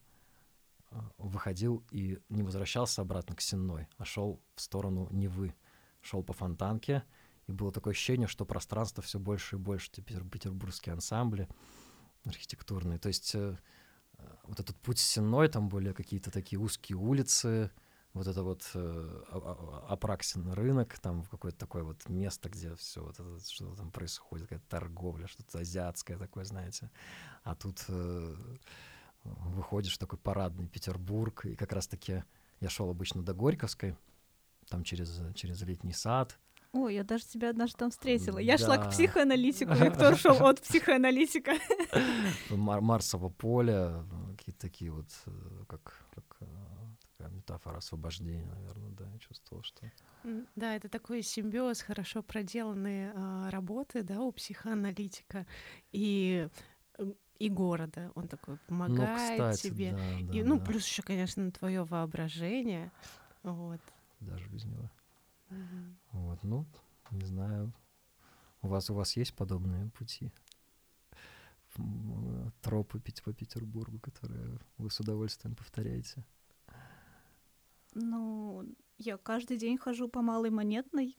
[0.91, 5.55] а, выходил и не возвращался обратно к Сенной, а шел в сторону Невы,
[6.01, 7.05] шел по фонтанке,
[7.47, 11.49] и было такое ощущение, что пространство все больше и больше, Петер, петербургские ансамбли
[12.25, 12.99] архитектурные.
[12.99, 13.57] То есть э, э,
[14.45, 17.71] вот этот путь Сенной, там более какие-то такие узкие улицы,
[18.15, 19.23] вот это вот э,
[19.89, 24.69] Апраксин рынок, там какое-то такое вот место, где все вот это, что там происходит, какая-то
[24.69, 26.91] торговля, что-то азиатское такое, знаете.
[27.45, 28.35] А тут э,
[29.25, 32.25] выходишь такой парадный Петербург, и как раз-таки
[32.61, 33.97] я шел обычно до Горьковской,
[34.69, 36.39] там через, через летний сад,
[36.73, 38.39] Ой, я даже тебя однажды там встретила.
[38.39, 38.65] Я да.
[38.65, 41.55] шла к психоаналитику, Виктор шел от психоаналитика.
[42.51, 44.05] Мар Марсово поле,
[44.37, 45.31] какие-то такие вот, э,
[45.67, 46.47] как, как э,
[47.17, 49.91] такая метафора освобождения, наверное, да, я чувствовал, что...
[50.57, 55.47] Да, это такой симбиоз хорошо проделанные а, работы, да, у психоаналитика
[55.93, 56.49] и
[57.39, 58.11] и города.
[58.17, 59.93] Он такой ну, помогает ну, кстати, тебе.
[59.93, 60.65] Да, да, и, ну, да.
[60.65, 62.91] плюс еще, конечно, твое воображение.
[63.45, 63.81] Вот.
[64.21, 64.91] Даже без него.
[65.51, 66.21] Угу.
[66.21, 66.67] Вот, ну,
[67.11, 67.73] не знаю.
[68.63, 70.31] У вас у вас есть подобные пути?
[72.63, 76.25] Тропы по Петербургу, которые вы с удовольствием повторяете?
[77.95, 78.65] Ну,
[78.99, 81.17] я каждый день хожу по Малой Монетной.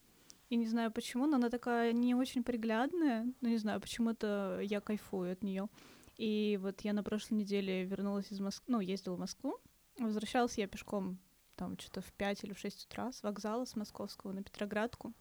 [0.49, 3.31] И не знаю почему, но она такая не очень приглядная.
[3.41, 5.69] Ну, не знаю, почему-то я кайфую от нее.
[6.17, 9.57] И вот я на прошлой неделе вернулась из Москвы, ну, ездила в Москву.
[9.99, 11.19] Возвращалась я пешком
[11.59, 15.13] там что-то в 5 или в 6 утра с вокзала с Московского на Петроградку.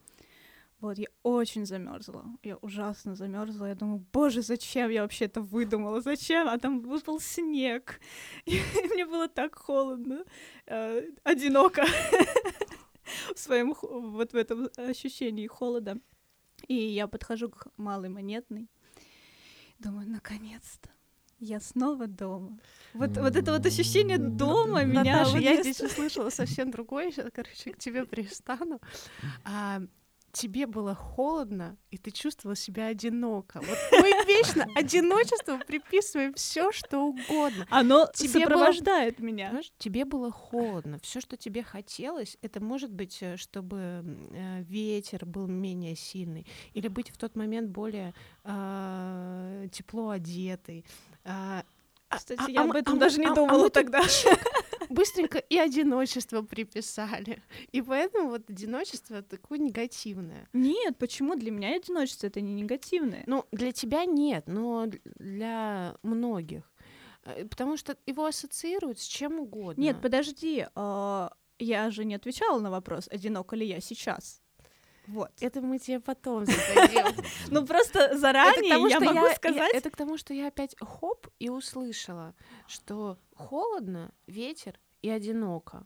[0.80, 2.24] Вот, я очень замерзла.
[2.44, 3.66] Я ужасно замерзла.
[3.66, 6.00] Я думаю, боже, зачем я вообще это выдумала?
[6.00, 6.48] Зачем?
[6.48, 8.00] А там выпал снег.
[8.46, 8.60] И
[8.92, 10.24] мне было так холодно,
[10.66, 11.84] э, одиноко
[13.34, 15.98] в своем вот в этом ощущении холода.
[16.68, 18.68] И я подхожу к малой монетной.
[19.80, 20.90] Думаю, наконец-то.
[21.40, 22.58] Я снова дома.
[22.94, 25.18] Вот, вот это вот ощущение дома меня...
[25.18, 27.10] Наташа, я здесь услышала совсем другое.
[27.12, 28.80] Сейчас, короче, к тебе пристану.
[29.44, 29.80] А,
[30.32, 33.60] тебе было холодно, и ты чувствовала себя одиноко.
[33.60, 37.66] Вот мы вечно одиночеству приписываем все, что угодно.
[37.70, 39.46] Оно Тебе было- сопровождает меня.
[39.46, 40.98] Понимаешь, тебе было холодно.
[41.02, 43.78] Все, что тебе хотелось, это может быть, э, чтобы
[44.32, 50.84] э, ветер был менее сильный, или быть в тот момент более а, тепло одетый.
[51.28, 51.62] А,
[52.08, 54.02] а- Кстати, а- я а об этом а даже не а- думала тогда.
[54.88, 57.42] быстренько и одиночество приписали.
[57.72, 60.48] И поэтому вот одиночество такое негативное.
[60.52, 61.34] Нет, почему?
[61.36, 63.24] Для меня одиночество это не негативное.
[63.26, 66.70] Ну, для тебя нет, но для многих.
[67.24, 69.80] Э, Потому что его ассоциируют с чем угодно.
[69.80, 70.66] Нет, подожди,
[71.60, 74.40] я же не отвечала на вопрос, одинока ли я сейчас.
[75.08, 75.30] Вот.
[75.40, 77.06] это мы тебе потом зададим.
[77.50, 79.74] Ну просто заранее я могу сказать.
[79.74, 82.34] Это к тому, что я опять хоп и услышала,
[82.66, 85.84] что холодно, ветер и одиноко.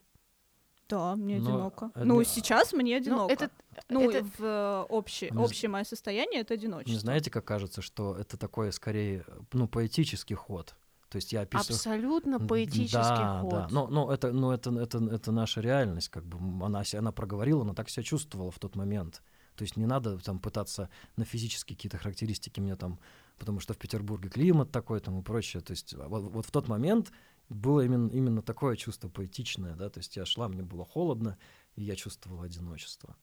[0.89, 1.91] Да, мне Но одиноко.
[1.95, 3.33] это- Ну сейчас мне Ну, одиноко.
[3.33, 3.51] это,
[3.89, 6.93] Ну, это- в э, общее, общее мое состояние это одиночество.
[6.93, 10.75] Не знаете, как кажется, что это такое скорее, ну, поэтический ход.
[11.13, 11.75] То есть я описываю...
[11.77, 13.51] абсолютно поэтический да, ход.
[13.51, 17.61] Да, но, но это, но это, это, это наша реальность, как бы она, она проговорила,
[17.61, 19.23] она так себя чувствовала в тот момент.
[19.55, 22.99] То есть не надо там пытаться на физические какие-то характеристики мне там,
[23.37, 25.61] потому что в Петербурге климат такой там и прочее.
[25.61, 27.13] То есть а вот, вот в тот момент
[27.51, 31.37] было именно, именно такое чувство поэтичное, да, то есть я шла, мне было холодно,
[31.75, 33.17] и я чувствовала одиночество.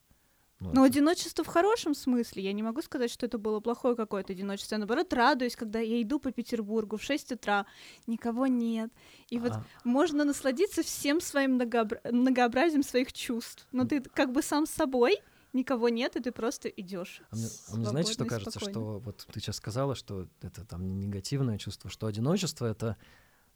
[0.60, 2.42] Ну, Но это- одиночество в хорошем смысле.
[2.42, 4.74] Я не могу сказать, что это было плохое какое-то одиночество.
[4.74, 7.64] Я, наоборот, радуюсь, когда я иду по Петербургу в 6 утра,
[8.06, 8.90] никого нет.
[9.30, 13.66] И вот а, можно насладиться всем своим многообра- многообразием своих чувств.
[13.72, 15.18] Но ты как бы сам с собой,
[15.54, 17.22] никого нет, и ты просто идешь.
[17.30, 18.72] А мне, а мне знаете, что кажется, спокойно.
[18.80, 22.96] что вот ты сейчас сказала, что это там не негативное чувство, что одиночество это,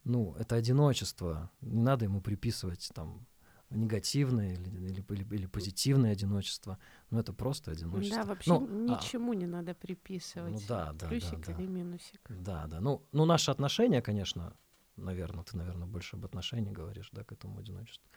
[0.04, 1.50] ну, это одиночество.
[1.60, 3.26] Не надо ему приписывать там
[3.74, 6.78] негативное или, или, или- или позитивное одиночество.
[7.10, 8.22] Но это просто одиночество.
[8.22, 10.52] Да, вообще Ну, а, ничему не надо приписывать.
[10.52, 11.62] ну да, да, Плюсик да, да.
[11.62, 12.20] или минусик.
[12.28, 12.80] Да, да.
[12.80, 14.54] Ну, ну, наши отношения, конечно,
[14.96, 18.08] наверное, ты, наверное, больше об отношении говоришь, да, к этому одиночеству.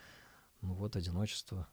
[0.62, 1.68] Ну вот одиночество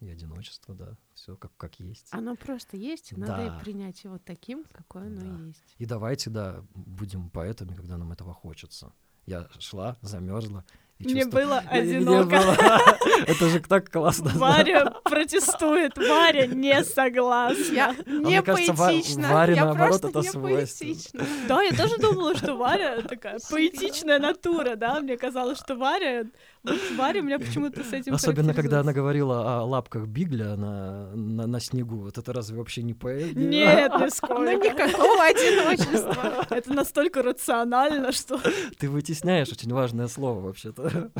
[0.00, 2.08] и одиночество, да, все как, как есть.
[2.12, 3.58] Оно просто есть, и надо Да.
[3.58, 5.44] и принять его таким, какое оно Да.
[5.46, 5.74] есть.
[5.78, 8.92] И давайте, да, будем поэтами, когда нам этого хочется.
[9.26, 10.64] Я шла, замерзла.
[11.00, 12.36] Мне было одиноко.
[12.36, 12.56] было-
[13.26, 14.30] Это же так классно.
[14.34, 17.72] Варя протестует, Варя не согласна.
[17.72, 19.28] Я не мне кажется, Ва- поэтична.
[19.32, 21.26] Варе, я наоборот, просто это не поэтична.
[21.48, 26.24] Да, я тоже думала, что Варя такая поэтичная натура, да, мне казалось, что Варя,
[26.62, 31.46] Варя у меня почему-то с этим Особенно, когда она говорила о лапках Бигля на, на,
[31.46, 31.98] на снегу.
[32.00, 33.34] Вот это разве вообще не поэзия?
[33.34, 34.54] Нет, Ну нисколько.
[34.56, 36.46] никакого одиночества.
[36.50, 38.40] Это настолько рационально, что...
[38.78, 41.10] Ты вытесняешь очень важное слово вообще-то.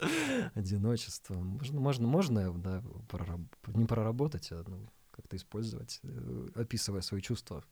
[0.54, 1.34] Одиночество.
[1.34, 7.64] Можно, можно, можно, да, прораб- не проработать, а ну, как-то использовать, э, описывая свои чувства.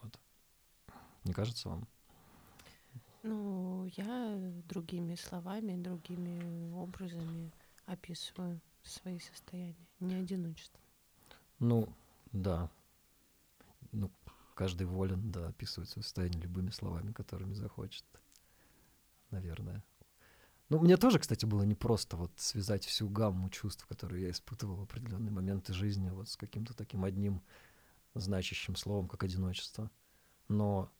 [0.00, 0.18] Вот.
[1.24, 1.86] Не кажется вам?
[3.22, 4.38] Ну, я
[4.68, 7.52] другими словами, другими образами
[7.86, 10.80] описываю свои состояния, не одиночество.
[11.58, 11.88] Ну,
[12.32, 12.70] да.
[13.92, 14.10] Ну,
[14.54, 18.04] каждый волен, да, описывать свое состояние любыми словами, которыми захочет.
[19.30, 19.82] Наверное.
[20.68, 24.82] Ну, мне тоже, кстати, было непросто вот связать всю гамму чувств, которые я испытывал в
[24.82, 27.42] определенные моменты жизни, вот с каким-то таким одним
[28.14, 29.90] значащим словом, как одиночество.
[30.48, 30.90] Но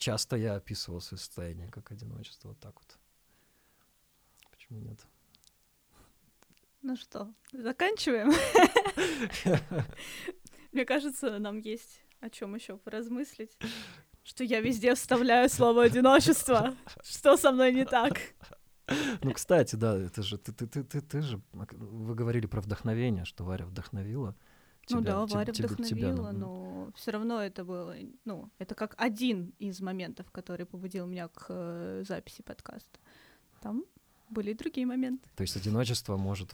[0.00, 2.98] часто я описывал свое состояние как одиночество, вот так вот.
[4.50, 4.98] Почему нет?
[6.82, 8.32] Ну что, заканчиваем?
[10.72, 13.56] Мне кажется, нам есть о чем еще поразмыслить.
[14.22, 16.74] Что я везде вставляю слово одиночество.
[17.02, 18.18] Что со мной не так?
[19.22, 23.24] Ну, кстати, да, это же ты, ты, ты, ты, ты же, вы говорили про вдохновение,
[23.24, 24.36] что Варя вдохновила.
[24.90, 27.94] Ну тебя- да, теб- Варя тебе- тебя вдохновила, на- но все равно это было,
[28.24, 32.98] ну, это как один из моментов, который побудил меня к э, записи подкаста.
[33.60, 33.84] Там
[34.30, 35.28] были и другие моменты.
[35.36, 36.52] То есть одиночество может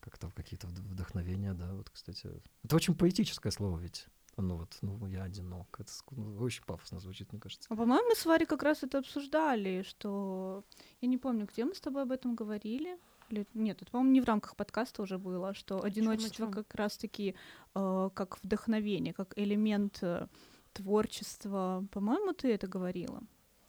[0.00, 2.28] как-то в какие-то вд- вдохновения, да, вот, кстати.
[2.64, 4.06] Это очень поэтическое слово ведь.
[4.36, 5.66] Ну вот, ну я одинок.
[5.78, 7.66] Это ну, очень пафосно звучит, мне кажется.
[7.70, 10.64] А по-моему, мы с Варей как раз это обсуждали, что
[11.02, 12.98] я не помню, где мы с тобой об этом говорили.
[13.30, 13.46] Или...
[13.54, 16.52] Нет, это, по-моему, не в рамках подкаста уже было, что одиночество чём?
[16.52, 17.34] как раз-таки
[17.74, 20.26] э, как вдохновение, как элемент э,
[20.72, 21.86] творчества.
[21.92, 23.22] По-моему, ты это говорила,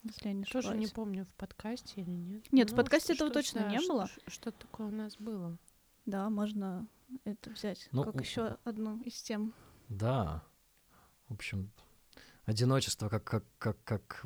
[0.03, 0.91] если я не Тоже не ошибаюсь.
[0.91, 2.51] помню, в подкасте или нет.
[2.51, 4.07] Нет, в Ну, подкасте что- этого что- точно да, не было.
[4.07, 5.57] ш- Что такое у нас было?
[6.05, 6.87] Да, можно
[7.25, 9.53] это взять Ну, как у- еще одну из тем.
[9.89, 10.43] Да.
[11.27, 11.71] В общем,
[12.45, 14.23] одиночество как, как, как, как,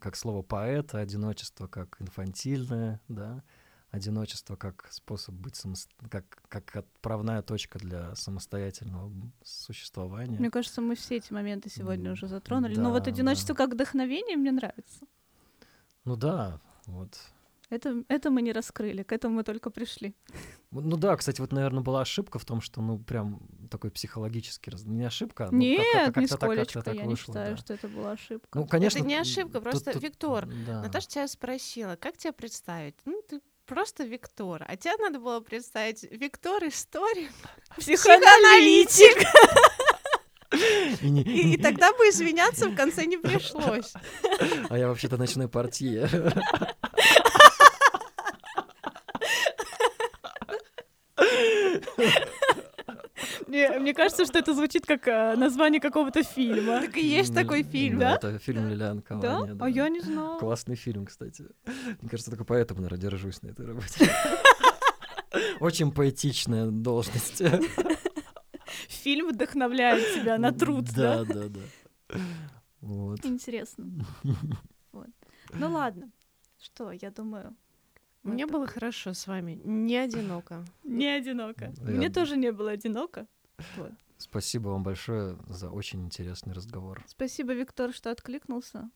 [0.00, 3.42] как слово поэта, одиночество как инфантильное, да,
[3.90, 5.90] одиночество как способ быть самост...
[6.10, 9.12] как, как отправная точка для самостоятельного
[9.42, 10.38] существования.
[10.38, 12.74] Мне кажется, мы все эти моменты сегодня уже затронули.
[12.74, 13.64] Да, Но вот одиночество да.
[13.64, 15.06] как вдохновение мне нравится.
[16.04, 17.18] Ну да, вот.
[17.70, 20.14] Это, это мы не раскрыли, к этому мы только пришли.
[20.70, 23.40] Ну да, кстати, вот, наверное, была ошибка в том, что, ну, прям
[23.70, 24.70] такой психологический...
[24.70, 24.84] Раз...
[24.84, 27.56] Не ошибка, ну, Нет, как, как, нисколечко, так, я вышло, не считаю, да.
[27.58, 28.58] что это была ошибка.
[28.58, 28.98] Ну, конечно...
[28.98, 30.82] Это не ошибка, просто, тут, Виктор, да.
[30.82, 32.94] Наташа тебя спросила, как тебя представить?
[33.04, 34.64] Ну, ты просто Виктор.
[34.66, 37.30] А тебе надо было представить Виктор историк,
[37.78, 39.28] психоаналитик.
[41.02, 43.92] И, и, тогда бы извиняться в конце не пришлось.
[44.70, 46.08] А я вообще-то ночной портье.
[53.58, 56.80] Мне, мне кажется, что это звучит как э, название какого-то фильма.
[56.80, 58.14] Так и есть такой фильм, да?
[58.14, 59.42] Это фильм Лилиан Да?
[59.60, 60.38] А я не знала.
[60.38, 61.44] Классный фильм, кстати.
[62.00, 64.10] Мне кажется, только поэтому, наверное, держусь на этой работе.
[65.60, 67.42] Очень поэтичная должность.
[68.88, 71.24] Фильм вдохновляет тебя на труд, да?
[71.24, 72.18] Да, да, да.
[72.80, 73.24] Вот.
[73.24, 73.86] Интересно.
[74.92, 75.08] Вот.
[75.52, 76.10] Ну ладно.
[76.60, 77.54] Что, я думаю,
[78.22, 80.64] мне было хорошо с вами, не одиноко.
[80.82, 81.72] Не одиноко.
[81.80, 83.26] Мне тоже не было одиноко.
[84.18, 87.04] Спасибо вам большое за очень интересный разговор.
[87.06, 88.90] Спасибо, Виктор, что откликнулся.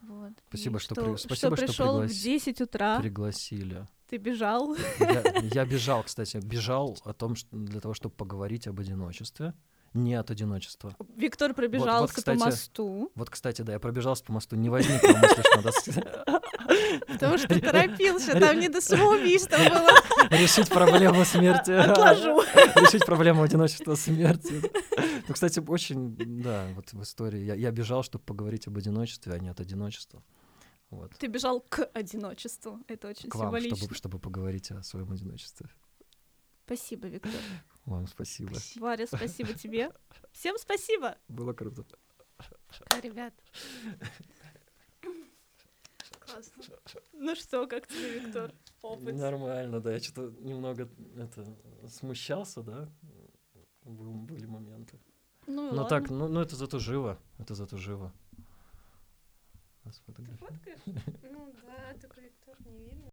[0.00, 0.32] Вот.
[0.48, 1.16] Спасибо, что, что, при...
[1.16, 2.12] Спасибо, что, пришел приглас...
[2.12, 3.00] в 10 утра.
[3.00, 3.86] Пригласили.
[4.08, 4.76] Ты бежал?
[5.00, 9.54] Я, я бежал, кстати, бежал о том, что для того, чтобы поговорить об одиночестве
[10.04, 10.96] не от одиночества.
[11.16, 13.12] Виктор пробежался вот, вот, кстати, по мосту.
[13.14, 16.42] Вот, кстати, да, я пробежался по мосту, не возникло мысли, что надо...
[17.06, 19.90] Потому что торопился, там не до самоубийства было.
[20.30, 21.72] Решить проблему смерти.
[21.72, 22.42] Отложу.
[22.76, 24.62] Решить проблему одиночества смерти.
[25.26, 27.44] Ну, кстати, очень, да, вот в истории.
[27.44, 30.22] Я, я бежал, чтобы поговорить об одиночестве, а не от одиночества.
[30.90, 31.12] Вот.
[31.18, 32.80] Ты бежал к одиночеству.
[32.88, 33.76] Это очень к вам, символично.
[33.76, 35.68] Чтобы, чтобы поговорить о своем одиночестве.
[36.64, 37.32] Спасибо, Виктор.
[37.88, 38.52] Вам спасибо.
[38.76, 39.90] Варя, спасибо тебе.
[40.32, 41.16] Всем спасибо.
[41.26, 41.86] Было круто.
[43.02, 43.32] Ребят.
[46.20, 46.64] Классно.
[47.14, 48.52] Ну что, как тебе, Виктор?
[48.82, 49.14] Опыт.
[49.14, 49.94] Нормально, да.
[49.94, 50.86] Я что-то немного
[51.16, 51.46] это,
[51.88, 52.90] смущался, да.
[53.84, 55.00] Были моменты.
[55.46, 57.18] Ну, ну так, ну, ну это зато живо.
[57.38, 58.12] Это зато живо.
[59.84, 60.80] Ты фоткаешь?
[61.22, 63.06] Ну да, только Виктор не видно.